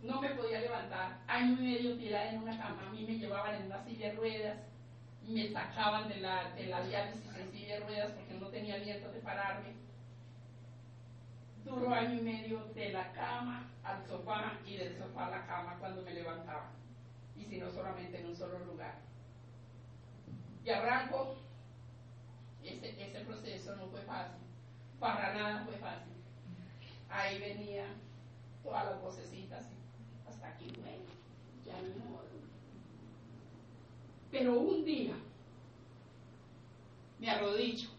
no 0.06 0.22
me 0.22 0.30
podía 0.30 0.62
levantar, 0.62 1.20
año 1.28 1.53
y 1.53 1.64
medio 1.64 1.97
tirada 1.97 2.32
en 2.32 2.41
una 2.41 2.58
cama, 2.58 2.88
a 2.88 2.91
mí 2.91 3.06
me 3.06 3.18
llevaban 3.18 3.56
en 3.56 3.66
una 3.68 3.84
silla 3.84 4.10
de 4.10 4.16
ruedas, 4.16 4.58
me 5.28 5.51
sacaban 5.51 6.08
de 6.08 6.18
la, 6.18 6.51
de 6.51 6.68
la 6.68 6.82
diálisis 6.84 7.36
en 7.36 7.51
silla 7.51 7.80
de 7.80 7.86
ruedas 7.86 8.12
porque 8.12 8.34
no 8.36 8.47
tenía 8.47 8.76
aliento 8.76 9.12
de 9.12 9.20
pararme. 9.20 9.74
Duró 11.64 11.91
año 11.93 12.14
y 12.14 12.22
medio 12.22 12.60
de 12.76 12.91
la 12.91 13.12
cama 13.14 13.68
al 13.84 14.06
sofá 14.06 14.53
y 14.68 14.78
del 14.78 14.95
sofá 14.97 15.28
a 15.28 15.32
la 15.32 15.47
cama 15.47 15.78
cuando 15.80 16.03
me 16.03 16.14
levantaba. 16.14 16.70
Y 17.36 17.45
si 17.45 17.58
no 17.58 17.72
solamente 17.72 18.20
en 18.20 18.28
un 18.28 18.36
solo 18.36 18.60
lugar. 18.60 18.99
Y 20.64 20.70
arranco, 20.70 21.38
ese, 22.64 23.03
ese 23.03 23.20
proceso 23.22 23.76
no 23.76 23.88
fue 23.88 24.01
fácil. 24.03 24.41
Para 24.99 25.34
nada 25.34 25.66
fue 25.66 25.76
fácil 25.78 26.16
ahí 27.16 27.39
venían 27.39 27.95
todas 28.64 28.86
las 28.86 29.01
vocecitas, 29.01 29.66
aquí, 30.46 30.72
bueno, 30.82 31.06
ya 31.66 31.74
no 31.82 32.06
modo. 32.06 32.24
Pero 34.32 34.60
un 34.60 34.86
día 34.86 35.14
me 37.20 37.30
arrodillo 37.30 37.89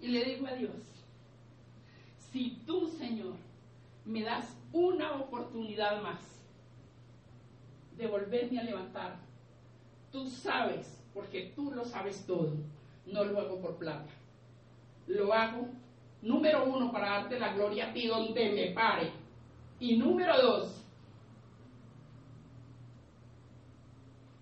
y 0.00 0.08
le 0.08 0.24
digo 0.24 0.46
a 0.46 0.54
Dios, 0.54 0.76
si 2.32 2.62
tú, 2.66 2.88
Señor, 2.88 3.34
me 4.04 4.22
das 4.22 4.56
una 4.72 5.12
oportunidad 5.14 6.02
más 6.02 6.20
de 7.96 8.06
volverme 8.06 8.60
a 8.60 8.64
levantar, 8.64 9.16
tú 10.12 10.28
sabes, 10.28 10.98
porque 11.14 11.52
tú 11.56 11.72
lo 11.72 11.84
sabes 11.84 12.24
todo, 12.26 12.52
no 13.06 13.24
lo 13.24 13.40
hago 13.40 13.60
por 13.60 13.76
plata, 13.76 14.12
lo 15.06 15.32
hago, 15.32 15.68
número 16.20 16.64
uno, 16.64 16.92
para 16.92 17.10
darte 17.10 17.38
la 17.38 17.54
gloria 17.54 17.88
a 17.88 17.92
ti 17.92 18.06
donde 18.06 18.52
me 18.52 18.70
pare, 18.72 19.10
y 19.80 19.96
número 19.96 20.40
dos, 20.40 20.85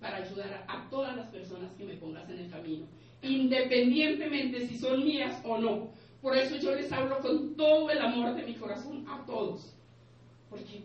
para 0.05 0.19
ayudar 0.19 0.67
a, 0.69 0.91
todas 0.91 1.17
las 1.17 1.29
personas 1.29 1.73
que 1.79 1.85
me 1.85 1.95
pongas 1.95 2.29
en 2.29 2.41
el 2.41 2.51
camino, 2.51 2.85
independientemente 3.23 4.69
si 4.69 4.77
son 4.77 5.03
mías 5.03 5.41
o 5.43 5.57
no. 5.57 5.89
Por 6.21 6.37
eso 6.37 6.57
yo 6.57 6.75
les 6.75 6.93
hablo 6.93 7.21
con 7.21 7.57
todo 7.57 7.89
el 7.89 7.99
amor 7.99 8.35
de 8.35 8.43
mi 8.43 8.53
corazón 8.53 9.07
a 9.09 9.25
todos, 9.25 9.75
porque 10.51 10.83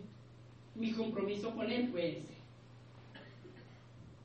mi 0.74 0.92
compromiso 0.92 1.54
con 1.54 1.70
Él 1.70 1.88
fue 1.88 2.16
ese. 2.16 2.34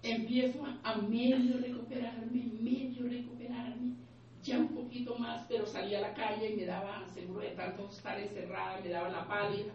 Empiezo 0.02 0.66
a, 0.84 0.96
medio 0.96 1.58
recuperarme, 1.58 2.46
medio 2.62 3.10
recuperarme, 3.10 3.96
ya 4.44 4.60
un 4.60 4.70
poquito 4.70 5.18
más, 5.18 5.46
pero 5.50 5.66
salía 5.66 5.98
a 5.98 6.02
la 6.02 6.14
calle 6.14 6.52
y 6.52 6.56
me 6.56 6.66
daba, 6.66 7.06
seguro 7.14 7.42
de 7.42 7.50
tanto 7.50 7.90
estar 7.90 8.18
encerrada, 8.18 8.80
me 8.82 8.90
daba 8.90 9.10
la 9.10 9.28
pálida, 9.28 9.74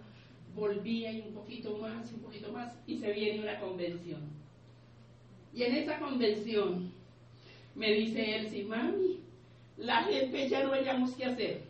volvía 0.55 1.13
y 1.13 1.21
un 1.21 1.35
poquito 1.35 1.77
más, 1.77 2.11
un 2.11 2.21
poquito 2.21 2.51
más, 2.53 2.75
y 2.87 2.97
se 2.97 3.13
viene 3.13 3.43
una 3.43 3.61
convención 3.61 4.40
y 5.53 5.63
en 5.63 5.77
esa 5.77 5.99
convención 5.99 6.93
me 7.75 7.93
dice 7.93 8.37
él, 8.37 8.51
sí, 8.51 8.65
mami, 8.65 9.21
la 9.77 10.05
gente 10.05 10.49
ya 10.49 10.63
no 10.63 10.73
hayamos 10.73 11.13
qué 11.15 11.25
hacer. 11.25 11.63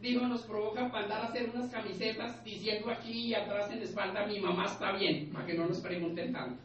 Digo, 0.00 0.26
nos 0.26 0.42
provoca 0.42 0.90
para 0.90 1.04
andar 1.04 1.22
a 1.22 1.26
hacer 1.26 1.50
unas 1.52 1.70
camisetas 1.70 2.42
diciendo 2.44 2.90
aquí 2.90 3.26
y 3.26 3.34
atrás 3.34 3.70
en 3.72 3.80
la 3.80 3.84
espalda, 3.84 4.26
mi 4.26 4.40
mamá 4.40 4.66
está 4.66 4.92
bien, 4.92 5.30
para 5.32 5.44
que 5.46 5.54
no 5.54 5.66
nos 5.66 5.80
pregunten 5.80 6.32
tanto. 6.32 6.62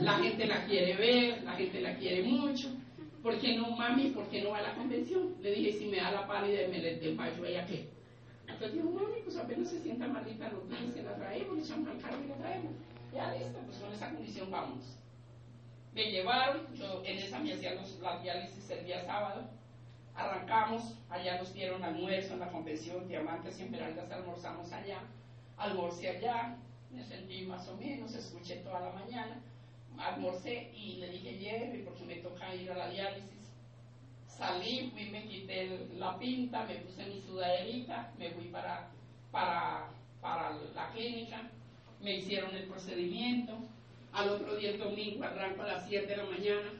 La 0.00 0.14
gente 0.14 0.46
la 0.46 0.64
quiere 0.66 0.96
ver, 0.96 1.42
la 1.44 1.52
gente 1.52 1.80
la 1.80 1.96
quiere 1.96 2.24
mucho. 2.24 2.68
¿Por 3.22 3.38
qué 3.38 3.56
no, 3.56 3.70
mami? 3.76 4.08
¿Por 4.08 4.26
qué 4.28 4.42
no 4.42 4.50
va 4.50 4.58
a 4.58 4.62
la 4.62 4.74
convención? 4.74 5.34
Le 5.40 5.52
dije, 5.52 5.78
si 5.78 5.86
me 5.86 5.98
da 5.98 6.10
la 6.10 6.26
pálida 6.26 6.62
y 6.62 6.70
me 6.70 6.78
le 6.78 6.96
desmayo, 6.96 7.44
¿ella 7.44 7.66
qué? 7.66 7.88
Entonces 8.48 8.74
dijo, 8.74 8.90
mami, 8.90 9.20
pues 9.22 9.36
apenas 9.36 9.70
se 9.70 9.80
sienta 9.80 10.08
malita, 10.08 10.50
no 10.50 10.92
se 10.92 11.02
la 11.02 11.14
traemos, 11.14 11.56
le 11.56 11.62
echamos 11.62 11.88
al 11.88 11.98
carro 11.98 12.24
y 12.24 12.28
la 12.28 12.36
traemos. 12.36 12.72
Ya 13.14 13.32
listo, 13.32 13.58
pues 13.64 13.78
con 13.78 13.92
esa 13.92 14.10
condición 14.10 14.50
vamos. 14.50 14.99
Me 15.92 16.10
llevaron, 16.10 16.72
yo 16.74 17.02
en 17.04 17.18
esa 17.18 17.40
me 17.40 17.52
hacían 17.52 17.76
los, 17.76 17.98
las 17.98 18.22
diálisis 18.22 18.70
el 18.70 18.84
día 18.84 19.04
sábado. 19.04 19.42
Arrancamos, 20.14 20.94
allá 21.08 21.38
nos 21.38 21.52
dieron 21.52 21.82
almuerzo 21.82 22.34
en 22.34 22.40
la 22.40 22.48
convención, 22.48 23.08
Diamantes 23.08 23.58
y 23.58 23.62
Esmeraldas, 23.64 24.10
almorzamos 24.10 24.70
allá. 24.72 25.00
Almorcé 25.56 26.10
allá, 26.10 26.56
me 26.90 27.02
sentí 27.02 27.42
más 27.42 27.66
o 27.68 27.76
menos, 27.76 28.14
escuché 28.14 28.56
toda 28.56 28.80
la 28.80 28.92
mañana. 28.92 29.40
Almorcé 29.98 30.70
y 30.74 30.96
le 30.96 31.08
dije, 31.08 31.38
lleve, 31.38 31.82
porque 31.84 32.04
me 32.04 32.16
toca 32.16 32.54
ir 32.54 32.70
a 32.70 32.76
la 32.76 32.90
diálisis. 32.90 33.50
Salí, 34.26 34.90
fui, 34.92 35.10
me 35.10 35.24
quité 35.26 35.88
la 35.96 36.18
pinta, 36.18 36.64
me 36.64 36.76
puse 36.76 37.04
mi 37.06 37.20
sudaderita, 37.20 38.12
me 38.16 38.30
fui 38.30 38.44
para, 38.44 38.88
para, 39.32 39.88
para 40.20 40.52
la 40.74 40.90
clínica, 40.92 41.50
me 42.00 42.16
hicieron 42.16 42.54
el 42.54 42.64
procedimiento 42.64 43.58
al 44.12 44.28
otro 44.28 44.56
día, 44.56 44.70
el 44.70 44.78
domingo, 44.78 45.24
arranco 45.24 45.62
a 45.62 45.66
las 45.66 45.88
7 45.88 46.06
de 46.06 46.16
la 46.16 46.24
mañana. 46.24 46.72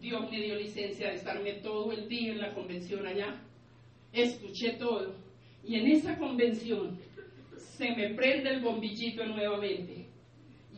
Dios 0.00 0.30
me 0.30 0.40
dio 0.40 0.54
licencia 0.56 1.08
de 1.08 1.16
estarme 1.16 1.54
todo 1.54 1.92
el 1.92 2.08
día 2.08 2.32
en 2.32 2.40
la 2.40 2.52
convención 2.52 3.06
allá. 3.06 3.40
Escuché 4.12 4.72
todo. 4.72 5.14
Y 5.64 5.76
en 5.76 5.86
esa 5.86 6.18
convención 6.18 6.98
se 7.56 7.90
me 7.96 8.10
prende 8.10 8.50
el 8.50 8.60
bombillito 8.60 9.24
nuevamente. 9.24 10.06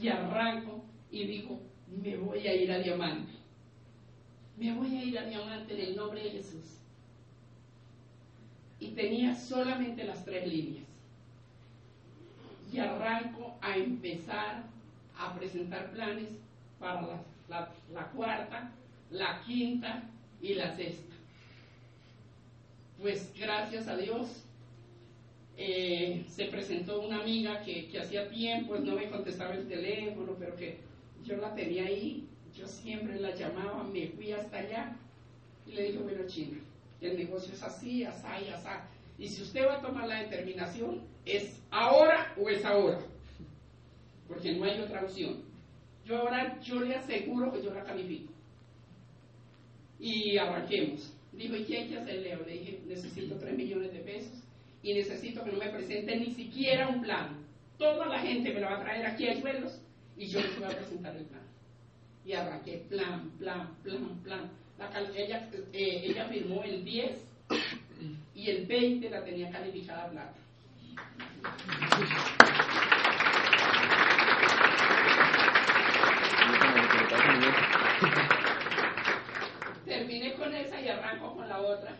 Y 0.00 0.08
arranco 0.08 0.84
y 1.10 1.24
digo, 1.24 1.60
me 1.88 2.16
voy 2.16 2.46
a 2.46 2.54
ir 2.54 2.70
a 2.70 2.78
Diamante. 2.78 3.32
Me 4.56 4.72
voy 4.74 4.96
a 4.96 5.04
ir 5.04 5.18
a 5.18 5.26
Diamante 5.26 5.74
en 5.74 5.80
el 5.80 5.96
nombre 5.96 6.22
de 6.22 6.30
Jesús. 6.30 6.78
Y 8.78 8.88
tenía 8.88 9.34
solamente 9.34 10.04
las 10.04 10.24
tres 10.24 10.46
líneas. 10.46 10.84
Y 12.72 12.78
arranco 12.78 13.56
a 13.60 13.76
empezar 13.76 14.64
a 15.18 15.34
presentar 15.34 15.90
planes 15.92 16.28
para 16.78 17.22
la, 17.48 18.06
cuarta, 18.14 18.72
la 19.10 19.42
quinta 19.46 20.02
y 20.40 20.54
la 20.54 20.74
sexta. 20.76 21.14
Pues 23.00 23.32
gracias 23.38 23.88
a 23.88 23.96
Dios 23.96 24.44
eh, 25.56 26.24
se 26.28 26.46
presentó 26.46 27.00
una 27.00 27.20
amiga 27.20 27.62
que, 27.62 27.88
hacía 27.98 28.28
tiempo 28.28 28.76
no 28.78 28.94
me 28.94 29.08
contestaba 29.08 29.54
el 29.54 29.68
teléfono, 29.68 30.34
pero 30.38 30.56
que 30.56 30.78
yo 31.24 31.36
la 31.36 31.54
tenía 31.54 31.84
ahí, 31.84 32.28
yo 32.54 32.66
siempre 32.66 33.20
la 33.20 33.34
llamaba, 33.34 33.84
me 33.84 34.08
fui 34.08 34.32
hasta 34.32 34.58
allá 34.58 34.96
y 35.66 35.72
le 35.72 35.82
dije, 35.84 35.98
bueno, 35.98 36.26
China, 36.26 36.58
el 37.00 37.16
negocio 37.16 37.52
es 37.52 37.62
así, 37.62 38.04
asá 38.04 38.40
y 38.40 38.48
asá. 38.48 38.86
Y 39.18 39.28
si 39.28 39.42
usted 39.42 39.66
va 39.66 39.76
a 39.76 39.82
tomar 39.82 40.06
la 40.06 40.22
determinación, 40.22 41.02
¿es 41.24 41.60
ahora 41.70 42.34
o 42.38 42.48
es 42.48 42.64
ahora? 42.64 42.98
Porque 44.28 44.52
no 44.52 44.64
hay 44.64 44.80
otra 44.80 45.02
opción. 45.02 45.42
Yo 46.04 46.18
ahora, 46.18 46.60
yo 46.60 46.80
le 46.80 46.94
aseguro 46.94 47.52
que 47.52 47.62
yo 47.62 47.74
la 47.74 47.84
califico. 47.84 48.32
Y 49.98 50.36
arranquemos. 50.36 51.12
Dijo, 51.32 51.56
¿y 51.56 51.64
qué 51.64 51.78
hay 51.78 51.88
que 51.88 51.98
hacer, 51.98 52.20
Leo? 52.20 52.44
Le 52.46 52.52
dije, 52.52 52.80
necesito 52.86 53.36
3 53.36 53.56
millones 53.56 53.92
de 53.92 53.98
pesos 54.00 54.42
y 54.82 54.94
necesito 54.94 55.44
que 55.44 55.52
no 55.52 55.58
me 55.58 55.68
presente 55.68 56.16
ni 56.16 56.32
siquiera 56.32 56.88
un 56.88 57.02
plan. 57.02 57.44
Toda 57.76 58.06
la 58.06 58.20
gente 58.20 58.52
me 58.54 58.60
lo 58.60 58.66
va 58.66 58.78
a 58.78 58.82
traer 58.82 59.04
aquí 59.06 59.28
a 59.28 59.40
suelos 59.40 59.80
y 60.16 60.26
yo 60.26 60.40
les 60.40 60.56
voy 60.58 60.64
a 60.64 60.76
presentar 60.76 61.16
el 61.16 61.24
plan. 61.24 61.42
Y 62.24 62.32
arranqué 62.32 62.84
plan, 62.88 63.30
plan, 63.38 63.74
plan, 63.82 64.20
plan. 64.22 64.50
ella, 65.14 65.48
eh, 65.72 66.02
ella 66.04 66.26
firmó 66.26 66.62
el 66.62 66.84
10 66.84 67.24
y 68.34 68.50
el 68.50 68.66
20 68.66 69.10
la 69.10 69.24
tenía 69.24 69.50
calificada 69.50 70.10
plata. 70.10 70.34
Terminé 80.06 80.34
con 80.34 80.54
esa 80.54 80.80
y 80.80 80.88
arranco 80.88 81.34
con 81.34 81.48
la 81.48 81.60
otra. 81.60 81.96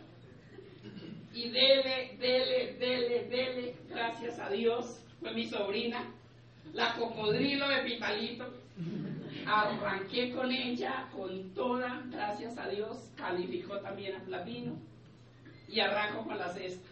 Y 1.35 1.51
dele, 1.51 2.17
dele, 2.21 2.77
dele, 2.79 3.25
dele, 3.25 3.75
gracias 3.89 4.39
a 4.39 4.49
Dios, 4.49 5.01
fue 5.19 5.35
mi 5.35 5.49
sobrina, 5.49 6.05
la 6.73 6.95
cocodrilo 6.95 7.69
de 7.69 7.79
Pitalito. 7.79 8.47
Arranqué 9.45 10.31
con 10.31 10.53
ella, 10.53 11.09
con 11.13 11.53
toda, 11.53 12.05
gracias 12.07 12.57
a 12.59 12.69
Dios, 12.69 13.11
calificó 13.17 13.81
también 13.81 14.15
a 14.15 14.25
platino 14.25 14.77
y 15.69 15.81
arranco 15.81 16.25
con 16.25 16.39
la 16.39 16.55
cesta. 16.55 16.89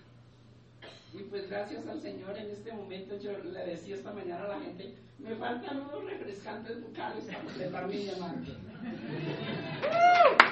Y 1.12 1.22
pues 1.22 1.48
gracias 1.48 1.86
al 1.86 2.02
Señor 2.02 2.36
en 2.36 2.50
este 2.50 2.72
momento 2.72 3.16
yo 3.20 3.38
le 3.38 3.66
decía 3.66 3.94
esta 3.94 4.12
mañana 4.12 4.46
a 4.46 4.48
la 4.48 4.60
gente, 4.60 4.96
me 5.20 5.36
faltan 5.36 5.82
unos 5.82 6.10
refrescantes 6.10 6.82
bucales 6.82 7.24
para 7.26 7.38
completar 7.38 7.86
mi 7.86 7.98
diamante. 7.98 8.50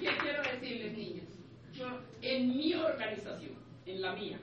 ¿Qué 0.00 0.08
quiero 0.20 0.42
decirles, 0.42 0.96
niños? 0.96 1.24
Yo, 1.72 1.86
en 2.22 2.48
mi 2.48 2.74
organización, 2.94 3.52
en 3.86 4.00
la 4.00 4.14
mía, 4.14 4.38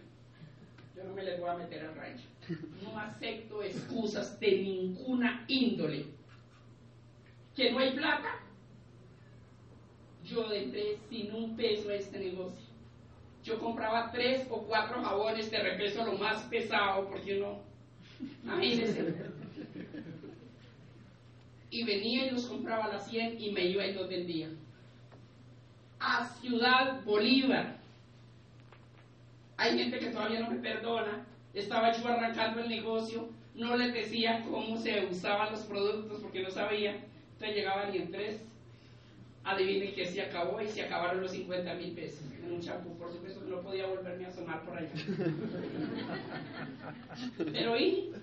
yo 0.95 1.03
no 1.03 1.13
me 1.13 1.23
les 1.23 1.39
voy 1.39 1.49
a 1.49 1.55
meter 1.55 1.85
al 1.85 1.95
rancho. 1.95 2.25
No 2.83 2.97
acepto 2.99 3.63
excusas 3.63 4.39
de 4.39 4.51
ninguna 4.51 5.45
índole. 5.47 6.05
Que 7.55 7.71
no 7.71 7.79
hay 7.79 7.91
plata, 7.91 8.39
yo 10.25 10.51
entré 10.51 10.97
sin 11.09 11.33
un 11.33 11.55
peso 11.55 11.89
a 11.89 11.95
este 11.95 12.19
negocio. 12.19 12.65
Yo 13.43 13.59
compraba 13.59 14.11
tres 14.11 14.45
o 14.49 14.61
cuatro 14.63 15.01
jabones 15.01 15.49
de 15.49 15.59
repeso 15.59 16.05
lo 16.05 16.13
más 16.13 16.43
pesado, 16.43 17.09
porque 17.09 17.39
no, 17.39 17.59
imagínense. 18.43 19.15
Y 21.71 21.83
venía 21.83 22.27
y 22.27 22.31
los 22.31 22.45
compraba 22.45 22.85
a 22.85 22.89
las 22.89 23.09
100 23.09 23.41
y 23.41 23.51
me 23.51 23.65
iba 23.65 23.85
y 23.85 23.93
los 23.93 24.09
vendía. 24.09 24.49
A 25.99 26.25
Ciudad 26.25 27.01
Bolívar. 27.03 27.80
Hay 29.61 29.77
gente 29.77 29.99
que 29.99 30.07
todavía 30.07 30.39
no 30.39 30.49
me 30.49 30.57
perdona. 30.57 31.23
Estaba 31.53 31.91
yo 31.91 32.07
arrancando 32.07 32.61
el 32.61 32.69
negocio, 32.69 33.29
no 33.53 33.77
les 33.77 33.93
decía 33.93 34.43
cómo 34.49 34.75
se 34.75 35.05
usaban 35.05 35.51
los 35.51 35.61
productos 35.61 36.19
porque 36.19 36.41
no 36.41 36.49
sabía. 36.49 36.95
Entonces 37.33 37.55
llegaban 37.55 37.93
y 37.93 37.99
en 37.99 38.11
tres 38.11 38.41
adivinen 39.43 39.93
que 39.93 40.07
se 40.07 40.19
acabó 40.19 40.59
y 40.61 40.67
se 40.67 40.81
acabaron 40.81 41.21
los 41.21 41.29
50 41.29 41.75
mil 41.75 41.91
pesos 41.91 42.25
en 42.43 42.51
un 42.51 42.59
champú. 42.59 42.97
Por 42.97 43.11
supuesto 43.11 43.45
que 43.45 43.51
no 43.51 43.61
podía 43.61 43.85
volverme 43.85 44.25
a 44.25 44.29
asomar 44.29 44.63
por 44.63 44.75
allá. 44.75 44.89
Pero 47.37 47.77
y 47.77 48.13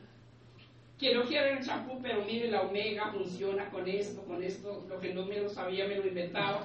que 0.99 1.14
no 1.14 1.22
quieren 1.22 1.59
el 1.59 1.64
champú, 1.64 2.01
pero 2.03 2.24
mire, 2.24 2.51
la 2.51 2.62
omega 2.62 3.12
funciona 3.12 3.70
con 3.70 3.86
esto, 3.86 4.24
con 4.24 4.43
esto, 4.43 4.84
lo 4.89 4.99
que 4.99 5.14
no 5.14 5.24
me 5.26 5.41
lo 5.41 5.49
sabía 5.49 5.86
me 5.86 5.95
lo 5.95 6.09
inventaba, 6.09 6.61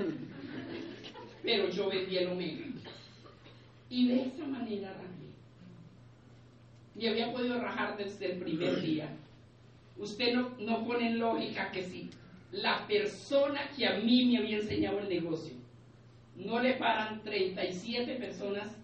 pero 1.43 1.69
yo 1.69 1.87
vendí 1.87 2.17
el 2.17 2.29
omega. 2.29 2.65
Y 3.93 4.07
de 4.07 4.23
esa 4.23 4.43
manera 4.47 4.91
rajé. 4.91 5.29
Y 6.97 7.05
había 7.05 7.31
podido 7.31 7.61
rajar 7.61 7.95
desde 7.95 8.31
el 8.31 8.39
primer 8.39 8.81
día. 8.81 9.07
Usted 9.99 10.33
no, 10.33 10.49
no 10.57 10.83
pone 10.83 11.11
en 11.11 11.19
lógica 11.19 11.71
que 11.71 11.83
si 11.83 12.09
la 12.51 12.87
persona 12.87 13.69
que 13.77 13.85
a 13.85 13.99
mí 13.99 14.25
me 14.25 14.39
había 14.39 14.57
enseñado 14.57 14.97
el 14.97 15.09
negocio 15.09 15.53
no 16.35 16.59
le 16.59 16.73
paran 16.73 17.21
37 17.21 18.15
personas 18.15 18.75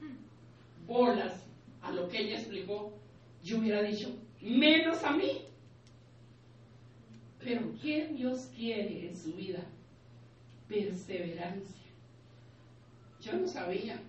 bolas 0.85 1.43
a 1.81 1.91
lo 1.91 2.07
que 2.07 2.19
ella 2.19 2.37
explicó, 2.37 2.93
yo 3.43 3.57
hubiera 3.57 3.81
dicho, 3.81 4.15
menos 4.39 5.03
a 5.03 5.13
mí. 5.13 5.41
Pero 7.39 7.61
¿qué 7.81 8.09
Dios 8.09 8.51
quiere 8.55 9.07
en 9.07 9.17
su 9.17 9.33
vida? 9.33 9.65
Perseverancia. 10.67 11.87
Yo 13.19 13.33
no 13.33 13.47
sabía 13.47 13.99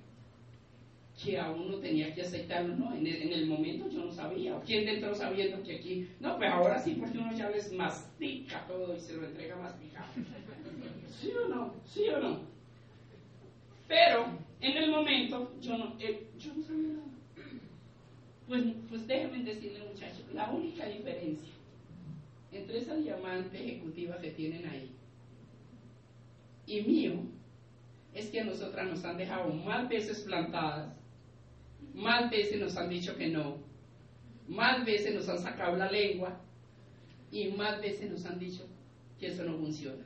que 1.23 1.39
a 1.39 1.51
uno 1.51 1.77
tenía 1.79 2.15
que 2.15 2.23
aceptarlo, 2.23 2.77
¿no? 2.77 2.95
En 2.95 3.07
el, 3.07 3.47
momento 3.47 3.89
yo 3.91 4.05
no 4.05 4.13
sabía. 4.13 4.59
¿Quién 4.65 4.87
dentro 4.87 5.15
sabiendo 5.15 5.63
que 5.63 5.77
aquí? 5.77 6.09
No, 6.19 6.37
pues 6.39 6.51
ahora 6.51 6.79
sí, 6.79 6.97
porque 6.99 7.19
uno 7.19 7.33
ya 7.37 7.51
les 7.51 7.73
mastica 7.73 8.67
todo 8.67 8.95
y 8.95 9.01
se 9.01 9.15
lo 9.15 9.27
entrega 9.27 9.57
masticado. 9.57 10.07
¿Sí 11.21 11.33
o 11.33 11.49
no? 11.49 11.75
¿Sí 11.85 12.09
o 12.09 12.21
no? 12.21 12.41
Pero 13.87 14.27
en 14.61 14.77
el 14.77 14.91
momento 14.91 15.53
yo 15.61 15.77
no, 15.77 15.97
eh, 15.99 16.29
yo 16.39 16.55
no 16.55 16.63
sabía 16.63 16.89
nada. 16.89 17.05
Pues, 18.47 18.65
pues 18.89 19.07
déjenme 19.07 19.45
decirle, 19.45 19.81
muchachos, 19.93 20.25
la 20.33 20.51
única 20.51 20.87
diferencia 20.87 21.53
entre 22.53 22.79
esa 22.79 22.97
diamante 22.97 23.63
ejecutiva 23.63 24.19
que 24.19 24.31
tienen 24.31 24.67
ahí 24.67 24.91
y 26.71 26.83
mío 26.83 27.13
es 28.15 28.29
que 28.31 28.41
a 28.41 28.45
nosotras 28.45 28.89
nos 28.89 29.05
han 29.05 29.17
dejado 29.17 29.53
más 29.53 29.89
veces 29.89 30.21
plantadas, 30.21 30.95
más 31.95 32.31
veces 32.31 32.61
nos 32.61 32.77
han 32.77 32.89
dicho 32.89 33.17
que 33.17 33.29
no, 33.29 33.59
más 34.49 34.85
veces 34.85 35.15
nos 35.15 35.29
han 35.29 35.39
sacado 35.39 35.77
la 35.77 35.91
lengua 35.91 36.41
y 37.31 37.49
más 37.49 37.81
veces 37.81 38.11
nos 38.11 38.25
han 38.27 38.39
dicho 38.39 38.67
que 39.19 39.29
eso 39.29 39.45
no 39.45 39.57
funciona. 39.57 40.05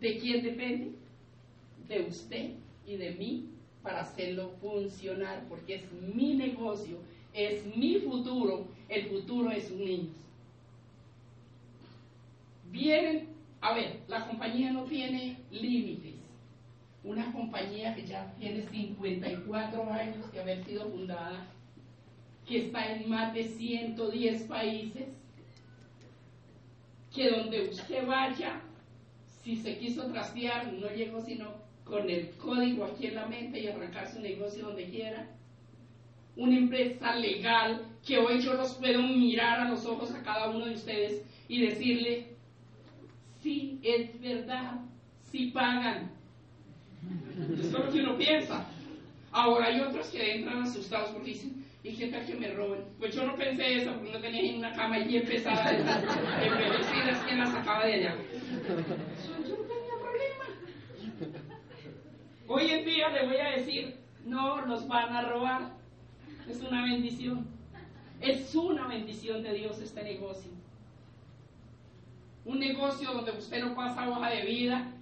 ¿De 0.00 0.18
quién 0.18 0.42
depende? 0.42 0.92
De 1.88 2.02
usted 2.02 2.50
y 2.86 2.96
de 2.96 3.12
mí 3.12 3.48
para 3.82 4.00
hacerlo 4.00 4.50
funcionar, 4.60 5.44
porque 5.48 5.76
es 5.76 5.92
mi 5.92 6.34
negocio, 6.34 6.98
es 7.32 7.64
mi 7.76 7.96
futuro, 7.96 8.66
el 8.88 9.06
futuro 9.08 9.50
es 9.50 9.70
un 9.70 9.84
niño. 9.84 10.08
Vienen, 12.70 13.28
a 13.60 13.74
ver, 13.74 14.00
la 14.08 14.26
compañía 14.26 14.72
no 14.72 14.84
tiene 14.84 15.36
límites. 15.50 16.23
Una 17.04 17.30
compañía 17.32 17.94
que 17.94 18.06
ya 18.06 18.34
tiene 18.38 18.62
54 18.62 19.92
años 19.92 20.32
de 20.32 20.40
haber 20.40 20.64
sido 20.64 20.88
fundada, 20.90 21.46
que 22.46 22.66
está 22.66 22.92
en 22.92 23.10
más 23.10 23.34
de 23.34 23.44
110 23.44 24.42
países, 24.44 25.08
que 27.14 27.30
donde 27.30 27.68
usted 27.68 28.06
vaya, 28.06 28.60
si 29.42 29.56
se 29.56 29.76
quiso 29.76 30.06
trastear, 30.06 30.72
no 30.72 30.88
llegó 30.88 31.20
sino 31.20 31.52
con 31.84 32.08
el 32.08 32.30
código 32.30 32.86
aquí 32.86 33.08
en 33.08 33.16
la 33.16 33.26
mente 33.26 33.60
y 33.60 33.68
arrancar 33.68 34.10
su 34.10 34.20
negocio 34.20 34.66
donde 34.66 34.88
quiera. 34.88 35.28
Una 36.36 36.56
empresa 36.56 37.14
legal 37.14 37.82
que 38.04 38.18
hoy 38.18 38.40
yo 38.40 38.54
los 38.54 38.74
puedo 38.74 39.02
mirar 39.02 39.60
a 39.60 39.68
los 39.68 39.84
ojos 39.84 40.10
a 40.12 40.22
cada 40.22 40.50
uno 40.50 40.64
de 40.64 40.74
ustedes 40.74 41.22
y 41.48 41.66
decirle, 41.66 42.28
sí, 43.42 43.78
es 43.82 44.18
verdad, 44.20 44.80
sí 45.30 45.50
pagan. 45.50 46.10
Eso 47.58 47.78
es 47.78 47.84
lo 47.84 47.90
que 47.90 48.00
uno 48.00 48.16
piensa. 48.16 48.66
Ahora 49.32 49.66
hay 49.66 49.80
otros 49.80 50.06
que 50.08 50.36
entran 50.36 50.62
asustados 50.62 51.10
porque 51.10 51.30
dicen, 51.30 51.64
¿y 51.82 51.94
qué 51.96 52.06
tal 52.08 52.24
que 52.24 52.34
me 52.34 52.52
roben? 52.52 52.84
Pues 52.98 53.14
yo 53.14 53.26
no 53.26 53.34
pensé 53.34 53.82
eso 53.82 53.92
porque 53.94 54.12
no 54.12 54.20
tenía 54.20 54.42
ni 54.42 54.58
una 54.58 54.72
cama 54.72 54.98
y 54.98 55.16
empezaba 55.16 55.72
de 55.72 55.78
envejecidas 55.78 57.24
que 57.24 57.34
la 57.34 57.46
sacaba 57.46 57.84
de 57.84 57.94
allá. 57.94 58.16
Hoy 62.46 62.70
en 62.70 62.84
día 62.84 63.08
le 63.08 63.26
voy 63.26 63.36
a 63.38 63.50
decir, 63.56 63.96
no 64.24 64.64
nos 64.66 64.86
van 64.86 65.16
a 65.16 65.22
robar. 65.28 65.72
Es 66.48 66.60
una 66.60 66.84
bendición. 66.84 67.46
Es 68.20 68.54
una 68.54 68.86
bendición 68.86 69.42
de 69.42 69.54
Dios 69.54 69.80
este 69.80 70.02
negocio. 70.02 70.52
Un 72.44 72.60
negocio 72.60 73.12
donde 73.12 73.32
usted 73.32 73.64
no 73.64 73.74
pasa 73.74 74.08
hoja 74.08 74.30
de 74.30 74.42
vida. 74.42 74.93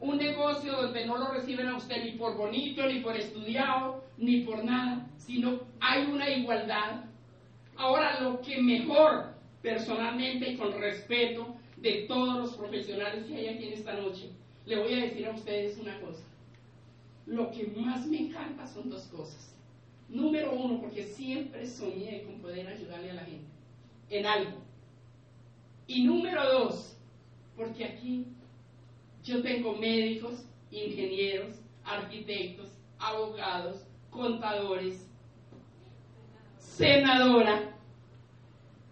Un 0.00 0.16
negocio 0.16 0.72
donde 0.72 1.06
no 1.06 1.18
lo 1.18 1.28
reciben 1.28 1.68
a 1.68 1.76
usted 1.76 2.02
ni 2.02 2.12
por 2.12 2.36
bonito, 2.36 2.86
ni 2.86 3.00
por 3.00 3.16
estudiado, 3.16 4.02
ni 4.16 4.40
por 4.40 4.64
nada, 4.64 5.06
sino 5.18 5.60
hay 5.78 6.06
una 6.06 6.28
igualdad. 6.30 7.04
Ahora, 7.76 8.20
lo 8.20 8.40
que 8.40 8.60
mejor, 8.62 9.34
personalmente 9.60 10.50
y 10.50 10.56
con 10.56 10.72
respeto 10.72 11.54
de 11.76 12.06
todos 12.08 12.38
los 12.38 12.56
profesionales 12.56 13.24
que 13.26 13.36
hay 13.36 13.48
aquí 13.48 13.66
en 13.66 13.72
esta 13.74 13.92
noche, 13.94 14.30
le 14.66 14.78
voy 14.78 14.94
a 14.94 15.04
decir 15.04 15.26
a 15.26 15.32
ustedes 15.32 15.78
una 15.78 15.98
cosa. 16.00 16.24
Lo 17.26 17.50
que 17.50 17.66
más 17.76 18.06
me 18.06 18.20
encanta 18.20 18.66
son 18.66 18.88
dos 18.88 19.02
cosas. 19.08 19.54
Número 20.08 20.52
uno, 20.52 20.80
porque 20.80 21.04
siempre 21.04 21.66
soñé 21.66 22.22
con 22.22 22.40
poder 22.40 22.66
ayudarle 22.66 23.10
a 23.10 23.14
la 23.14 23.24
gente 23.24 23.50
en 24.10 24.26
algo. 24.26 24.58
Y 25.86 26.04
número 26.04 26.42
dos, 26.52 26.96
porque 27.56 27.84
aquí 27.84 28.26
yo 29.30 29.42
tengo 29.42 29.76
médicos, 29.76 30.44
ingenieros, 30.72 31.54
arquitectos, 31.84 32.68
abogados, 32.98 33.86
contadores, 34.10 35.08
senadora 36.58 37.76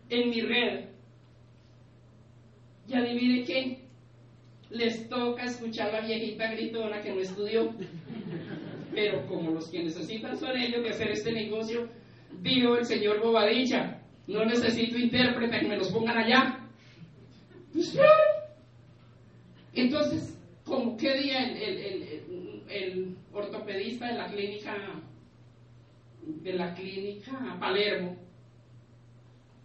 en 0.09 0.31
mi 0.31 0.41
red. 0.41 0.85
Y 2.87 2.95
adivine 2.95 3.45
qué, 3.45 3.85
les 4.71 5.09
toca 5.09 5.45
escuchar 5.45 5.89
a 5.89 6.01
la 6.01 6.07
viejita 6.07 6.53
gritona 6.53 7.01
que 7.01 7.13
no 7.13 7.21
estudió. 7.21 7.75
Pero 8.95 9.27
como 9.27 9.51
los 9.51 9.69
que 9.69 9.83
necesitan 9.83 10.37
son 10.39 10.57
ellos 10.57 10.83
de 10.83 10.91
hacer 10.91 11.11
este 11.11 11.33
negocio, 11.33 11.89
dijo 12.41 12.77
el 12.77 12.85
señor 12.85 13.21
Bobadilla, 13.21 14.01
no 14.27 14.45
necesito 14.45 14.99
intérprete 14.99 15.61
que 15.61 15.69
me 15.69 15.77
los 15.77 15.93
pongan 15.93 16.17
allá. 16.17 16.61
Pues 17.73 17.99
Entonces, 19.79 20.37
como 20.65 20.97
qué 20.97 21.15
día 21.19 21.53
el, 22.69 23.17
ortopedista 23.33 24.09
de 24.09 24.19
la 24.19 24.27
clínica 24.27 24.75
de 26.23 26.53
la 26.55 26.75
clínica 26.75 27.57
Palermo 27.61 28.17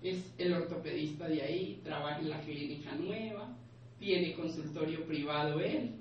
es 0.04 0.34
el 0.38 0.54
ortopedista 0.54 1.28
de 1.28 1.42
ahí, 1.42 1.82
trabaja 1.84 2.20
en 2.20 2.30
la 2.30 2.40
clínica 2.42 2.92
nueva, 2.94 3.58
tiene 4.00 4.34
consultorio 4.34 5.04
privado 5.06 5.60
él. 5.60 5.96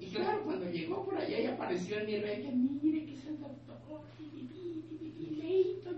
Y 0.00 0.06
claro, 0.06 0.42
cuando 0.42 0.68
llegó 0.68 1.04
por 1.04 1.16
allá 1.16 1.40
y 1.40 1.46
apareció 1.46 2.00
en 2.00 2.06
mi 2.06 2.12
que 2.12 2.50
mire 2.50 3.04
que 3.04 3.14
es 3.14 3.26
el 3.26 3.40
doctor, 3.40 3.78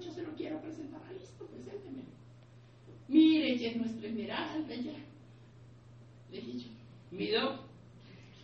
yo 0.01 0.13
se 0.13 0.23
lo 0.23 0.35
quiero 0.35 0.61
presentar, 0.61 1.01
ah, 1.07 1.13
listo, 1.13 1.47
presénteme. 1.47 2.03
Mire 3.09 3.59
que 3.59 3.69
es 3.69 3.77
nuestra 3.77 4.09
esmeralda 4.09 4.75
ya. 4.75 4.93
Le 6.31 6.41
dije 6.41 6.59
yo, 6.59 6.70
mi 7.11 7.31
doc, 7.31 7.61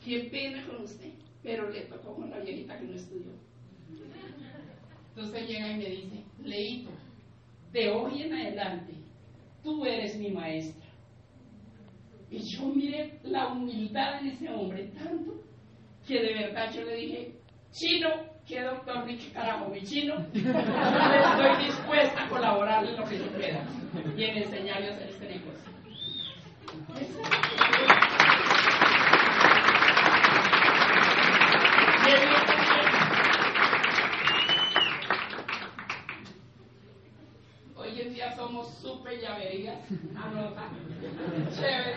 qué 0.05 0.29
pena 0.31 0.67
con 0.67 0.83
usted, 0.83 1.13
pero 1.43 1.71
le 1.71 1.83
tocó 1.83 2.15
con 2.15 2.31
la 2.31 2.39
viejita 2.41 2.79
que 2.79 2.87
no 2.87 2.95
estudió. 2.95 3.33
Entonces 5.09 5.49
llega 5.49 5.73
y 5.73 5.77
me 5.77 5.89
dice, 5.89 6.25
Leito, 6.43 6.91
de 7.73 7.91
hoy 7.91 8.23
en 8.23 8.35
adelante, 8.35 8.93
tú 9.63 9.85
eres 9.85 10.17
mi 10.19 10.31
maestra. 10.31 10.87
Y 12.31 12.39
yo 12.41 12.67
miré 12.67 13.21
la 13.23 13.49
humildad 13.49 14.21
en 14.21 14.29
ese 14.29 14.49
hombre 14.49 14.91
tanto 14.99 15.47
que 16.07 16.21
de 16.21 16.35
verdad 16.35 16.73
yo 16.73 16.83
le 16.85 16.97
dije, 16.97 17.33
chino, 17.73 18.09
¿qué 18.47 18.63
doctor 18.63 19.05
ni 19.07 19.17
qué 19.17 19.33
carajo 19.33 19.69
mi 19.69 19.83
chino? 19.83 20.15
Estoy 20.35 21.65
dispuesta 21.67 22.25
a 22.25 22.29
colaborar 22.29 22.85
en 22.85 22.97
lo 22.97 23.05
que 23.05 23.19
yo 23.19 23.27
pueda 23.29 23.65
y 24.17 24.25
en 24.25 24.37
enseñarle 24.39 24.89
a 24.89 24.95
hacer 24.95 25.09
este 25.09 25.29
negocio. 25.29 25.77
Hoy 37.75 38.01
en 38.01 38.15
día 38.15 38.37
somos 38.37 38.73
súper 38.79 39.21
llaverías, 39.21 39.79
anota, 40.15 40.69
chévere. 41.53 41.97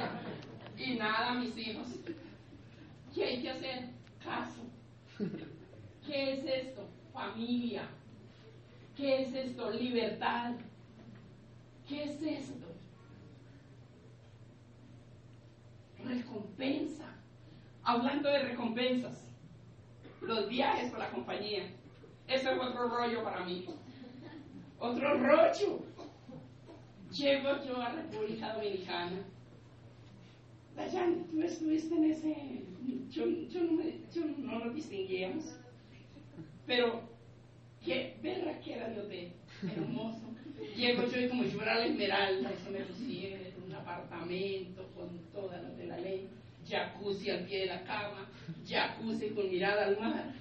Y 0.78 0.96
nada, 0.96 1.36
mis 1.36 1.58
hijos. 1.58 1.88
¿Qué 3.14 3.26
hay 3.26 3.42
que 3.42 3.50
hacer? 3.50 3.90
Caso. 4.24 4.62
¿Qué 6.06 6.34
es 6.34 6.46
esto? 6.46 6.88
Familia. 7.14 7.88
¿Qué 8.96 9.24
es 9.24 9.34
esto? 9.34 9.72
Libertad. 9.72 10.54
¿Qué 11.88 12.04
es 12.04 12.22
esto? 12.22 12.68
Recompensa. 16.04 17.06
Hablando 17.84 18.30
de 18.30 18.40
recompensas, 18.40 19.26
los 20.22 20.48
viajes 20.48 20.92
con 20.92 21.00
la 21.00 21.10
compañía. 21.10 21.64
Eso 22.28 22.52
es 22.52 22.60
otro 22.60 22.88
rollo 22.88 23.24
para 23.24 23.44
mí. 23.44 23.66
Otro 24.80 25.18
rollo. 25.18 25.80
Llego 27.12 27.64
yo 27.66 27.82
a 27.82 27.90
República 27.90 28.54
Dominicana. 28.54 29.24
Dayan, 30.76 31.26
tú 31.26 31.42
estuviste 31.42 31.96
en 31.96 32.04
ese. 32.12 32.69
Yo, 33.12 33.26
yo, 33.50 33.64
no, 33.64 33.74
me, 33.74 34.00
yo 34.14 34.26
no 34.26 34.70
distinguíamos. 34.72 35.46
Pero 36.66 37.02
qué 37.84 38.18
verra 38.22 38.60
que 38.60 38.74
era 38.74 38.90
de 38.90 39.00
hotel. 39.00 39.32
Hermoso. 39.64 40.22
Llego 40.76 41.08
yo 41.08 41.22
y 41.22 41.28
como 41.30 41.44
yo 41.44 41.62
era 41.62 41.76
la 41.76 41.86
esmeralda, 41.86 42.52
eso 42.52 42.72
me 42.72 42.80
pusieron 42.80 43.40
en 43.40 43.64
un 43.66 43.74
apartamento 43.74 44.88
con 44.96 45.10
todas 45.34 45.62
las 45.64 45.78
de 45.78 45.88
la 45.88 45.98
ley. 46.00 46.28
Jacuzzi 46.68 47.30
al 47.32 47.46
pie 47.46 47.62
de 47.62 47.66
la 47.68 47.84
cama, 47.84 48.30
jacuzzi 48.68 49.30
con 49.30 49.50
mirada 49.50 49.88
al 49.88 50.00
mar. 50.00 50.34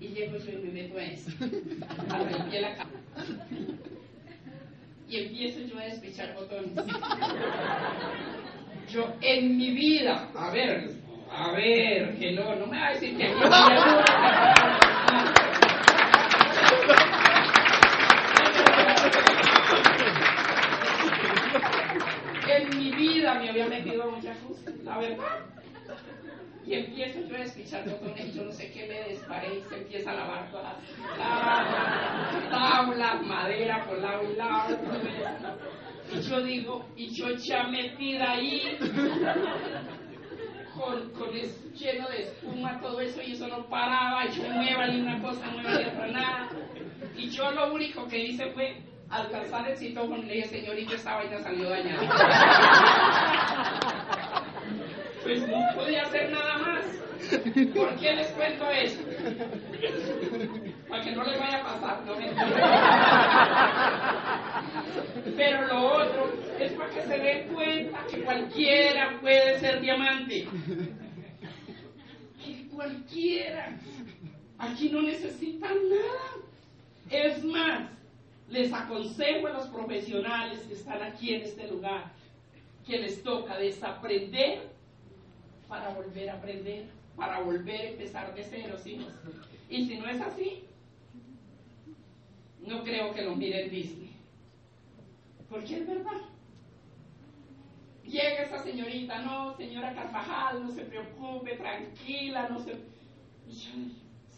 Y 0.00 0.08
llego 0.08 0.38
yo 0.38 0.52
y 0.52 0.62
me 0.62 0.70
meto 0.70 0.96
a 0.96 1.04
eso, 1.04 1.30
al 2.08 2.44
pie 2.48 2.52
de 2.52 2.60
la 2.60 2.76
cama. 2.76 2.90
Y 5.08 5.16
empiezo 5.16 5.60
yo 5.60 5.78
a 5.78 5.84
despechar 5.84 6.34
botones. 6.34 6.72
Yo 8.90 9.06
en 9.20 9.56
mi 9.58 9.70
vida, 9.72 10.30
a 10.34 10.50
ver, 10.50 10.90
a 11.30 11.52
ver, 11.52 12.18
que 12.18 12.32
no, 12.32 12.56
no 12.56 12.66
me 12.66 12.80
va 12.80 12.86
a 12.86 12.92
decir 12.94 13.18
que 13.18 13.24
aquí 13.24 13.34
En 22.48 22.78
mi 22.78 22.90
vida 22.92 23.34
me 23.34 23.50
había 23.50 23.66
metido 23.66 24.10
muchas 24.10 24.38
cosas, 24.38 24.74
la 24.82 24.96
verdad. 24.96 25.40
Y 26.66 26.74
empiezo 26.74 27.20
yo 27.28 27.36
a 27.36 27.40
despichar 27.40 27.84
botones 27.88 28.26
y 28.26 28.32
yo 28.32 28.44
no 28.44 28.52
sé 28.52 28.70
qué 28.72 28.86
me 28.86 29.10
disparé 29.10 29.58
y 29.58 29.62
se 29.68 29.76
empieza 29.76 30.10
a 30.12 30.14
lavar 30.14 30.50
todas 30.50 30.74
las 31.18 32.50
tablas, 32.50 33.26
madera 33.26 33.84
por 33.84 33.98
lado 33.98 34.22
y 34.32 34.36
lado. 34.36 34.78
Y 36.12 36.20
yo 36.22 36.40
digo, 36.42 36.86
y 36.96 37.14
yo 37.14 37.30
ya 37.36 37.64
metida 37.64 38.32
ahí, 38.32 38.78
con, 40.74 41.10
con 41.10 41.36
eso 41.36 41.68
lleno 41.78 42.08
de 42.08 42.22
espuma, 42.22 42.80
todo 42.80 43.00
eso, 43.00 43.22
y 43.22 43.32
eso 43.32 43.46
no 43.48 43.66
paraba, 43.66 44.26
y 44.26 44.32
yo 44.32 44.42
mueva 44.50 44.86
ni 44.88 45.00
una 45.00 45.20
cosa, 45.22 45.46
mueva 45.50 45.70
ni 45.70 45.84
otra 45.84 46.06
nada. 46.08 46.48
Y 47.16 47.28
yo 47.30 47.50
lo 47.50 47.72
único 47.72 48.06
que 48.08 48.18
hice 48.18 48.50
fue 48.52 48.82
alcanzar 49.10 49.68
el 49.68 49.76
citófono 49.76 50.18
y 50.18 50.26
le 50.26 50.34
dije, 50.34 50.48
señorita, 50.48 50.94
esta 50.94 51.16
vaina 51.16 51.38
salió 51.40 51.70
dañada. 51.70 52.00
Pues 55.22 55.46
no 55.48 55.60
podía 55.74 56.02
hacer 56.02 56.30
nada 56.30 56.58
más. 56.58 56.84
¿Por 57.74 57.96
qué 57.96 58.12
les 58.14 58.28
cuento 58.28 58.70
eso? 58.70 59.00
Para 60.88 61.04
que 61.04 61.12
no 61.12 61.24
les 61.24 61.40
vaya 61.40 61.58
a 61.58 61.64
pasar, 61.64 62.02
no 62.06 62.14
me 62.16 62.30
Pero 65.36 65.66
lo 65.66 65.94
otro 65.94 66.32
es 66.58 66.72
para 66.72 66.90
que 66.90 67.02
se 67.02 67.18
den 67.18 67.48
cuenta 67.48 68.06
que 68.10 68.22
cualquiera 68.22 69.18
puede 69.20 69.60
ser 69.60 69.80
diamante. 69.80 70.48
Que 72.44 72.68
cualquiera. 72.68 73.78
Aquí 74.58 74.90
no 74.90 75.02
necesitan 75.02 75.76
nada. 75.88 76.48
Es 77.10 77.44
más, 77.44 77.90
les 78.48 78.72
aconsejo 78.72 79.46
a 79.46 79.52
los 79.52 79.66
profesionales 79.68 80.60
que 80.60 80.74
están 80.74 81.02
aquí 81.02 81.34
en 81.34 81.42
este 81.42 81.68
lugar 81.68 82.12
que 82.86 82.98
les 82.98 83.22
toca 83.22 83.58
desaprender 83.58 84.70
para 85.68 85.90
volver 85.90 86.30
a 86.30 86.34
aprender, 86.34 86.86
para 87.14 87.40
volver 87.40 87.80
a 87.80 87.90
empezar 87.90 88.34
de 88.34 88.44
cero, 88.44 88.76
hijos. 88.84 89.12
Y 89.68 89.86
si 89.86 89.96
no 89.96 90.08
es 90.08 90.20
así, 90.20 90.64
no 92.66 92.82
creo 92.82 93.12
que 93.12 93.22
lo 93.22 93.36
miren 93.36 93.70
Disney. 93.70 94.07
Porque 95.48 95.76
es 95.76 95.86
verdad. 95.86 96.20
Llega 98.04 98.42
esa 98.42 98.62
señorita, 98.62 99.20
no, 99.20 99.56
señora 99.56 99.94
Carvajal, 99.94 100.64
no 100.64 100.70
se 100.70 100.82
preocupe, 100.84 101.56
tranquila, 101.56 102.48
no 102.48 102.58
se... 102.58 102.72
Y 103.46 103.52
yo, 103.52 103.72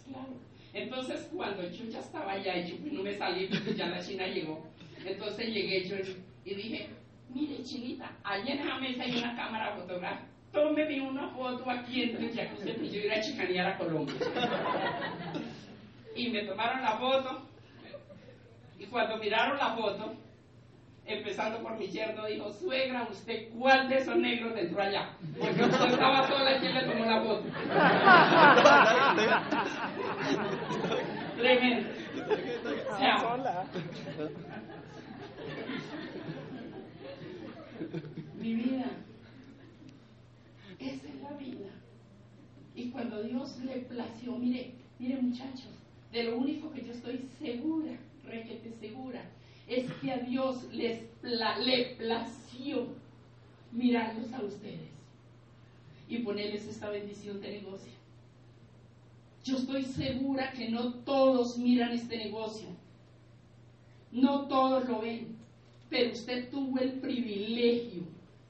claro. 0.08 0.34
Entonces, 0.72 1.28
cuando 1.32 1.62
yo 1.68 1.84
ya 1.84 2.00
estaba 2.00 2.32
allá 2.32 2.56
y 2.56 2.70
yo 2.70 2.92
no 2.92 3.02
me 3.02 3.16
salí 3.16 3.46
porque 3.46 3.74
ya 3.74 3.86
la 3.88 4.04
China 4.04 4.26
llegó, 4.26 4.64
entonces 5.04 5.46
llegué 5.48 5.88
yo 5.88 5.96
y 6.44 6.54
dije, 6.54 6.90
mire, 7.28 7.62
Chinita, 7.62 8.12
allá 8.24 8.54
en 8.54 8.68
la 8.68 8.78
mesa 8.78 9.02
hay 9.04 9.16
una 9.18 9.36
cámara 9.36 9.76
fotográfica 9.76 10.30
tómeme 10.52 11.00
una 11.00 11.28
foto 11.28 11.68
aquí 11.70 12.02
en 12.02 12.16
el 12.16 12.34
jacuzzi 12.34 12.70
y 12.70 12.90
yo 12.90 13.00
ir 13.00 13.12
a 13.12 13.20
chicanear 13.20 13.66
a 13.68 13.78
Colombia. 13.78 14.14
Y 16.14 16.28
me 16.30 16.42
tomaron 16.42 16.82
la 16.82 16.98
foto, 16.98 17.42
y 18.78 18.86
cuando 18.86 19.16
miraron 19.18 19.56
la 19.58 19.76
foto, 19.76 20.14
empezando 21.18 21.62
por 21.62 21.78
mi 21.78 21.88
yerno, 21.88 22.26
dijo, 22.26 22.52
suegra, 22.52 23.06
¿usted 23.10 23.48
cuál 23.58 23.88
de 23.88 23.98
esos 23.98 24.16
negros 24.16 24.56
entró 24.56 24.82
allá? 24.82 25.10
Porque 25.38 25.62
usted 25.62 25.90
estaba 25.90 26.28
sola 26.28 26.56
y 26.56 26.72
le 26.72 26.82
tomó 26.82 27.04
la 27.04 27.22
foto. 27.22 27.44
Tremendo. 31.36 31.88
O 32.90 32.96
sea, 32.98 33.64
mi 38.40 38.54
vida 38.54 38.86
esa 40.80 41.08
es 41.08 41.20
la 41.22 41.32
vida. 41.36 41.68
Y 42.74 42.90
cuando 42.90 43.22
Dios 43.22 43.58
le 43.58 43.80
plació, 43.80 44.36
mire, 44.36 44.72
mire 44.98 45.20
muchachos, 45.20 45.70
de 46.10 46.24
lo 46.24 46.38
único 46.38 46.70
que 46.72 46.84
yo 46.84 46.92
estoy 46.92 47.28
segura, 47.38 47.92
requete 48.24 48.72
segura, 48.80 49.22
es 49.70 49.90
que 50.00 50.10
a 50.10 50.18
Dios 50.18 50.64
le 50.72 51.94
plació 51.96 52.88
mirarlos 53.70 54.32
a 54.32 54.42
ustedes 54.42 54.90
y 56.08 56.18
ponerles 56.18 56.66
esta 56.66 56.90
bendición 56.90 57.40
de 57.40 57.60
negocio. 57.60 57.92
Yo 59.44 59.56
estoy 59.56 59.84
segura 59.84 60.52
que 60.52 60.68
no 60.68 60.94
todos 60.94 61.56
miran 61.56 61.92
este 61.92 62.18
negocio, 62.18 62.68
no 64.10 64.48
todos 64.48 64.88
lo 64.88 65.00
ven, 65.00 65.36
pero 65.88 66.12
usted 66.12 66.50
tuvo 66.50 66.78
el 66.80 66.94
privilegio 66.94 68.02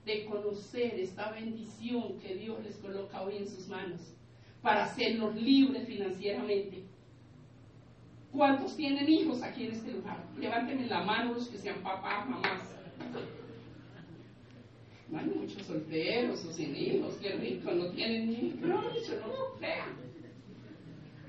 de 0.06 0.24
conocer 0.24 0.98
esta 0.98 1.30
bendición 1.32 2.18
que 2.18 2.34
Dios 2.34 2.64
les 2.64 2.76
coloca 2.76 3.22
hoy 3.22 3.36
en 3.36 3.48
sus 3.48 3.68
manos 3.68 4.00
para 4.62 4.84
hacerlos 4.84 5.36
libres 5.36 5.86
financieramente. 5.86 6.82
¿Cuántos 8.32 8.76
tienen 8.76 9.08
hijos 9.08 9.42
aquí 9.42 9.64
en 9.64 9.72
este 9.72 9.92
lugar? 9.92 10.24
Levántenme 10.38 10.86
la 10.86 11.02
mano 11.02 11.34
los 11.34 11.48
que 11.48 11.58
sean 11.58 11.82
papás, 11.82 12.28
mamás. 12.28 12.76
No 15.08 15.18
hay 15.18 15.26
muchos 15.26 15.66
solteros 15.66 16.44
o 16.44 16.52
sin 16.52 16.74
hijos, 16.76 17.16
qué 17.20 17.32
rico, 17.32 17.72
no 17.72 17.90
tienen 17.90 18.30
ni 18.30 18.54
no, 18.60 18.80
no 18.82 18.82
lo 18.82 19.56
crean. 19.58 19.96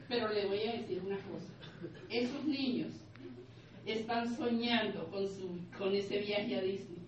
Pero 0.08 0.32
le 0.32 0.46
voy 0.46 0.62
a 0.68 0.74
decir 0.74 1.02
una 1.04 1.18
cosa. 1.18 1.48
Esos 2.10 2.46
niños 2.46 2.92
están 3.86 4.36
soñando 4.36 5.10
con, 5.10 5.28
su, 5.28 5.60
con 5.78 5.96
ese 5.96 6.20
viaje 6.20 6.58
a 6.58 6.62
Disney 6.62 7.02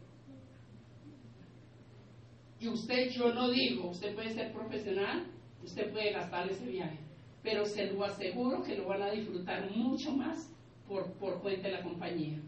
y 2.64 2.70
usted, 2.70 3.10
yo 3.10 3.34
no 3.34 3.52
digo, 3.52 3.90
usted 3.90 4.16
puede 4.16 4.34
ser 4.34 4.54
profesional, 4.54 5.26
usted 5.62 5.92
puede 5.92 6.14
gastar 6.14 6.50
ese 6.50 6.66
viaje, 6.66 6.98
pero 7.44 7.66
se 7.66 7.92
lo 7.92 8.04
aseguro 8.04 8.64
que 8.64 8.76
lo 8.76 8.88
van 8.88 9.04
a 9.04 9.12
disfrutar 9.12 9.70
mucho 9.70 10.12
más 10.12 10.50
por, 10.88 11.12
por 11.14 11.42
cuenta 11.42 11.68
de 11.68 11.74
la 11.74 11.84
compañía. 11.84 12.40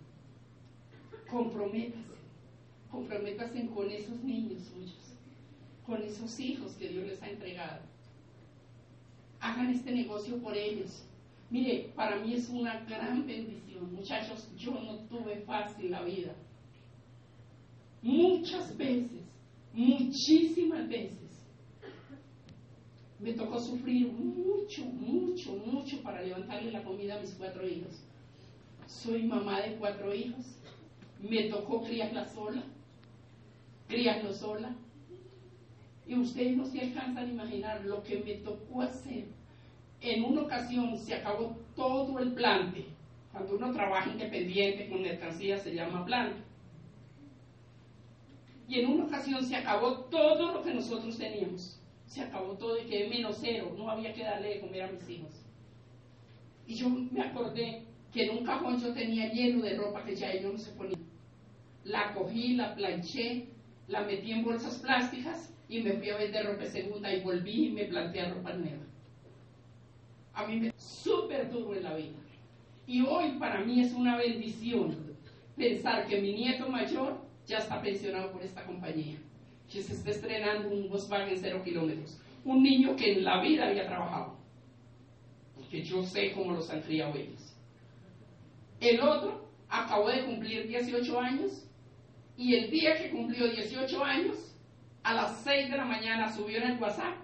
Comprométase, 1.29 2.15
comprométase 2.89 3.67
con 3.67 3.91
esos 3.91 4.23
niños 4.23 4.63
suyos, 4.63 5.13
con 5.85 6.01
esos 6.01 6.39
hijos 6.39 6.73
que 6.75 6.87
Dios 6.87 7.05
les 7.05 7.21
ha 7.21 7.29
entregado. 7.29 7.81
Hagan 9.41 9.69
este 9.69 9.91
negocio 9.91 10.41
por 10.41 10.55
ellos. 10.55 11.05
Mire, 11.49 11.91
para 11.95 12.17
mí 12.17 12.33
es 12.33 12.49
una 12.49 12.79
gran 12.85 13.27
bendición. 13.27 13.93
Muchachos, 13.93 14.49
yo 14.57 14.71
no 14.71 14.97
tuve 15.09 15.41
fácil 15.41 15.91
la 15.91 16.03
vida. 16.03 16.33
Muchas 18.01 18.75
veces 18.77 19.25
muchísimas 19.75 20.87
veces. 20.87 21.24
Me 23.25 23.33
tocó 23.33 23.59
sufrir 23.59 24.05
mucho, 24.11 24.85
mucho, 24.85 25.53
mucho 25.53 25.99
para 26.03 26.21
levantarle 26.21 26.71
la 26.71 26.83
comida 26.83 27.15
a 27.15 27.19
mis 27.19 27.31
cuatro 27.31 27.67
hijos. 27.67 28.03
Soy 28.85 29.23
mamá 29.23 29.61
de 29.61 29.77
cuatro 29.77 30.13
hijos. 30.13 30.45
Me 31.19 31.45
tocó 31.45 31.83
criarla 31.83 32.23
sola, 32.27 32.61
criarlo 33.87 34.31
sola. 34.31 34.75
Y 36.05 36.13
ustedes 36.13 36.55
no 36.55 36.67
se 36.67 36.81
alcanzan 36.81 37.17
a 37.17 37.31
imaginar 37.31 37.83
lo 37.83 38.03
que 38.03 38.19
me 38.19 38.35
tocó 38.35 38.83
hacer. 38.83 39.25
En 40.01 40.23
una 40.23 40.43
ocasión 40.43 40.95
se 40.95 41.15
acabó 41.15 41.57
todo 41.75 42.19
el 42.19 42.33
plante 42.33 42.85
Cuando 43.31 43.55
uno 43.55 43.73
trabaja 43.73 44.11
independiente 44.11 44.87
con 44.87 45.01
mercancía 45.01 45.57
se 45.57 45.73
llama 45.73 46.05
planta. 46.05 46.43
Y 48.67 48.81
en 48.81 48.91
una 48.91 49.05
ocasión 49.05 49.43
se 49.43 49.55
acabó 49.55 50.01
todo 50.11 50.53
lo 50.53 50.61
que 50.61 50.75
nosotros 50.75 51.17
teníamos. 51.17 51.81
Se 52.05 52.21
acabó 52.21 52.53
todo 52.53 52.81
y 52.81 52.85
quedé 52.85 53.09
menos 53.09 53.37
cero. 53.39 53.73
No 53.77 53.89
había 53.89 54.13
que 54.13 54.23
darle 54.23 54.55
de 54.55 54.59
comer 54.61 54.83
a 54.83 54.91
mis 54.91 55.09
hijos. 55.09 55.31
Y 56.67 56.75
yo 56.75 56.89
me 56.89 57.21
acordé 57.21 57.83
que 58.11 58.25
en 58.25 58.37
un 58.37 58.45
cajón 58.45 58.79
yo 58.79 58.93
tenía 58.93 59.31
lleno 59.31 59.63
de 59.63 59.75
ropa 59.75 60.03
que 60.03 60.15
ya 60.15 60.31
ellos 60.31 60.53
no 60.53 60.59
se 60.59 60.71
ponían. 60.71 61.01
La 61.83 62.13
cogí, 62.13 62.55
la 62.55 62.75
planché, 62.75 63.47
la 63.87 64.01
metí 64.01 64.31
en 64.31 64.43
bolsas 64.43 64.79
plásticas 64.79 65.53
y 65.67 65.81
me 65.81 65.93
fui 65.93 66.09
a 66.09 66.17
vender 66.17 66.45
ropa 66.45 66.65
segunda 66.65 67.13
y 67.13 67.21
volví 67.21 67.67
y 67.67 67.71
me 67.71 67.85
planteé 67.85 68.29
ropa 68.29 68.53
nueva. 68.53 68.83
A 70.33 70.45
mí 70.47 70.59
me 70.59 70.73
súper 70.77 71.49
duro 71.49 71.75
en 71.75 71.83
la 71.83 71.95
vida. 71.95 72.17
Y 72.87 73.01
hoy 73.01 73.31
para 73.39 73.63
mí 73.63 73.81
es 73.81 73.93
una 73.93 74.17
bendición 74.17 75.15
pensar 75.55 76.07
que 76.07 76.21
mi 76.21 76.33
nieto 76.33 76.69
mayor 76.69 77.21
ya 77.45 77.59
está 77.59 77.81
pensionado 77.81 78.31
por 78.31 78.43
esta 78.43 78.65
compañía, 78.65 79.17
que 79.71 79.81
se 79.81 79.93
está 79.93 80.11
estrenando 80.11 80.69
un 80.69 80.89
Volkswagen 80.89 81.37
cero 81.39 81.61
kilómetros. 81.63 82.19
Un 82.43 82.61
niño 82.61 82.95
que 82.95 83.13
en 83.13 83.23
la 83.23 83.41
vida 83.41 83.67
había 83.67 83.87
trabajado, 83.87 84.37
porque 85.55 85.83
yo 85.83 86.03
sé 86.03 86.31
cómo 86.33 86.51
los 86.51 86.69
han 86.69 86.81
criado 86.81 87.15
ellos. 87.15 87.55
El 88.79 89.01
otro 89.01 89.49
acabó 89.67 90.09
de 90.09 90.25
cumplir 90.25 90.67
18 90.67 91.19
años 91.19 91.67
y 92.37 92.53
el 92.55 92.69
día 92.69 92.95
que 92.97 93.09
cumplió 93.09 93.49
18 93.49 94.03
años, 94.03 94.55
a 95.01 95.13
las 95.13 95.43
6 95.43 95.71
de 95.71 95.77
la 95.77 95.85
mañana 95.85 96.31
subió 96.31 96.57
en 96.57 96.71
el 96.71 96.79
WhatsApp 96.79 97.15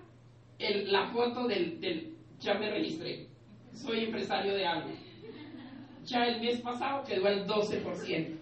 la 0.59 1.07
foto 1.07 1.47
del, 1.47 2.15
ya 2.39 2.53
me 2.55 2.69
registré, 2.69 3.27
soy 3.73 4.05
empresario 4.05 4.53
de 4.53 4.65
algo 4.65 4.91
ya 6.05 6.25
el 6.27 6.41
mes 6.41 6.59
pasado 6.61 7.03
quedó 7.03 7.27
al 7.27 7.47
12%. 7.47 8.37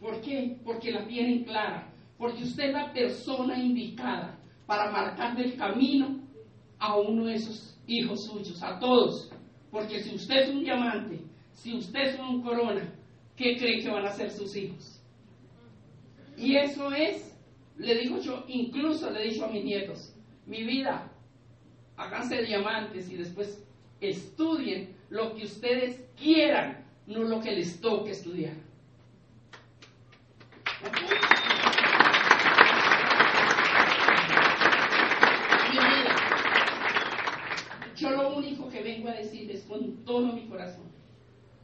¿Por 0.00 0.20
qué? 0.20 0.56
Porque 0.64 0.90
la 0.90 1.06
tienen 1.06 1.44
clara. 1.44 1.88
Porque 2.18 2.44
usted 2.44 2.64
es 2.64 2.72
la 2.72 2.92
persona 2.92 3.58
indicada 3.58 4.38
para 4.66 4.90
marcar 4.90 5.38
el 5.40 5.56
camino 5.56 6.20
a 6.78 6.96
uno 6.96 7.26
de 7.26 7.34
esos 7.34 7.78
hijos 7.86 8.24
suyos, 8.24 8.62
a 8.62 8.78
todos. 8.78 9.30
Porque 9.70 10.02
si 10.02 10.14
usted 10.14 10.36
es 10.36 10.50
un 10.50 10.64
diamante, 10.64 11.20
si 11.52 11.74
usted 11.74 12.00
es 12.00 12.18
un 12.18 12.42
corona, 12.42 12.92
¿qué 13.36 13.56
cree 13.58 13.82
que 13.82 13.90
van 13.90 14.06
a 14.06 14.12
ser 14.12 14.30
sus 14.30 14.56
hijos? 14.56 15.00
Y 16.36 16.56
eso 16.56 16.92
es, 16.92 17.34
le 17.76 17.98
digo 17.98 18.18
yo, 18.20 18.44
incluso 18.48 19.10
le 19.10 19.22
he 19.22 19.30
dicho 19.30 19.44
a 19.44 19.48
mis 19.48 19.64
nietos, 19.64 20.14
mi 20.46 20.64
vida, 20.64 21.10
háganse 21.96 22.42
diamantes 22.42 23.10
y 23.10 23.16
después 23.16 23.66
estudien 24.00 24.94
lo 25.08 25.34
que 25.34 25.44
ustedes 25.44 26.04
quieran, 26.16 26.84
no 27.06 27.22
lo 27.22 27.40
que 27.40 27.52
les 27.52 27.80
toque 27.80 28.10
estudiar. 28.10 28.54
Mi 35.70 35.78
vida, 35.78 36.16
yo 37.96 38.10
lo 38.10 38.36
único 38.36 38.68
que 38.68 38.82
vengo 38.82 39.08
a 39.08 39.14
decirles 39.14 39.62
con 39.62 40.04
todo 40.04 40.32
mi 40.32 40.46
corazón, 40.46 40.84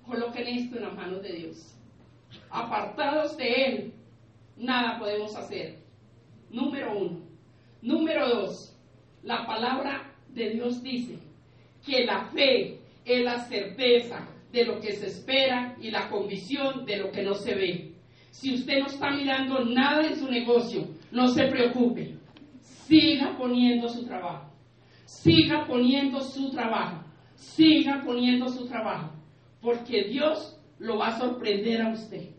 coloquen 0.06 0.46
esto 0.48 0.76
en 0.76 0.82
las 0.82 0.94
manos 0.94 1.22
de 1.22 1.32
Dios. 1.32 1.74
Apartados 2.50 3.36
de 3.36 3.64
Él, 3.64 3.92
nada 4.56 4.98
podemos 4.98 5.34
hacer. 5.36 5.78
Número 6.50 6.98
uno. 6.98 7.20
Número 7.82 8.28
dos, 8.28 8.76
la 9.22 9.46
palabra 9.46 10.12
de 10.28 10.50
Dios 10.50 10.82
dice 10.82 11.18
que 11.84 12.04
la 12.04 12.26
fe 12.26 12.78
es 13.04 13.24
la 13.24 13.44
certeza 13.44 14.26
de 14.52 14.64
lo 14.64 14.80
que 14.80 14.92
se 14.92 15.06
espera 15.06 15.76
y 15.80 15.90
la 15.90 16.08
convicción 16.08 16.84
de 16.84 16.98
lo 16.98 17.10
que 17.10 17.22
no 17.22 17.34
se 17.34 17.54
ve. 17.54 17.92
Si 18.30 18.54
usted 18.54 18.78
no 18.80 18.86
está 18.86 19.10
mirando 19.10 19.64
nada 19.64 20.06
en 20.06 20.16
su 20.16 20.30
negocio, 20.30 20.86
no 21.10 21.28
se 21.28 21.46
preocupe. 21.46 22.14
Siga 22.60 23.36
poniendo 23.36 23.88
su 23.88 24.06
trabajo. 24.06 24.51
Siga 25.20 25.66
poniendo 25.66 26.20
su 26.20 26.50
trabajo. 26.50 27.04
Siga 27.34 28.02
poniendo 28.04 28.48
su 28.48 28.66
trabajo. 28.66 29.12
Porque 29.60 30.04
Dios 30.04 30.58
lo 30.78 30.98
va 30.98 31.08
a 31.08 31.18
sorprender 31.18 31.82
a 31.82 31.90
usted. 31.90 32.30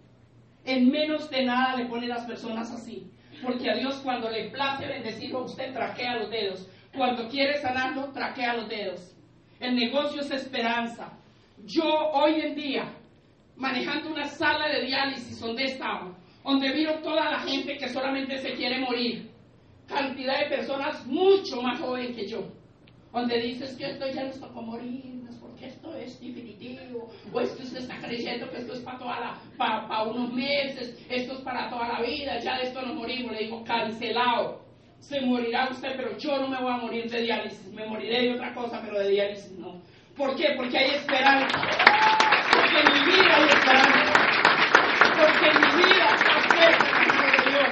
En 0.66 0.90
menos 0.90 1.30
de 1.30 1.46
nada 1.46 1.78
le 1.78 1.86
pone 1.86 2.08
las 2.08 2.26
personas 2.26 2.72
así. 2.72 3.10
Porque 3.44 3.70
a 3.70 3.76
Dios 3.76 4.02
cuando 4.04 4.30
le 4.30 4.50
place 4.50 4.88
bendecirlo, 4.88 5.46
usted 5.46 5.72
traquea 5.72 6.18
los 6.18 6.30
dedos. 6.32 6.68
Cuando 6.96 7.30
quiere 7.30 7.62
sanarlo, 7.62 8.12
traquea 8.12 8.56
los 8.56 8.68
dedos. 8.68 9.16
El 9.60 9.76
negocio 9.76 10.22
es 10.22 10.32
esperanza. 10.32 11.14
Yo 11.66 11.86
hoy 11.86 12.42
en 12.42 12.56
día, 12.56 12.92
manejando 13.56 14.10
una 14.10 14.26
sala 14.26 14.68
de 14.68 14.86
diálisis 14.86 15.40
donde 15.40 15.66
estaba, 15.66 16.18
donde 16.44 16.74
miro 16.74 17.00
toda 17.02 17.32
la 17.32 17.40
gente 17.40 17.78
que 17.78 17.88
solamente 17.88 18.40
se 18.40 18.54
quiere 18.54 18.80
morir, 18.80 19.30
cantidad 19.88 20.40
de 20.40 20.56
personas 20.56 21.06
mucho 21.06 21.62
más 21.62 21.80
jóvenes 21.80 22.16
que 22.16 22.28
yo, 22.28 22.63
donde 23.14 23.40
dices 23.40 23.78
que 23.78 23.92
esto 23.92 24.08
ya 24.12 24.24
no 24.24 24.30
está 24.30 24.48
para 24.50 24.62
morir, 24.62 25.22
porque 25.40 25.68
esto 25.68 25.96
es 25.96 26.20
definitivo, 26.20 27.10
o 27.32 27.40
es 27.40 27.52
que 27.52 27.64
usted 27.64 27.78
está 27.78 27.98
creyendo 28.00 28.50
que 28.50 28.58
esto 28.58 28.74
es 28.74 28.80
para 28.82 28.98
toda 28.98 29.20
la, 29.20 29.40
para, 29.58 30.04
unos 30.04 30.34
meses, 30.34 30.98
esto 31.10 31.34
es 31.34 31.40
para 31.42 31.70
toda 31.70 31.88
la 31.88 32.02
vida, 32.02 32.40
ya 32.40 32.58
de 32.58 32.64
esto 32.64 32.82
nos 32.82 32.96
morimos, 32.96 33.32
le 33.32 33.44
digo 33.46 33.64
cancelado 33.64 34.64
se 35.04 35.20
morirá 35.20 35.68
usted, 35.70 35.98
pero 35.98 36.18
yo 36.18 36.38
no 36.38 36.48
me 36.48 36.62
voy 36.62 36.72
a 36.72 36.78
morir 36.78 37.10
de 37.12 37.24
diálisis, 37.24 37.68
me 37.74 37.86
moriré 37.86 38.22
de 38.22 38.34
otra 38.36 38.54
cosa, 38.54 38.82
pero 38.82 39.00
de 39.00 39.10
diálisis 39.10 39.52
no. 39.60 39.82
¿Por 40.16 40.34
qué? 40.38 40.54
Porque 40.56 40.78
hay 40.78 40.92
esperanza. 40.92 41.62
Porque 42.54 42.80
en 42.80 42.94
mi 42.94 43.12
vida 43.12 43.36
hay 43.36 43.50
esperanza. 43.50 44.14
Porque 45.20 45.46
en 45.50 45.62
mi 45.62 45.84
vida 45.84 46.08
acepto 46.38 47.44
de 47.44 47.52
Dios. 47.52 47.70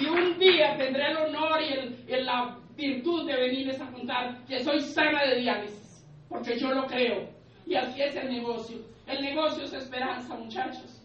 Y 0.00 0.06
un 0.06 0.31
día 0.42 0.76
tendré 0.76 1.10
el 1.10 1.16
honor 1.18 1.60
y, 1.62 2.12
la 2.22 2.58
virtud 2.76 3.26
de 3.26 3.36
venirles 3.36 3.80
a 3.80 3.90
contar 3.90 4.44
que 4.46 4.62
soy 4.62 4.80
sana 4.80 5.24
de 5.24 5.40
diálisis. 5.40 6.04
Porque 6.28 6.58
yo 6.58 6.72
lo 6.72 6.86
creo. 6.86 7.28
Y 7.66 7.74
así 7.74 8.00
es 8.02 8.16
el 8.16 8.30
negocio. 8.30 8.78
El 9.06 9.22
negocio 9.22 9.64
es 9.64 9.72
esperanza, 9.72 10.34
muchachos. 10.34 11.02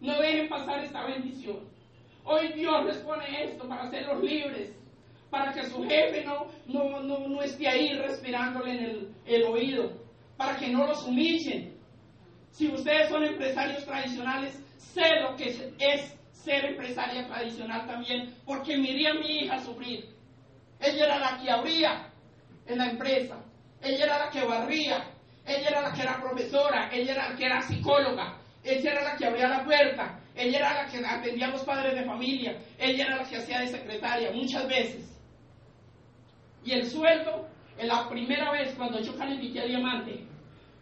No 0.00 0.20
dejen 0.20 0.48
pasar 0.48 0.84
esta 0.84 1.04
bendición. 1.04 1.60
Hoy 2.24 2.48
Dios 2.52 2.84
les 2.84 2.96
pone 2.98 3.44
esto 3.44 3.68
para 3.68 3.84
hacerlos 3.84 4.22
libres, 4.22 4.76
para 5.30 5.52
que 5.52 5.64
su 5.64 5.82
jefe 5.84 6.24
no, 6.24 6.48
no, 6.66 7.00
no, 7.00 7.42
esté 7.42 7.68
ahí 7.68 7.94
respirándole 7.94 8.70
en 8.72 8.84
el, 8.84 9.14
el 9.26 9.42
oído, 9.44 9.92
para 10.36 10.56
que 10.56 10.68
no 10.68 10.86
los 10.86 11.06
humillen. 11.06 11.74
Si 12.50 12.68
ustedes 12.68 13.08
son 13.08 13.24
empresarios 13.24 13.84
tradicionales, 13.84 14.60
sé 14.76 15.20
lo 15.20 15.36
que 15.36 15.50
es 15.78 16.16
ser 16.46 16.64
empresaria 16.64 17.26
tradicional 17.26 17.86
también, 17.88 18.32
porque 18.46 18.78
miré 18.78 19.08
a 19.08 19.14
mi 19.14 19.40
hija 19.40 19.58
sufrir. 19.58 20.08
Ella 20.78 21.06
era 21.06 21.18
la 21.18 21.38
que 21.42 21.50
abría 21.50 22.08
en 22.66 22.78
la 22.78 22.90
empresa, 22.90 23.36
ella 23.82 24.04
era 24.04 24.18
la 24.18 24.30
que 24.30 24.44
barría, 24.44 25.04
ella 25.44 25.68
era 25.68 25.80
la 25.82 25.92
que 25.92 26.02
era 26.02 26.20
profesora, 26.22 26.88
ella 26.92 27.12
era 27.12 27.30
la 27.30 27.36
que 27.36 27.46
era 27.46 27.62
psicóloga, 27.62 28.38
ella 28.62 28.92
era 28.92 29.02
la 29.02 29.16
que 29.16 29.26
abría 29.26 29.48
la 29.48 29.64
puerta, 29.64 30.20
ella 30.36 30.58
era 30.58 30.82
la 30.82 30.86
que 30.88 31.04
atendía 31.04 31.46
a 31.46 31.50
los 31.50 31.62
padres 31.62 31.96
de 31.96 32.04
familia, 32.04 32.56
ella 32.78 33.06
era 33.06 33.16
la 33.16 33.24
que 33.24 33.36
hacía 33.38 33.60
de 33.60 33.68
secretaria 33.68 34.30
muchas 34.30 34.68
veces. 34.68 35.18
Y 36.64 36.72
el 36.72 36.86
sueldo, 36.88 37.48
en 37.76 37.88
la 37.88 38.08
primera 38.08 38.52
vez 38.52 38.72
cuando 38.76 39.00
yo 39.00 39.16
califiqué 39.16 39.62
a 39.62 39.66
diamante, 39.66 40.24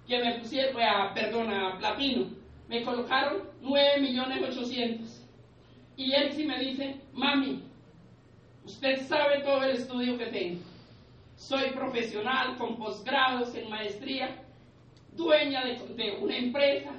que 0.06 0.18
me 0.18 0.38
pusieron, 0.40 0.82
a, 0.82 1.14
perdón, 1.14 1.50
a 1.50 1.78
platino, 1.78 2.26
me 2.68 2.82
colocaron 2.82 3.48
9 3.62 4.00
millones 4.00 4.42
800. 4.42 5.23
Y 5.96 6.12
él 6.12 6.32
sí 6.32 6.44
me 6.44 6.58
dice, 6.58 6.96
mami, 7.12 7.62
usted 8.64 9.06
sabe 9.06 9.42
todo 9.42 9.62
el 9.62 9.76
estudio 9.76 10.18
que 10.18 10.26
tengo. 10.26 10.60
Soy 11.36 11.70
profesional 11.70 12.56
con 12.56 12.76
posgrados 12.76 13.54
en 13.54 13.70
maestría, 13.70 14.42
dueña 15.16 15.64
de 15.64 16.18
una 16.20 16.36
empresa, 16.36 16.90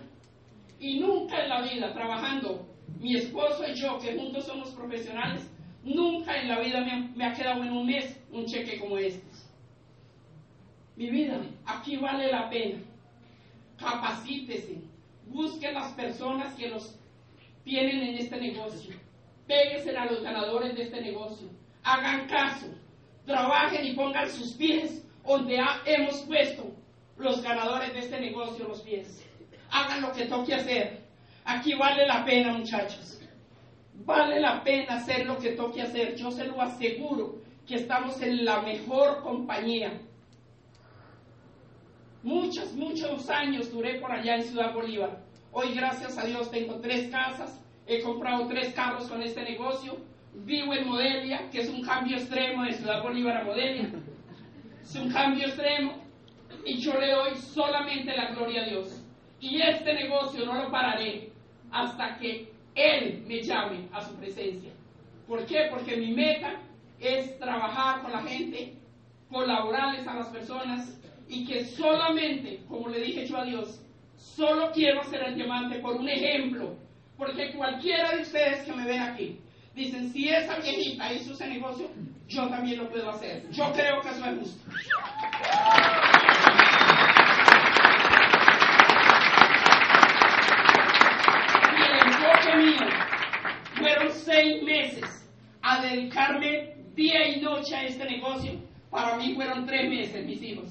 y 0.80 1.00
nunca 1.00 1.44
en 1.44 1.50
la 1.50 1.62
vida, 1.62 1.94
trabajando, 1.94 2.66
mi 3.00 3.16
esposo 3.16 3.66
y 3.68 3.76
yo, 3.76 4.00
que 4.00 4.16
juntos 4.16 4.46
somos 4.46 4.70
profesionales, 4.72 5.50
nunca 5.84 6.40
en 6.40 6.48
la 6.48 6.60
vida 6.60 6.82
me 7.16 7.26
ha, 7.26 7.34
quedado 7.34 7.64
en 7.64 7.72
un 7.72 7.86
mes 7.86 8.20
un 8.32 8.46
cheque 8.46 8.80
como 8.80 8.98
este. 8.98 9.24
Mi 10.96 11.10
vida, 11.10 11.42
aquí 11.66 11.98
vale 11.98 12.32
la 12.32 12.50
pena. 12.50 12.80
Capacítese, 13.78 14.78
busque 15.28 15.72
las 15.72 15.92
personas 15.94 16.54
que 16.56 16.70
los 16.70 16.98
tienen 17.66 18.02
en 18.02 18.16
este 18.16 18.40
negocio. 18.40 18.96
Péguesen 19.46 19.98
a 19.98 20.06
los 20.06 20.24
ganadores 20.24 20.74
de 20.76 20.84
este 20.84 21.02
negocio. 21.02 21.50
Hagan 21.84 22.28
caso. 22.28 22.68
Trabajen 23.26 23.86
y 23.86 23.94
pongan 23.94 24.30
sus 24.30 24.54
pies 24.54 25.06
donde 25.26 25.58
hemos 25.86 26.22
puesto 26.22 26.74
los 27.18 27.44
ganadores 27.44 27.92
de 27.94 28.00
este 28.00 28.22
negocio 28.22 28.68
los 28.68 28.82
pies 28.82 29.26
hagan 29.76 30.02
lo 30.02 30.12
que 30.12 30.26
toque 30.26 30.54
hacer. 30.54 31.02
Aquí 31.44 31.74
vale 31.76 32.08
la 32.08 32.24
pena, 32.24 32.54
muchachos. 32.54 33.20
Vale 33.94 34.40
la 34.40 34.64
pena 34.64 34.96
hacer 34.96 35.26
lo 35.26 35.38
que 35.38 35.52
toque 35.52 35.82
hacer. 35.82 36.16
Yo 36.16 36.32
se 36.32 36.46
lo 36.46 36.62
aseguro 36.62 37.42
que 37.68 37.76
estamos 37.76 38.22
en 38.22 38.46
la 38.46 38.62
mejor 38.62 39.22
compañía. 39.22 40.00
Muchos, 42.24 42.74
muchos 42.74 43.30
años 43.30 43.72
duré 43.72 44.00
por 44.00 44.12
allá 44.12 44.36
en 44.36 44.44
Ciudad 44.44 44.74
Bolívar. 44.74 45.24
Hoy, 45.58 45.74
gracias 45.74 46.18
a 46.18 46.26
Dios, 46.26 46.52
tengo 46.52 46.82
tres 46.82 47.10
casas, 47.10 47.64
he 47.88 48.02
comprado 48.02 48.46
tres 48.46 48.74
carros 48.74 49.08
con 49.08 49.22
este 49.22 49.42
negocio, 49.42 49.96
vivo 50.34 50.74
en 50.74 50.86
Modelia, 50.86 51.50
que 51.50 51.62
es 51.62 51.70
un 51.70 51.82
cambio 51.82 52.18
extremo 52.18 52.66
de 52.66 52.74
Ciudad 52.74 53.02
Bolívar 53.02 53.38
a 53.38 53.46
Modelia. 53.46 53.90
Es 54.84 54.96
un 54.96 55.10
cambio 55.10 55.48
extremo 55.48 55.94
y 56.66 56.76
yo 56.80 57.00
le 57.00 57.10
doy 57.10 57.38
solamente 57.38 58.18
la 58.18 58.32
gloria 58.32 58.64
a 58.64 58.66
Dios. 58.66 59.02
Y 59.40 59.62
este 59.62 59.94
negocio 59.94 60.46
no 60.46 60.56
lo 60.56 60.70
pararé 60.70 61.32
hasta 61.72 62.18
que 62.18 62.52
Él 62.76 63.24
me 63.26 63.42
llame 63.42 63.88
a 63.94 64.02
su 64.02 64.14
presencia. 64.18 64.74
¿Por 65.26 65.46
qué? 65.46 65.68
Porque 65.70 65.96
mi 65.96 66.12
meta 66.12 66.60
es 67.00 67.40
trabajar 67.40 68.02
con 68.02 68.12
la 68.12 68.24
gente, 68.24 68.74
colaborarles 69.32 70.06
a 70.06 70.16
las 70.16 70.28
personas 70.28 71.00
y 71.30 71.46
que 71.48 71.64
solamente, 71.64 72.60
como 72.68 72.90
le 72.90 73.00
dije 73.00 73.26
yo 73.26 73.38
a 73.38 73.46
Dios, 73.46 73.85
solo 74.18 74.72
quiero 74.72 75.04
ser 75.06 75.24
el 75.24 75.36
diamante 75.36 75.80
por 75.80 75.96
un 75.96 76.10
ejemplo, 76.10 76.76
porque 77.18 77.54
cualquiera 77.54 78.12
de 78.12 78.22
ustedes 78.22 78.64
que 78.64 78.74
me 78.74 78.86
ven 78.86 79.02
aquí 79.02 79.40
dicen, 79.76 80.12
si 80.12 80.30
esa 80.30 80.58
viejita 80.58 81.14
hizo 81.14 81.34
ese 81.34 81.48
negocio, 81.48 81.90
yo 82.28 82.48
también 82.48 82.80
lo 82.80 82.90
puedo 82.90 83.10
hacer. 83.10 83.50
Yo 83.52 83.72
creo 83.74 84.02
que 84.02 84.10
eso 84.10 84.26
es 84.26 84.40
justo. 84.40 84.72
Y 91.78 91.82
el 91.84 92.08
enfoque 92.08 92.56
mío 92.58 92.90
fueron 93.78 94.12
seis 94.14 94.64
meses 94.64 95.30
a 95.62 95.82
dedicarme 95.82 96.76
día 96.96 97.28
y 97.28 97.42
noche 97.42 97.76
a 97.76 97.84
este 97.84 98.06
negocio. 98.06 98.54
Para 98.90 99.18
mí 99.18 99.36
fueron 99.36 99.66
tres 99.66 99.90
meses, 99.90 100.26
mis 100.26 100.42
hijos. 100.42 100.70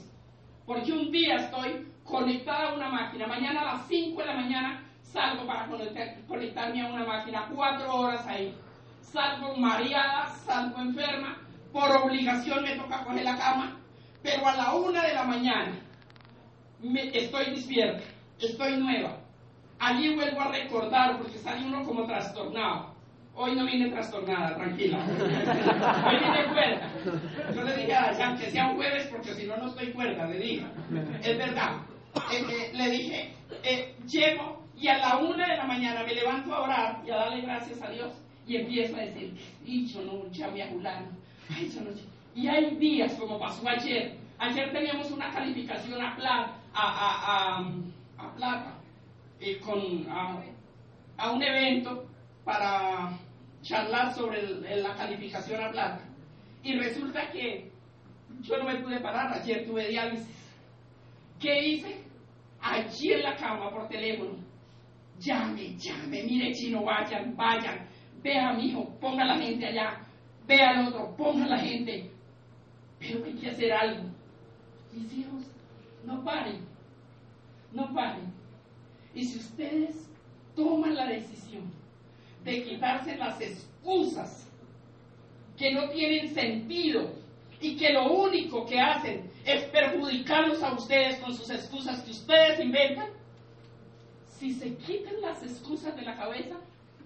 Porque 0.65 0.93
un 0.93 1.13
día 1.13 1.37
estoy 1.37 1.87
conectada 2.05 2.71
a 2.71 2.75
una 2.75 2.89
máquina. 2.89 3.27
Mañana 3.27 3.61
a 3.61 3.75
las 3.75 3.89
5 3.89 4.21
de 4.21 4.27
la 4.27 4.35
mañana 4.35 4.85
salgo 5.15 5.47
para 5.47 5.69
conectarme 6.29 6.83
a 6.83 6.93
una 6.93 7.05
máquina. 7.05 7.49
Cuatro 7.55 7.95
horas 7.95 8.27
ahí. 8.27 8.55
Salgo 9.01 9.57
mareada, 9.57 10.29
salgo 10.45 10.81
enferma. 10.81 11.39
Por 11.73 11.91
obligación 11.91 12.63
me 12.63 12.77
toca 12.77 13.05
coger 13.05 13.25
la 13.25 13.37
cama. 13.37 13.77
Pero 14.23 14.47
a 14.47 14.57
la 14.57 14.75
una 14.75 15.03
de 15.03 15.15
la 15.15 15.25
mañana 15.25 15.73
me, 16.81 17.17
estoy 17.17 17.47
despierta. 17.55 18.03
Estoy 18.41 18.77
nueva. 18.77 19.19
Allí 19.79 20.15
vuelvo 20.15 20.41
a 20.41 20.49
recordar 20.49 21.19
porque 21.19 21.39
sale 21.39 21.67
uno 21.67 21.85
como 21.85 22.07
trastornado. 22.07 22.95
Hoy 23.37 23.57
no 23.57 23.67
vine 23.67 23.91
trastornada, 23.91 24.55
tranquila. 24.55 24.99
Hoy 26.07 26.17
vine 26.17 26.45
cuerda. 26.53 26.89
Yo 27.55 27.63
le 27.65 27.77
dije 27.77 27.95
a 27.95 28.13
Dayan 28.13 28.39
que 28.39 28.51
sea 28.51 28.69
un 28.69 28.77
jueves 28.77 29.09
porque 29.09 29.35
si 29.35 29.47
no, 29.47 29.57
no 29.57 29.67
estoy 29.67 29.93
cuerda, 29.93 30.27
le 30.27 30.39
dije. 30.39 30.67
Es 31.23 31.37
verdad. 31.37 31.79
Eh, 32.15 32.47
eh, 32.49 32.71
le 32.73 32.91
dije, 32.91 33.35
eh, 33.63 33.95
llego 34.07 34.63
y 34.77 34.89
a 34.89 34.99
la 34.99 35.19
una 35.19 35.49
de 35.49 35.57
la 35.57 35.65
mañana 35.65 36.05
me 36.05 36.15
levanto 36.15 36.55
a 36.55 36.63
orar 36.63 37.03
y 37.07 37.11
a 37.11 37.17
darle 37.17 37.43
gracias 37.43 37.83
a 37.83 37.91
Dios 37.91 38.13
y 38.47 38.57
empiezo 38.57 38.97
a 38.97 39.01
decir, 39.01 39.35
y 39.65 39.87
yo 39.87 40.01
a. 40.03 41.03
Ay, 41.51 41.71
yo 41.71 41.81
y 42.35 42.49
hay 42.49 42.75
días, 42.77 43.13
como 43.15 43.39
pasó 43.39 43.69
ayer. 43.69 44.17
Ayer 44.39 44.73
teníamos 44.73 45.11
una 45.11 45.31
calificación 45.31 46.03
a, 46.03 46.17
plata, 46.17 46.57
a, 46.75 47.59
a, 48.19 48.25
a, 48.25 48.35
plata 48.35 48.75
con, 49.65 50.07
a 51.17 51.31
un 51.31 51.43
evento 51.43 52.07
para 52.45 53.13
charlar 53.63 54.13
sobre 54.15 54.77
la 54.83 54.95
calificación 54.95 55.63
a 55.63 55.71
plata. 55.71 56.01
Y 56.63 56.77
resulta 56.77 57.31
que 57.31 57.71
yo 58.43 58.59
no 58.59 58.65
me 58.65 58.77
pude 58.77 59.01
parar, 59.01 59.33
ayer 59.33 59.65
tuve 59.65 59.89
diálisis. 59.89 60.35
¿Qué 61.39 61.69
hice? 61.69 62.04
Allí 62.65 63.13
en 63.13 63.23
la 63.23 63.37
cama 63.37 63.71
por 63.71 63.87
teléfono. 63.89 64.37
Llame, 65.19 65.77
llame, 65.77 66.23
mire 66.23 66.51
chino, 66.55 66.83
vayan, 66.83 67.37
vayan. 67.37 67.87
Vea 68.23 68.55
mi 68.55 68.71
hijo, 68.71 68.99
ponga 68.99 69.23
la 69.27 69.37
gente 69.37 69.67
allá. 69.67 70.01
Vea 70.47 70.71
al 70.71 70.89
otro, 70.89 71.15
ponga 71.15 71.47
la 71.47 71.59
gente. 71.59 72.11
Pero 72.99 73.23
hay 73.23 73.35
que 73.35 73.51
hacer 73.51 73.71
algo. 73.71 74.09
Mis 74.95 75.13
hijos, 75.13 75.43
no 76.07 76.25
paren. 76.25 76.67
No 77.71 77.93
paren. 77.93 78.33
Y 79.15 79.25
si 79.25 79.39
ustedes 79.41 80.11
toman 80.57 80.95
la 80.95 81.07
decisión 81.07 81.71
de 82.45 82.65
quitarse 82.65 83.15
las 83.17 83.39
excusas 83.43 84.51
que 85.59 85.71
no 85.71 85.91
tienen 85.91 86.35
sentido 86.35 87.13
y 87.61 87.77
que 87.77 87.93
lo 87.93 88.11
único 88.11 88.65
que 88.65 88.81
hacen 88.81 89.31
es 89.45 89.65
perjudicarlos 89.65 90.63
a 90.63 90.73
ustedes 90.73 91.19
con 91.19 91.35
sus 91.35 91.51
excusas 91.51 92.01
que 92.03 92.11
ustedes 92.11 92.61
inventan, 92.61 93.09
si 94.27 94.53
se 94.53 94.75
quitan 94.77 95.21
las 95.21 95.43
excusas 95.43 95.95
de 95.97 96.03
la 96.03 96.17
cabeza, 96.17 96.57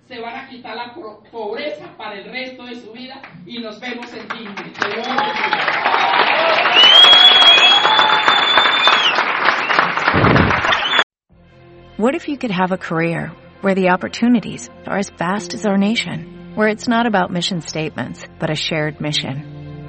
se 0.06 0.20
van 0.20 0.36
a 0.36 0.48
quitar 0.48 0.74
la 0.74 0.94
pobreza 1.30 1.94
para 1.96 2.18
el 2.18 2.24
resto 2.24 2.64
de 2.64 2.76
su 2.76 2.92
vida 2.92 3.20
y 3.46 3.58
nos 3.58 3.78
vemos 3.78 4.10
en 4.12 4.28
ti. 4.28 4.48
What 11.98 12.14
if 12.14 12.28
you 12.28 12.38
could 12.38 12.52
have 12.52 12.70
a 12.72 12.78
career 12.78 13.32
where 13.60 13.74
the 13.74 13.90
opportunities 13.90 14.70
are 14.86 14.98
as 14.98 15.10
vast 15.10 15.52
as 15.52 15.66
our 15.66 15.76
nation, 15.76 16.52
where 16.54 16.68
it's 16.68 16.86
not 16.86 17.06
about 17.06 17.32
mission 17.32 17.60
statements, 17.60 18.24
but 18.38 18.50
a 18.50 18.54
shared 18.54 19.00
mission. 19.00 19.57